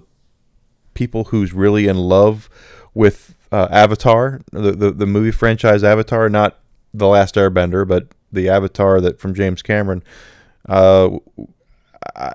people 0.94 1.24
who's 1.24 1.52
really 1.52 1.88
in 1.88 1.98
love 1.98 2.48
with 2.94 3.34
uh, 3.52 3.68
Avatar, 3.70 4.40
the, 4.50 4.72
the 4.72 4.92
the 4.92 5.04
movie 5.04 5.30
franchise 5.30 5.84
Avatar, 5.84 6.30
not 6.30 6.58
the 6.94 7.06
Last 7.06 7.34
Airbender, 7.34 7.86
but 7.86 8.08
the 8.32 8.48
Avatar 8.48 8.98
that 9.02 9.20
from 9.20 9.34
James 9.34 9.60
Cameron. 9.60 10.02
Uh, 10.66 11.18
I, 12.16 12.32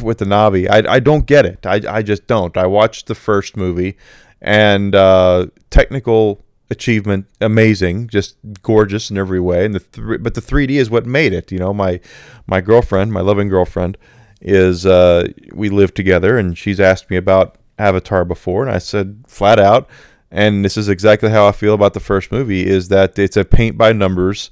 with 0.00 0.18
the 0.18 0.24
Na'vi. 0.24 0.70
I, 0.70 0.94
I 0.94 1.00
don't 1.00 1.26
get 1.26 1.44
it. 1.44 1.66
I, 1.66 1.80
I 1.88 2.02
just 2.02 2.26
don't. 2.28 2.56
I 2.56 2.66
watched 2.66 3.06
the 3.08 3.16
first 3.16 3.56
movie, 3.56 3.96
and 4.40 4.94
uh, 4.94 5.48
technical 5.70 6.44
achievement 6.70 7.26
amazing, 7.40 8.08
just 8.08 8.36
gorgeous 8.62 9.10
in 9.10 9.18
every 9.18 9.40
way. 9.40 9.64
And 9.64 9.74
the 9.74 9.80
th- 9.80 10.22
but 10.22 10.34
the 10.34 10.40
3D 10.40 10.70
is 10.70 10.90
what 10.90 11.06
made 11.06 11.32
it. 11.32 11.50
You 11.52 11.58
know, 11.58 11.74
my 11.74 12.00
my 12.46 12.60
girlfriend, 12.60 13.12
my 13.12 13.20
loving 13.20 13.48
girlfriend, 13.48 13.98
is 14.40 14.86
uh, 14.86 15.28
we 15.52 15.68
live 15.68 15.94
together, 15.94 16.38
and 16.38 16.56
she's 16.56 16.80
asked 16.80 17.10
me 17.10 17.16
about 17.16 17.56
Avatar 17.78 18.24
before, 18.24 18.62
and 18.62 18.70
I 18.70 18.78
said 18.78 19.24
flat 19.26 19.58
out, 19.58 19.88
and 20.30 20.64
this 20.64 20.76
is 20.76 20.88
exactly 20.88 21.30
how 21.30 21.46
I 21.46 21.52
feel 21.52 21.74
about 21.74 21.94
the 21.94 22.00
first 22.00 22.30
movie: 22.30 22.66
is 22.66 22.88
that 22.88 23.18
it's 23.18 23.36
a 23.36 23.44
paint 23.44 23.76
by 23.76 23.92
numbers 23.92 24.50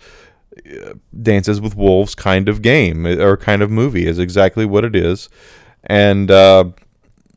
Dances 1.21 1.61
with 1.61 1.77
Wolves 1.77 2.14
kind 2.14 2.49
of 2.49 2.62
game 2.62 3.07
or 3.07 3.37
kind 3.37 3.62
of 3.62 3.71
movie 3.71 4.07
is 4.07 4.19
exactly 4.19 4.64
what 4.64 4.85
it 4.85 4.97
is, 4.97 5.29
and 5.85 6.31
uh, 6.31 6.64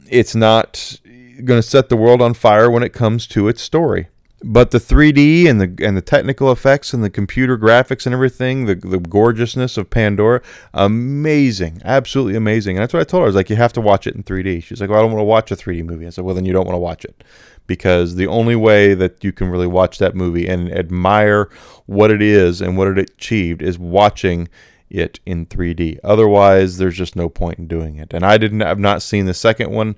it's 0.10 0.36
not 0.36 1.00
going 1.44 1.60
to 1.60 1.68
set 1.68 1.90
the 1.90 1.98
world 1.98 2.22
on 2.22 2.34
fire 2.34 2.70
when 2.70 2.84
it 2.84 2.94
comes 2.94 3.28
to 3.28 3.48
its 3.48 3.62
story. 3.62 4.08
But 4.44 4.72
the 4.72 4.80
3D 4.80 5.48
and 5.48 5.62
the 5.62 5.86
and 5.86 5.96
the 5.96 6.02
technical 6.02 6.52
effects 6.52 6.94
and 6.94 7.04
the 7.04 7.12
computer 7.12 7.60
graphics 7.60 8.06
and 8.08 8.14
everything, 8.14 8.66
the 8.66 8.74
the 8.76 8.98
gorgeousness 8.98 9.78
of 9.78 9.92
Pandora, 9.92 10.42
amazing, 10.74 11.80
absolutely 11.86 12.36
amazing. 12.36 12.76
And 12.76 12.82
that's 12.82 12.94
what 12.94 13.02
I 13.02 13.04
told 13.04 13.22
her. 13.22 13.26
I 13.26 13.28
was 13.28 13.36
like, 13.36 13.52
you 13.52 13.56
have 13.56 13.74
to 13.74 13.82
watch 13.82 14.08
it 14.08 14.16
in 14.16 14.24
3D. 14.24 14.64
She's 14.64 14.82
like, 14.82 14.90
well, 14.90 15.00
I 15.00 15.02
don't 15.04 15.12
want 15.12 15.22
to 15.22 15.26
watch 15.26 15.52
a 15.52 15.56
3D 15.56 15.86
movie. 15.86 16.08
I 16.08 16.10
said, 16.10 16.26
well, 16.26 16.34
then 16.34 16.46
you 16.46 16.54
don't 16.54 16.66
want 16.66 16.74
to 16.74 16.80
watch 16.80 17.06
it 17.06 17.24
because 17.68 18.16
the 18.16 18.28
only 18.28 18.56
way 18.56 18.96
that 18.96 19.24
you 19.24 19.32
can 19.32 19.50
really 19.50 19.68
watch 19.68 20.00
that 20.00 20.16
movie 20.16 20.48
and 20.48 20.72
admire 20.72 21.50
what 21.86 22.10
it 22.10 22.22
is 22.22 22.62
and 22.62 22.78
what 22.78 22.88
it 22.88 22.98
achieved 22.98 23.62
is 23.62 23.78
watching 23.78 24.50
it 24.90 25.20
in 25.26 25.46
3D. 25.46 26.00
Otherwise, 26.04 26.78
there's 26.78 26.98
just 26.98 27.16
no 27.16 27.30
point 27.30 27.60
in 27.60 27.68
doing 27.68 27.96
it. 27.96 28.14
And 28.14 28.26
I 28.26 28.38
didn't. 28.38 28.62
I've 28.62 28.80
not 28.80 29.02
seen 29.02 29.26
the 29.26 29.34
second 29.34 29.72
one. 29.72 29.96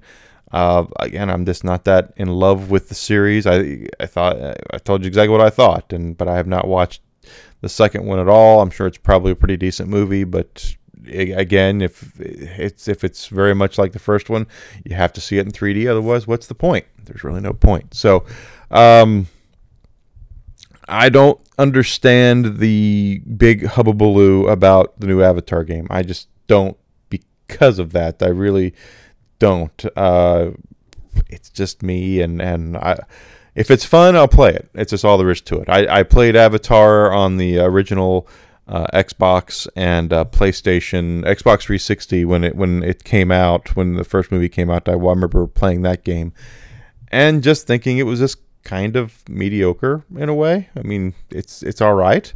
Uh, 0.54 0.86
again, 1.00 1.32
I'm 1.32 1.46
just 1.46 1.64
not 1.64 1.84
that 1.86 2.14
in 2.16 2.28
love 2.28 2.70
with 2.70 2.88
the 2.88 2.96
series. 2.96 3.48
I 3.48 3.88
I 4.00 4.06
thought 4.06 4.38
I 4.72 4.78
told 4.78 5.04
you 5.04 5.08
exactly 5.08 5.36
what 5.36 5.46
I 5.46 5.50
thought, 5.50 5.92
and 5.92 6.16
but 6.16 6.28
I 6.28 6.38
have 6.38 6.48
not 6.48 6.68
watched 6.68 7.02
the 7.62 7.70
second 7.70 8.06
one 8.06 8.20
at 8.20 8.30
all. 8.30 8.62
I'm 8.62 8.70
sure 8.70 8.86
it's 8.86 8.98
probably 8.98 9.32
a 9.32 9.36
pretty 9.36 9.58
decent 9.58 9.90
movie, 9.90 10.26
but 10.26 10.76
again, 11.08 11.82
if 11.82 12.20
it's 12.20 12.88
if 12.88 13.04
it's 13.04 13.28
very 13.28 13.56
much 13.56 13.80
like 13.80 13.94
the 13.94 14.00
first 14.00 14.30
one, 14.30 14.46
you 14.86 14.96
have 14.96 15.12
to 15.14 15.22
see 15.22 15.40
it 15.40 15.46
in 15.46 15.52
3D. 15.52 15.90
Otherwise, 15.90 16.28
what's 16.28 16.48
the 16.48 16.56
point? 16.56 16.86
There's 17.04 17.24
really 17.24 17.42
no 17.42 17.54
point. 17.54 17.94
So, 17.96 18.26
um, 18.70 19.28
I 20.88 21.10
don't 21.10 21.40
understand 21.58 22.60
the 22.60 23.22
big 23.38 23.64
hubbubaloo 23.64 24.52
about 24.52 25.00
the 25.00 25.08
new 25.08 25.24
Avatar 25.24 25.64
game. 25.64 25.88
I 25.90 26.04
just 26.04 26.28
don't 26.48 26.78
because 27.10 27.80
of 27.80 27.92
that. 27.94 28.22
I 28.22 28.28
really 28.28 28.74
don't. 29.44 29.86
Uh, 29.98 30.52
it's 31.28 31.50
just 31.50 31.84
me, 31.84 32.22
and 32.22 32.42
and 32.42 32.78
I. 32.78 33.00
If 33.56 33.70
it's 33.70 33.86
fun, 33.86 34.16
I'll 34.16 34.28
play 34.28 34.52
it. 34.54 34.70
It's 34.74 34.92
just 34.92 35.06
all 35.06 35.18
there 35.20 35.30
is 35.30 35.42
to 35.42 35.60
it. 35.60 35.70
I, 35.70 36.00
I 36.00 36.04
played 36.04 36.36
Avatar 36.36 37.12
on 37.12 37.38
the 37.38 37.60
original 37.60 38.28
uh, 38.68 38.88
Xbox 38.94 39.68
and 39.76 40.12
uh, 40.12 40.26
PlayStation, 40.26 41.24
Xbox 41.24 41.64
360 41.64 42.26
when 42.26 42.44
it 42.44 42.56
when 42.56 42.82
it 42.82 43.04
came 43.04 43.32
out, 43.32 43.76
when 43.76 43.96
the 43.96 44.04
first 44.04 44.32
movie 44.32 44.50
came 44.50 44.72
out. 44.72 44.90
I 44.90 44.94
remember 44.94 45.46
playing 45.46 45.84
that 45.84 46.04
game 46.04 46.34
and 47.12 47.44
just 47.44 47.68
thinking 47.68 48.00
it 48.00 48.08
was 48.08 48.20
just 48.20 48.38
kind 48.64 48.96
of 48.96 49.28
mediocre 49.30 50.04
in 50.16 50.30
a 50.30 50.34
way. 50.34 50.70
I 50.76 50.82
mean, 50.82 51.14
it's 51.30 51.62
it's 51.62 51.82
all 51.82 51.94
right. 51.94 52.34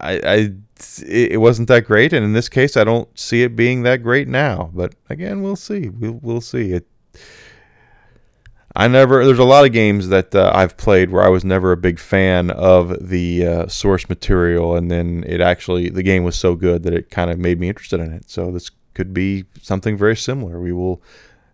I, 0.00 0.20
I 0.24 0.52
it 1.06 1.40
wasn't 1.40 1.68
that 1.68 1.86
great, 1.86 2.12
and 2.12 2.24
in 2.24 2.32
this 2.32 2.48
case, 2.48 2.76
I 2.76 2.84
don't 2.84 3.16
see 3.18 3.42
it 3.42 3.56
being 3.56 3.82
that 3.82 4.02
great 4.02 4.28
now. 4.28 4.70
But 4.74 4.94
again, 5.08 5.42
we'll 5.42 5.56
see. 5.56 5.88
We'll 5.88 6.18
we'll 6.22 6.40
see. 6.40 6.72
It 6.72 6.86
I 8.74 8.88
never. 8.88 9.24
There's 9.24 9.38
a 9.38 9.44
lot 9.44 9.66
of 9.66 9.72
games 9.72 10.08
that 10.08 10.34
uh, 10.34 10.50
I've 10.54 10.76
played 10.76 11.10
where 11.10 11.22
I 11.22 11.28
was 11.28 11.44
never 11.44 11.72
a 11.72 11.76
big 11.76 11.98
fan 11.98 12.50
of 12.50 13.08
the 13.08 13.46
uh, 13.46 13.66
source 13.68 14.08
material, 14.08 14.74
and 14.76 14.90
then 14.90 15.24
it 15.26 15.40
actually 15.40 15.90
the 15.90 16.02
game 16.02 16.24
was 16.24 16.38
so 16.38 16.54
good 16.54 16.82
that 16.84 16.94
it 16.94 17.10
kind 17.10 17.30
of 17.30 17.38
made 17.38 17.60
me 17.60 17.68
interested 17.68 18.00
in 18.00 18.12
it. 18.12 18.30
So 18.30 18.50
this 18.50 18.70
could 18.94 19.12
be 19.12 19.44
something 19.60 19.96
very 19.96 20.16
similar. 20.16 20.58
We 20.60 20.72
will 20.72 21.02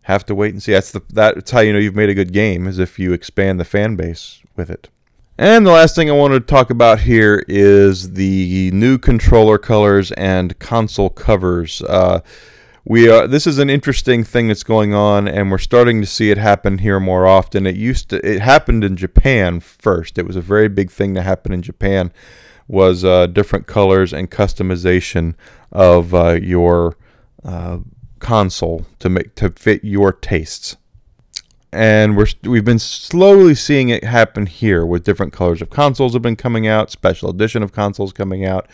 have 0.03 0.25
to 0.27 0.35
wait 0.35 0.53
and 0.53 0.63
see. 0.63 0.73
That's 0.73 0.93
the 0.93 1.03
that's 1.11 1.51
how 1.51 1.61
you 1.61 1.73
know 1.73 1.81
you've 1.81 1.97
made 1.97 2.09
a 2.09 2.15
good 2.15 2.33
game 2.33 2.69
is 2.69 2.79
if 2.79 3.01
you 3.01 3.13
expand 3.13 3.59
the 3.59 3.65
fan 3.65 3.97
base 3.97 4.41
with 4.55 4.71
it. 4.71 4.89
And 5.41 5.65
the 5.65 5.71
last 5.71 5.95
thing 5.95 6.11
I 6.11 6.15
want 6.15 6.35
to 6.35 6.41
talk 6.41 6.69
about 6.69 6.99
here 6.99 7.45
is 7.47 8.15
the 8.15 8.73
new 8.73 8.99
controller 8.99 9.57
colors 9.57 10.11
and 10.13 10.59
console 10.59 11.11
covers. 11.11 11.81
Uh, 11.81 12.23
we 12.85 13.09
are 13.09 13.29
this 13.29 13.47
is 13.47 13.61
an 13.61 13.71
interesting 13.71 14.25
thing 14.25 14.49
that's 14.49 14.65
going 14.65 14.95
on 14.95 15.29
and 15.29 15.49
we're 15.49 15.59
starting 15.59 16.01
to 16.01 16.09
see 16.09 16.33
it 16.33 16.39
happen 16.39 16.79
here 16.79 16.99
more 16.99 17.25
often. 17.25 17.69
It 17.69 17.77
used 17.77 18.11
to 18.11 18.29
it 18.29 18.41
happened 18.41 18.83
in 18.83 18.97
japan 18.97 19.61
first. 19.61 20.19
It 20.19 20.27
was 20.27 20.35
a 20.35 20.41
very 20.41 20.69
big 20.69 20.91
thing 20.91 21.15
to 21.15 21.23
happen 21.23 21.53
in 21.53 21.63
japan 21.63 22.13
was 22.67 23.05
uh, 23.05 23.29
different 23.29 23.69
colors 23.69 24.13
and 24.13 24.33
customization 24.33 25.35
of 25.71 26.15
uh, 26.15 26.33
your 26.43 26.97
uh, 27.45 27.79
console 28.19 28.87
to 28.99 29.09
make 29.09 29.37
to 29.37 29.51
fit 29.51 29.85
your 29.85 30.13
tastes 30.13 30.77
and 31.73 32.17
we're 32.17 32.27
we've 32.45 32.65
been 32.65 32.79
slowly 32.79 33.55
seeing 33.55 33.89
it 33.91 34.05
happen 34.05 34.47
here 34.47 34.87
with 34.87 35.05
different 35.05 35.33
colors 35.33 35.61
of 35.61 35.71
consoles 35.71 36.15
have 36.15 36.23
been 36.23 36.37
coming 36.37 36.67
out 36.67 36.91
special 36.91 37.29
edition 37.29 37.63
of 37.63 37.73
consoles 37.73 38.13
coming 38.13 38.45
out 38.45 38.69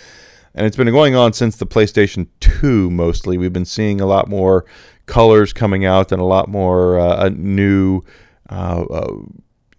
and 0.54 0.66
it's 0.66 0.76
been 0.76 0.90
going 0.90 1.16
on 1.16 1.32
since 1.32 1.56
the 1.56 1.66
PlayStation 1.66 2.28
2 2.40 2.90
mostly. 2.90 3.36
We've 3.36 3.52
been 3.52 3.64
seeing 3.64 4.00
a 4.00 4.06
lot 4.06 4.28
more 4.28 4.64
colors 5.06 5.52
coming 5.52 5.84
out 5.84 6.12
and 6.12 6.20
a 6.20 6.24
lot 6.24 6.48
more 6.48 6.98
uh, 6.98 7.28
new 7.30 8.02
uh, 8.48 8.84
uh, 8.88 9.12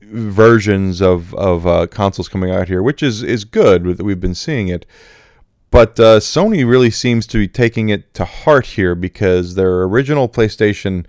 versions 0.02 1.02
of 1.02 1.34
of 1.36 1.66
uh, 1.66 1.88
consoles 1.88 2.28
coming 2.28 2.52
out 2.52 2.68
here, 2.68 2.84
which 2.84 3.02
is 3.02 3.24
is 3.24 3.46
good. 3.46 4.02
We've 4.02 4.20
been 4.20 4.36
seeing 4.36 4.68
it. 4.68 4.86
But 5.72 6.00
uh, 6.00 6.20
Sony 6.20 6.66
really 6.66 6.92
seems 6.92 7.28
to 7.28 7.38
be 7.38 7.48
taking 7.50 7.90
it 7.90 8.14
to 8.14 8.24
heart 8.24 8.66
here 8.66 8.96
because 8.96 9.56
their 9.56 9.84
original 9.84 10.30
PlayStation 10.30 11.06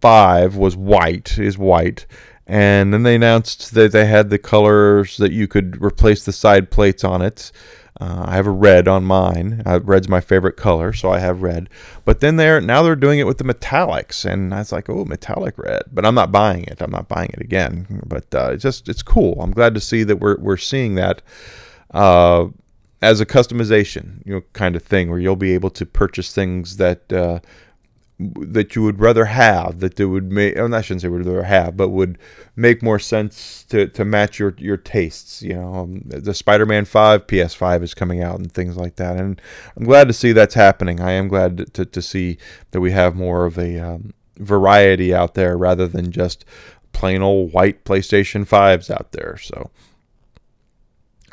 5 0.00 0.56
was 0.56 0.76
white, 0.76 1.38
is 1.38 1.58
white, 1.58 2.06
and 2.46 2.92
then 2.92 3.02
they 3.02 3.16
announced 3.16 3.74
that 3.74 3.92
they 3.92 4.06
had 4.06 4.30
the 4.30 4.38
colors 4.38 5.16
that 5.16 5.32
you 5.32 5.48
could 5.48 5.82
replace 5.82 6.24
the 6.24 6.32
side 6.32 6.70
plates 6.70 7.02
on 7.04 7.22
it. 7.22 7.50
Uh, 7.98 8.24
I 8.26 8.34
have 8.34 8.46
a 8.46 8.50
red 8.50 8.88
on 8.88 9.04
mine. 9.04 9.62
Uh, 9.64 9.80
red's 9.82 10.08
my 10.08 10.20
favorite 10.20 10.56
color, 10.56 10.92
so 10.92 11.10
I 11.10 11.18
have 11.18 11.40
red. 11.42 11.70
But 12.04 12.20
then 12.20 12.36
they're 12.36 12.60
now 12.60 12.82
they're 12.82 12.94
doing 12.94 13.18
it 13.18 13.26
with 13.26 13.38
the 13.38 13.44
metallics, 13.44 14.30
and 14.30 14.52
I 14.52 14.58
was 14.58 14.70
like, 14.70 14.90
oh, 14.90 15.04
metallic 15.06 15.56
red. 15.56 15.84
But 15.90 16.04
I'm 16.04 16.14
not 16.14 16.30
buying 16.30 16.64
it. 16.64 16.82
I'm 16.82 16.90
not 16.90 17.08
buying 17.08 17.30
it 17.32 17.40
again. 17.40 18.02
But 18.04 18.34
uh, 18.34 18.50
it's 18.52 18.62
just 18.62 18.88
it's 18.88 19.02
cool. 19.02 19.40
I'm 19.40 19.52
glad 19.52 19.74
to 19.74 19.80
see 19.80 20.02
that 20.04 20.16
we're 20.16 20.36
we're 20.38 20.58
seeing 20.58 20.96
that 20.96 21.22
uh, 21.94 22.48
as 23.00 23.20
a 23.20 23.26
customization, 23.26 24.24
you 24.26 24.34
know, 24.34 24.42
kind 24.52 24.76
of 24.76 24.82
thing, 24.82 25.08
where 25.08 25.18
you'll 25.18 25.36
be 25.36 25.54
able 25.54 25.70
to 25.70 25.86
purchase 25.86 26.34
things 26.34 26.76
that 26.76 27.10
uh, 27.10 27.40
that 28.18 28.74
you 28.74 28.82
would 28.82 28.98
rather 28.98 29.26
have 29.26 29.80
that 29.80 29.96
they 29.96 30.04
would 30.06 30.32
make 30.32 30.56
I 30.56 30.80
shouldn't 30.80 31.02
say 31.02 31.08
would 31.08 31.26
rather 31.26 31.42
have 31.42 31.76
but 31.76 31.90
would 31.90 32.16
make 32.54 32.82
more 32.82 32.98
sense 32.98 33.62
to, 33.64 33.88
to 33.88 34.04
match 34.06 34.38
your 34.38 34.54
your 34.56 34.78
tastes 34.78 35.42
you 35.42 35.54
know? 35.54 35.74
Um, 35.74 36.02
the 36.06 36.32
Spider-Man 36.32 36.86
5 36.86 37.26
PS5 37.26 37.82
is 37.82 37.92
coming 37.92 38.22
out 38.22 38.38
and 38.38 38.50
things 38.50 38.76
like 38.76 38.96
that 38.96 39.18
and 39.18 39.40
I'm 39.76 39.84
glad 39.84 40.08
to 40.08 40.14
see 40.14 40.32
that's 40.32 40.54
happening. 40.54 41.00
I 41.00 41.12
am 41.12 41.28
glad 41.28 41.74
to, 41.74 41.84
to 41.84 42.02
see 42.02 42.38
that 42.70 42.80
we 42.80 42.92
have 42.92 43.14
more 43.14 43.44
of 43.44 43.58
a 43.58 43.78
um, 43.78 44.14
variety 44.38 45.14
out 45.14 45.34
there 45.34 45.58
rather 45.58 45.86
than 45.86 46.10
just 46.10 46.46
plain 46.92 47.20
old 47.20 47.52
white 47.52 47.84
PlayStation 47.84 48.48
5s 48.48 48.90
out 48.90 49.12
there 49.12 49.36
so 49.36 49.70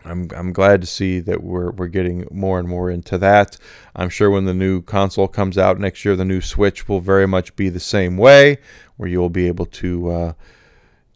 I'm 0.06 0.30
I'm 0.36 0.54
glad 0.54 0.82
to 0.82 0.88
see 0.88 1.20
that 1.22 1.43
we're 1.43 1.72
we're 1.72 1.88
getting 1.88 2.28
more 2.32 2.60
and 2.60 2.68
more 2.68 2.89
into 2.89 3.18
that. 3.20 3.58
I'm 3.95 4.10
sure 4.10 4.30
when 4.30 4.45
the 4.45 4.54
new 4.54 4.82
console 4.82 5.28
comes 5.28 5.58
out 5.58 5.80
next 5.80 6.04
year, 6.04 6.16
the 6.16 6.26
new 6.26 6.41
Switch 6.41 6.88
will 6.88 6.99
very 6.99 7.28
much 7.28 7.56
be 7.56 7.70
the 7.70 7.80
same 7.80 8.18
way, 8.18 8.58
where 8.97 9.10
you'll 9.10 9.30
be 9.30 9.47
able 9.47 9.66
to 9.68 10.12
uh, 10.12 10.34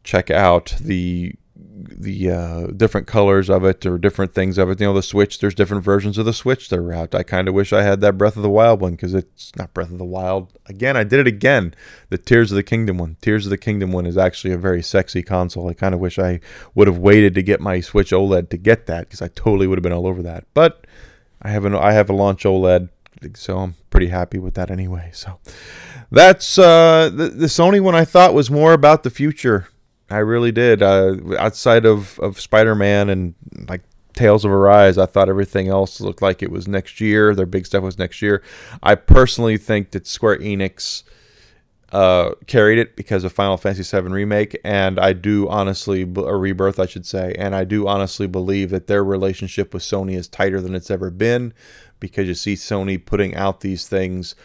check 0.03 0.31
out 0.31 0.75
the 0.79 1.35
the 1.79 2.31
uh, 2.31 2.67
different 2.67 3.07
colors 3.07 3.49
of 3.49 3.63
it 3.63 3.85
or 3.85 3.97
different 3.97 4.33
things 4.33 4.57
of 4.57 4.69
it. 4.69 4.79
You 4.79 4.87
know, 4.87 4.93
the 4.93 5.03
Switch. 5.03 5.39
There's 5.39 5.53
different 5.53 5.83
versions 5.83 6.17
of 6.17 6.25
the 6.25 6.33
Switch 6.33 6.69
that 6.69 6.79
are 6.79 6.93
out. 6.93 7.13
I 7.13 7.23
kind 7.23 7.47
of 7.47 7.53
wish 7.53 7.71
I 7.71 7.83
had 7.83 8.01
that 8.01 8.17
Breath 8.17 8.35
of 8.35 8.43
the 8.43 8.49
Wild 8.49 8.81
one 8.81 8.93
because 8.93 9.13
it's 9.13 9.55
not 9.55 9.73
Breath 9.73 9.91
of 9.91 9.97
the 9.97 10.05
Wild. 10.05 10.57
Again, 10.65 10.97
I 10.97 11.03
did 11.03 11.19
it 11.19 11.27
again. 11.27 11.73
The 12.09 12.17
Tears 12.17 12.51
of 12.51 12.55
the 12.55 12.63
Kingdom 12.63 12.97
one. 12.97 13.17
Tears 13.21 13.45
of 13.45 13.51
the 13.51 13.57
Kingdom 13.57 13.91
one 13.91 14.05
is 14.05 14.17
actually 14.17 14.53
a 14.53 14.57
very 14.57 14.81
sexy 14.81 15.21
console. 15.21 15.69
I 15.69 15.73
kind 15.73 15.93
of 15.93 15.99
wish 15.99 16.17
I 16.17 16.39
would 16.73 16.87
have 16.87 16.97
waited 16.97 17.35
to 17.35 17.43
get 17.43 17.61
my 17.61 17.79
Switch 17.79 18.11
OLED 18.11 18.49
to 18.49 18.57
get 18.57 18.87
that 18.87 19.01
because 19.01 19.21
I 19.21 19.27
totally 19.29 19.67
would 19.67 19.77
have 19.77 19.83
been 19.83 19.93
all 19.93 20.07
over 20.07 20.23
that. 20.23 20.45
But 20.53 20.85
I 21.41 21.49
have 21.49 21.65
an 21.65 21.75
I 21.75 21.91
have 21.93 22.09
a 22.09 22.13
launch 22.13 22.43
OLED, 22.43 22.89
so 23.35 23.59
I'm 23.59 23.75
pretty 23.89 24.07
happy 24.07 24.39
with 24.39 24.55
that 24.55 24.71
anyway. 24.71 25.11
So 25.13 25.39
that's 26.11 26.57
uh, 26.57 27.11
the, 27.13 27.29
the 27.29 27.47
Sony 27.47 27.81
one. 27.81 27.95
I 27.95 28.05
thought 28.05 28.33
was 28.33 28.49
more 28.49 28.73
about 28.73 29.03
the 29.03 29.09
future 29.09 29.67
I 30.09 30.19
really 30.19 30.51
did. 30.51 30.81
Uh, 30.81 31.17
outside 31.37 31.85
of, 31.85 32.19
of 32.19 32.39
Spider 32.39 32.75
Man 32.75 33.09
and 33.09 33.35
like 33.67 33.81
Tales 34.13 34.45
of 34.45 34.51
Arise, 34.51 34.97
I 34.97 35.05
thought 35.05 35.29
everything 35.29 35.67
else 35.67 35.99
looked 35.99 36.21
like 36.21 36.41
it 36.41 36.51
was 36.51 36.67
next 36.67 37.01
year. 37.01 37.35
Their 37.35 37.45
big 37.45 37.65
stuff 37.65 37.83
was 37.83 37.99
next 37.99 38.21
year. 38.21 38.41
I 38.81 38.95
personally 38.95 39.57
think 39.57 39.91
that 39.91 40.07
Square 40.07 40.39
Enix 40.39 41.03
uh, 41.91 42.31
carried 42.47 42.79
it 42.79 42.95
because 42.95 43.23
of 43.23 43.31
Final 43.31 43.57
Fantasy 43.57 43.83
VII 43.83 44.07
Remake, 44.09 44.59
and 44.63 44.99
I 44.99 45.13
do 45.13 45.47
honestly, 45.47 46.01
a 46.01 46.35
Rebirth, 46.35 46.79
I 46.79 46.85
should 46.85 47.05
say, 47.05 47.33
and 47.37 47.55
I 47.55 47.63
do 47.63 47.87
honestly 47.87 48.27
believe 48.27 48.71
that 48.71 48.87
their 48.87 49.03
relationship 49.03 49.73
with 49.73 49.83
Sony 49.83 50.15
is 50.15 50.27
tighter 50.27 50.59
than 50.59 50.75
it's 50.75 50.91
ever 50.91 51.09
been 51.09 51.53
because 51.99 52.27
you 52.27 52.33
see 52.33 52.55
Sony 52.55 53.03
putting 53.03 53.35
out 53.35 53.61
these 53.61 53.87
things 53.87 54.35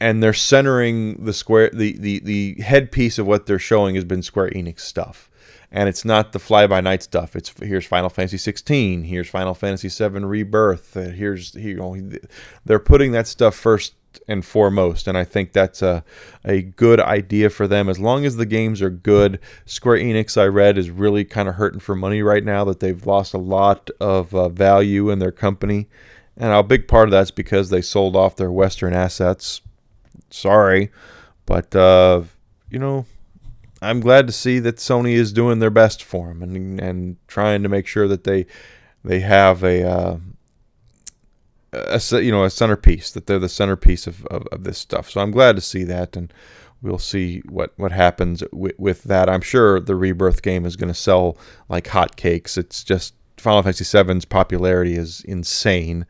and 0.00 0.22
they're 0.22 0.32
centering 0.32 1.24
the 1.24 1.32
square 1.32 1.70
the, 1.72 1.96
the 1.98 2.20
the 2.20 2.62
headpiece 2.62 3.18
of 3.18 3.26
what 3.26 3.46
they're 3.46 3.58
showing 3.58 3.94
has 3.94 4.04
been 4.04 4.22
Square 4.22 4.50
Enix 4.50 4.80
stuff. 4.80 5.30
And 5.72 5.88
it's 5.88 6.04
not 6.04 6.32
the 6.32 6.38
fly 6.38 6.66
by 6.66 6.80
night 6.80 7.02
stuff. 7.02 7.34
It's 7.34 7.52
here's 7.60 7.84
Final 7.86 8.08
Fantasy 8.08 8.38
16, 8.38 9.04
here's 9.04 9.28
Final 9.28 9.54
Fantasy 9.54 9.88
7 9.88 10.24
Rebirth, 10.24 10.96
uh, 10.96 11.08
here's 11.10 11.54
you 11.54 11.76
know 11.76 12.18
they're 12.64 12.78
putting 12.78 13.12
that 13.12 13.26
stuff 13.26 13.54
first 13.54 13.94
and 14.28 14.44
foremost 14.44 15.06
and 15.06 15.18
I 15.18 15.24
think 15.24 15.52
that's 15.52 15.82
a 15.82 16.02
a 16.42 16.62
good 16.62 17.00
idea 17.00 17.50
for 17.50 17.66
them 17.66 17.88
as 17.88 17.98
long 17.98 18.24
as 18.24 18.36
the 18.36 18.46
games 18.46 18.80
are 18.82 18.90
good. 18.90 19.40
Square 19.64 19.98
Enix 19.98 20.40
I 20.40 20.46
read 20.46 20.78
is 20.78 20.90
really 20.90 21.24
kind 21.24 21.48
of 21.48 21.56
hurting 21.56 21.80
for 21.80 21.94
money 21.94 22.22
right 22.22 22.44
now 22.44 22.64
that 22.64 22.80
they've 22.80 23.06
lost 23.06 23.34
a 23.34 23.38
lot 23.38 23.90
of 24.00 24.34
uh, 24.34 24.48
value 24.48 25.10
in 25.10 25.18
their 25.18 25.32
company. 25.32 25.88
And 26.38 26.52
a 26.52 26.62
big 26.62 26.86
part 26.86 27.08
of 27.08 27.12
that's 27.12 27.30
because 27.30 27.70
they 27.70 27.80
sold 27.80 28.14
off 28.14 28.36
their 28.36 28.52
western 28.52 28.92
assets 28.92 29.62
sorry, 30.36 30.90
but 31.46 31.74
uh, 31.74 32.22
you 32.70 32.78
know, 32.78 33.06
I'm 33.82 34.00
glad 34.00 34.26
to 34.26 34.32
see 34.32 34.58
that 34.60 34.76
Sony 34.76 35.12
is 35.12 35.32
doing 35.32 35.58
their 35.58 35.70
best 35.70 36.02
for 36.02 36.28
them 36.28 36.42
and 36.42 36.80
and 36.80 37.16
trying 37.26 37.62
to 37.62 37.68
make 37.68 37.86
sure 37.86 38.08
that 38.08 38.24
they 38.24 38.46
they 39.04 39.20
have 39.20 39.62
a, 39.62 39.88
uh, 39.88 40.16
a 41.72 42.00
you 42.22 42.32
know 42.32 42.44
a 42.44 42.50
centerpiece 42.50 43.10
that 43.12 43.26
they're 43.26 43.38
the 43.38 43.48
centerpiece 43.48 44.06
of, 44.06 44.26
of, 44.26 44.46
of, 44.48 44.64
this 44.64 44.78
stuff. 44.78 45.10
So 45.10 45.20
I'm 45.20 45.30
glad 45.30 45.56
to 45.56 45.62
see 45.62 45.84
that, 45.84 46.16
and 46.16 46.32
we'll 46.82 46.98
see 46.98 47.40
what 47.48 47.72
what 47.76 47.92
happens 47.92 48.42
with, 48.52 48.78
with 48.78 49.04
that. 49.04 49.28
I'm 49.28 49.42
sure 49.42 49.78
the 49.78 49.94
Rebirth 49.94 50.42
game 50.42 50.66
is 50.66 50.76
going 50.76 50.92
to 50.92 50.94
sell 50.94 51.38
like 51.68 51.84
hotcakes. 51.86 52.58
It's 52.58 52.82
just 52.82 53.14
Final 53.36 53.62
Fantasy 53.62 54.02
VII's 54.02 54.24
popularity 54.24 54.96
is 54.96 55.22
insane. 55.22 56.06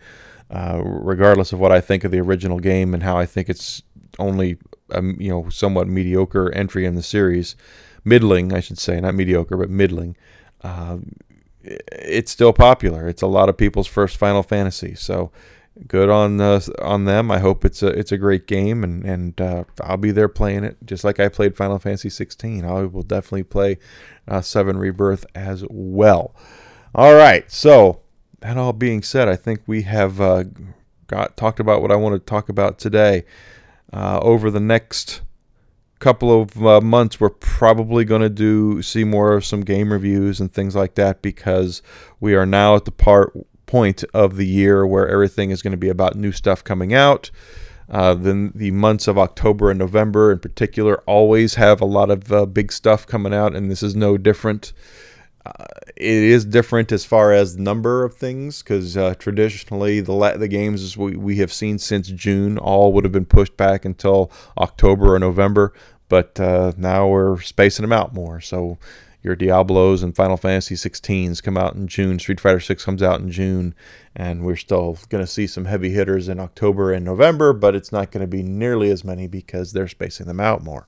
Uh, 0.48 0.80
regardless 0.84 1.52
of 1.52 1.58
what 1.58 1.72
I 1.72 1.80
think 1.80 2.04
of 2.04 2.12
the 2.12 2.20
original 2.20 2.60
game 2.60 2.94
and 2.94 3.02
how 3.02 3.18
I 3.18 3.26
think 3.26 3.48
it's 3.48 3.82
only 4.18 4.58
a 4.90 5.02
you 5.02 5.30
know 5.30 5.48
somewhat 5.48 5.88
mediocre 5.88 6.52
entry 6.52 6.84
in 6.84 6.94
the 6.94 7.02
series, 7.02 7.56
middling 8.04 8.52
I 8.52 8.60
should 8.60 8.78
say, 8.78 9.00
not 9.00 9.14
mediocre 9.14 9.56
but 9.56 9.70
middling. 9.70 10.16
Uh, 10.62 10.98
it's 11.62 12.30
still 12.30 12.52
popular. 12.52 13.08
It's 13.08 13.22
a 13.22 13.26
lot 13.26 13.48
of 13.48 13.56
people's 13.56 13.86
first 13.86 14.16
Final 14.16 14.42
Fantasy, 14.42 14.94
so 14.94 15.32
good 15.86 16.08
on 16.08 16.40
uh, 16.40 16.60
on 16.80 17.04
them. 17.04 17.30
I 17.30 17.38
hope 17.38 17.64
it's 17.64 17.82
a 17.82 17.88
it's 17.88 18.12
a 18.12 18.18
great 18.18 18.46
game, 18.46 18.84
and 18.84 19.04
and 19.04 19.40
uh, 19.40 19.64
I'll 19.82 19.96
be 19.96 20.12
there 20.12 20.28
playing 20.28 20.64
it 20.64 20.76
just 20.84 21.04
like 21.04 21.20
I 21.20 21.28
played 21.28 21.56
Final 21.56 21.78
Fantasy 21.78 22.10
16. 22.10 22.64
I 22.64 22.82
will 22.84 23.02
definitely 23.02 23.44
play 23.44 23.78
uh, 24.28 24.40
Seven 24.40 24.78
Rebirth 24.78 25.26
as 25.34 25.64
well. 25.68 26.34
All 26.94 27.14
right, 27.14 27.50
so 27.50 28.00
that 28.40 28.56
all 28.56 28.72
being 28.72 29.02
said, 29.02 29.28
I 29.28 29.36
think 29.36 29.62
we 29.66 29.82
have 29.82 30.20
uh, 30.20 30.44
got 31.06 31.36
talked 31.36 31.60
about 31.60 31.82
what 31.82 31.90
I 31.90 31.96
want 31.96 32.14
to 32.14 32.20
talk 32.20 32.48
about 32.48 32.78
today 32.78 33.24
uh, 33.92 34.18
over 34.20 34.50
the 34.50 34.60
next 34.60 35.22
couple 35.98 36.42
of 36.42 36.64
uh, 36.64 36.80
months 36.80 37.18
we're 37.18 37.30
probably 37.30 38.04
going 38.04 38.20
to 38.20 38.28
do 38.28 38.82
see 38.82 39.02
more 39.02 39.32
of 39.32 39.44
some 39.44 39.62
game 39.62 39.90
reviews 39.90 40.40
and 40.40 40.52
things 40.52 40.76
like 40.76 40.94
that 40.94 41.22
because 41.22 41.80
we 42.20 42.34
are 42.34 42.44
now 42.44 42.76
at 42.76 42.84
the 42.84 42.90
part 42.90 43.32
point 43.64 44.04
of 44.14 44.36
the 44.36 44.46
year 44.46 44.86
where 44.86 45.08
everything 45.08 45.50
is 45.50 45.62
going 45.62 45.72
to 45.72 45.76
be 45.76 45.88
about 45.88 46.14
new 46.14 46.32
stuff 46.32 46.62
coming 46.62 46.94
out. 46.94 47.30
Uh, 47.88 48.14
then 48.14 48.52
the 48.54 48.70
months 48.72 49.06
of 49.06 49.16
October 49.16 49.70
and 49.70 49.78
November 49.78 50.32
in 50.32 50.38
particular 50.38 50.98
always 51.02 51.54
have 51.54 51.80
a 51.80 51.84
lot 51.84 52.10
of 52.10 52.32
uh, 52.32 52.44
big 52.44 52.72
stuff 52.72 53.06
coming 53.06 53.32
out 53.32 53.54
and 53.54 53.70
this 53.70 53.82
is 53.82 53.94
no 53.94 54.18
different 54.18 54.72
uh, 55.46 55.64
it 55.96 56.04
is 56.06 56.44
different 56.44 56.92
as 56.92 57.04
far 57.04 57.32
as 57.32 57.56
number 57.56 58.04
of 58.04 58.14
things 58.14 58.62
because 58.62 58.96
uh, 58.96 59.14
traditionally 59.18 60.00
the 60.00 60.12
la- 60.12 60.36
the 60.36 60.48
games 60.48 60.96
we, 60.96 61.16
we 61.16 61.36
have 61.36 61.52
seen 61.52 61.78
since 61.78 62.08
June 62.08 62.58
all 62.58 62.92
would 62.92 63.04
have 63.04 63.12
been 63.12 63.26
pushed 63.26 63.56
back 63.56 63.84
until 63.84 64.30
October 64.58 65.14
or 65.14 65.18
November, 65.18 65.72
but 66.08 66.38
uh, 66.40 66.72
now 66.76 67.08
we're 67.08 67.40
spacing 67.40 67.82
them 67.82 67.92
out 67.92 68.14
more. 68.14 68.40
So 68.40 68.78
your 69.22 69.34
Diablos 69.34 70.02
and 70.02 70.14
Final 70.14 70.36
Fantasy 70.36 70.76
16s 70.76 71.42
come 71.42 71.56
out 71.56 71.74
in 71.74 71.88
June. 71.88 72.18
Street 72.20 72.38
Fighter 72.38 72.60
6 72.60 72.84
comes 72.84 73.02
out 73.02 73.18
in 73.20 73.30
June, 73.30 73.74
and 74.14 74.44
we're 74.44 74.54
still 74.54 74.98
going 75.08 75.24
to 75.24 75.30
see 75.30 75.48
some 75.48 75.64
heavy 75.64 75.90
hitters 75.90 76.28
in 76.28 76.38
October 76.38 76.92
and 76.92 77.04
November, 77.04 77.52
but 77.52 77.74
it's 77.74 77.90
not 77.90 78.12
going 78.12 78.20
to 78.20 78.28
be 78.28 78.44
nearly 78.44 78.88
as 78.88 79.02
many 79.02 79.26
because 79.26 79.72
they're 79.72 79.88
spacing 79.88 80.26
them 80.26 80.38
out 80.38 80.62
more. 80.62 80.86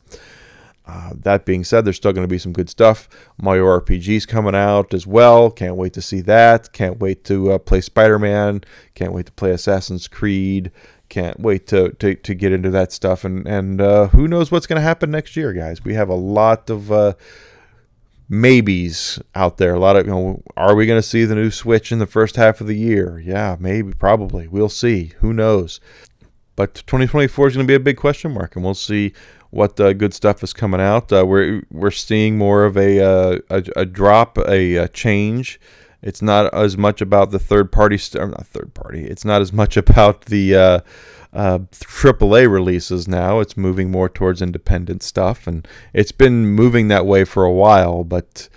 Uh, 0.88 1.12
that 1.14 1.44
being 1.44 1.64
said, 1.64 1.84
there's 1.84 1.96
still 1.96 2.14
going 2.14 2.26
to 2.26 2.30
be 2.30 2.38
some 2.38 2.52
good 2.52 2.70
stuff. 2.70 3.10
Mario 3.36 3.66
RPG's 3.66 4.24
coming 4.24 4.54
out 4.54 4.94
as 4.94 5.06
well. 5.06 5.50
Can't 5.50 5.76
wait 5.76 5.92
to 5.92 6.02
see 6.02 6.22
that. 6.22 6.72
Can't 6.72 6.98
wait 6.98 7.24
to 7.24 7.52
uh, 7.52 7.58
play 7.58 7.82
Spider 7.82 8.18
Man. 8.18 8.62
Can't 8.94 9.12
wait 9.12 9.26
to 9.26 9.32
play 9.32 9.50
Assassin's 9.50 10.08
Creed. 10.08 10.72
Can't 11.10 11.38
wait 11.40 11.66
to, 11.68 11.90
to, 11.92 12.14
to 12.14 12.34
get 12.34 12.52
into 12.52 12.70
that 12.70 12.90
stuff. 12.90 13.22
And, 13.22 13.46
and 13.46 13.82
uh, 13.82 14.08
who 14.08 14.26
knows 14.26 14.50
what's 14.50 14.66
going 14.66 14.78
to 14.78 14.82
happen 14.82 15.10
next 15.10 15.36
year, 15.36 15.52
guys. 15.52 15.84
We 15.84 15.92
have 15.92 16.08
a 16.08 16.14
lot 16.14 16.70
of 16.70 16.90
uh, 16.90 17.14
maybes 18.30 19.20
out 19.34 19.58
there. 19.58 19.74
A 19.74 19.78
lot 19.78 19.96
of, 19.96 20.06
you 20.06 20.12
know, 20.12 20.42
are 20.56 20.74
we 20.74 20.86
going 20.86 21.00
to 21.00 21.06
see 21.06 21.26
the 21.26 21.34
new 21.34 21.50
Switch 21.50 21.92
in 21.92 21.98
the 21.98 22.06
first 22.06 22.36
half 22.36 22.62
of 22.62 22.66
the 22.66 22.76
year? 22.76 23.22
Yeah, 23.22 23.56
maybe, 23.60 23.92
probably. 23.92 24.48
We'll 24.48 24.70
see. 24.70 25.12
Who 25.20 25.34
knows? 25.34 25.80
But 26.58 26.74
2024 26.88 27.46
is 27.46 27.54
going 27.54 27.64
to 27.64 27.70
be 27.70 27.76
a 27.76 27.78
big 27.78 27.96
question 27.96 28.32
mark, 28.32 28.56
and 28.56 28.64
we'll 28.64 28.74
see 28.74 29.12
what 29.50 29.78
uh, 29.78 29.92
good 29.92 30.12
stuff 30.12 30.42
is 30.42 30.52
coming 30.52 30.80
out. 30.80 31.12
Uh, 31.12 31.24
we're 31.24 31.62
we're 31.70 31.92
seeing 31.92 32.36
more 32.36 32.64
of 32.64 32.76
a 32.76 33.00
uh, 33.00 33.38
a, 33.48 33.62
a, 33.76 33.86
drop, 33.86 34.36
a, 34.38 34.74
a, 34.74 34.88
change. 34.88 35.60
It's 36.02 36.20
not 36.20 36.52
as 36.52 36.76
much 36.76 37.00
about 37.00 37.30
the 37.30 37.38
third 37.38 37.70
party, 37.70 37.96
st- 37.96 38.30
not 38.30 38.44
third 38.44 38.74
party. 38.74 39.04
It's 39.04 39.24
not 39.24 39.40
as 39.40 39.52
much 39.52 39.76
about 39.84 40.22
the 40.22 40.56
uh, 40.56 40.80
uh, 41.32 41.58
AAA 41.70 42.50
releases 42.50 43.06
now. 43.06 43.38
It's 43.38 43.56
moving 43.56 43.92
more 43.92 44.08
towards 44.08 44.42
independent 44.42 45.04
stuff, 45.04 45.46
and 45.46 45.64
it's 45.92 46.10
been 46.10 46.44
moving 46.44 46.88
that 46.88 47.06
way 47.06 47.22
for 47.22 47.44
a 47.44 47.52
while. 47.52 48.02
But 48.02 48.48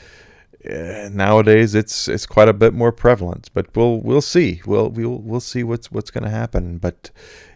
uh, 0.69 1.09
nowadays, 1.11 1.75
it's 1.75 2.07
it's 2.07 2.25
quite 2.25 2.49
a 2.49 2.53
bit 2.53 2.73
more 2.73 2.91
prevalent. 2.91 3.49
But 3.53 3.75
we'll 3.75 3.99
we'll 4.01 4.21
see. 4.21 4.61
We'll 4.65 4.89
we'll 4.89 5.17
we'll 5.17 5.39
see 5.39 5.63
what's 5.63 5.91
what's 5.91 6.11
going 6.11 6.23
to 6.23 6.29
happen. 6.29 6.77
But 6.77 7.09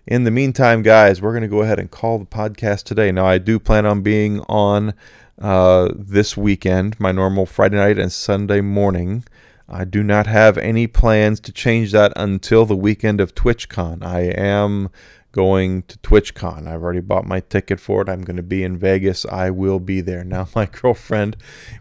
in 0.07 0.23
the 0.23 0.31
meantime, 0.31 0.81
guys, 0.81 1.21
we're 1.21 1.31
going 1.31 1.41
to 1.41 1.47
go 1.47 1.61
ahead 1.61 1.79
and 1.79 1.89
call 1.89 2.19
the 2.19 2.25
podcast 2.25 2.83
today. 2.83 3.11
Now, 3.11 3.25
I 3.25 3.37
do 3.37 3.59
plan 3.59 3.85
on 3.85 4.01
being 4.01 4.41
on 4.41 4.93
uh, 5.39 5.89
this 5.95 6.37
weekend, 6.37 6.99
my 6.99 7.11
normal 7.11 7.45
Friday 7.45 7.77
night 7.77 7.99
and 7.99 8.11
Sunday 8.11 8.61
morning. 8.61 9.23
I 9.67 9.83
do 9.83 10.03
not 10.03 10.27
have 10.27 10.59
any 10.59 10.85
plans 10.85 11.39
to 11.41 11.51
change 11.51 11.91
that 11.91 12.13
until 12.15 12.65
the 12.65 12.75
weekend 12.75 13.19
of 13.19 13.33
TwitchCon. 13.33 14.03
I 14.03 14.21
am 14.21 14.89
going 15.35 15.83
to 15.83 15.97
TwitchCon. 15.97 16.65
I've 16.65 16.81
already 16.81 17.01
bought 17.01 17.25
my 17.25 17.41
ticket 17.41 17.77
for 17.77 18.01
it. 18.01 18.07
I'm 18.07 18.21
going 18.21 18.37
to 18.37 18.43
be 18.43 18.63
in 18.63 18.77
Vegas. 18.77 19.25
I 19.25 19.49
will 19.49 19.79
be 19.79 19.99
there. 19.99 20.23
Now, 20.35 20.47
my 20.55 20.65
girlfriend, 20.65 21.35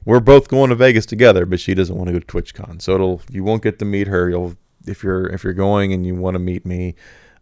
we're 0.04 0.20
both 0.20 0.48
going 0.48 0.70
to 0.70 0.76
Vegas 0.76 1.06
together, 1.06 1.46
but 1.46 1.60
she 1.60 1.72
doesn't 1.72 1.96
want 1.96 2.08
to 2.08 2.12
go 2.12 2.18
to 2.18 2.26
TwitchCon. 2.26 2.82
So 2.82 2.94
it'll 2.94 3.22
you 3.30 3.44
won't 3.44 3.62
get 3.62 3.78
to 3.78 3.84
meet 3.84 4.08
her. 4.08 4.28
You'll 4.28 4.56
if 4.86 5.02
you're 5.02 5.26
if 5.28 5.44
you're 5.44 5.52
going 5.52 5.92
and 5.92 6.04
you 6.04 6.16
want 6.16 6.34
to 6.34 6.40
meet 6.40 6.66
me, 6.66 6.94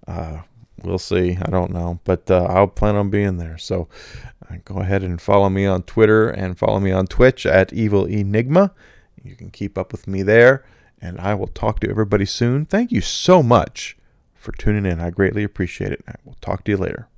uh, 0.07 0.43
we'll 0.83 0.99
see. 0.99 1.39
I 1.41 1.51
don't 1.51 1.73
know, 1.73 2.01
but 2.05 2.31
uh, 2.31 2.45
I'll 2.45 2.69
plan 2.69 2.97
on 2.97 3.11
being 3.11 3.39
there. 3.39 3.59
So 3.59 3.89
uh, 4.49 4.57
go 4.65 4.77
ahead 4.77 5.03
and 5.03 5.21
follow 5.21 5.49
me 5.49 5.67
on 5.67 5.83
Twitter 5.83 6.29
and 6.29 6.59
follow 6.59 6.79
me 6.79 6.93
on 6.93 7.07
Twitch 7.07 7.47
at 7.47 7.73
Evil 7.73 8.07
Enygma. 8.07 8.71
You 9.23 9.35
can 9.35 9.51
keep 9.51 9.77
up 9.79 9.93
with 9.93 10.07
me 10.07 10.23
there, 10.23 10.65
and 11.01 11.19
I 11.19 11.35
will 11.35 11.49
talk 11.49 11.81
to 11.81 11.91
everybody 11.91 12.27
soon. 12.27 12.67
Thank 12.67 12.93
you 12.93 13.01
so 13.01 13.43
much 13.43 13.97
for 14.43 14.53
tuning 14.53 14.85
in. 14.85 15.01
I 15.01 15.11
greatly 15.11 15.45
appreciate 15.45 15.93
it. 15.93 16.05
I 16.07 16.15
will 16.25 16.37
talk 16.41 16.65
to 16.65 16.73
you 16.73 16.77
later. 16.77 17.09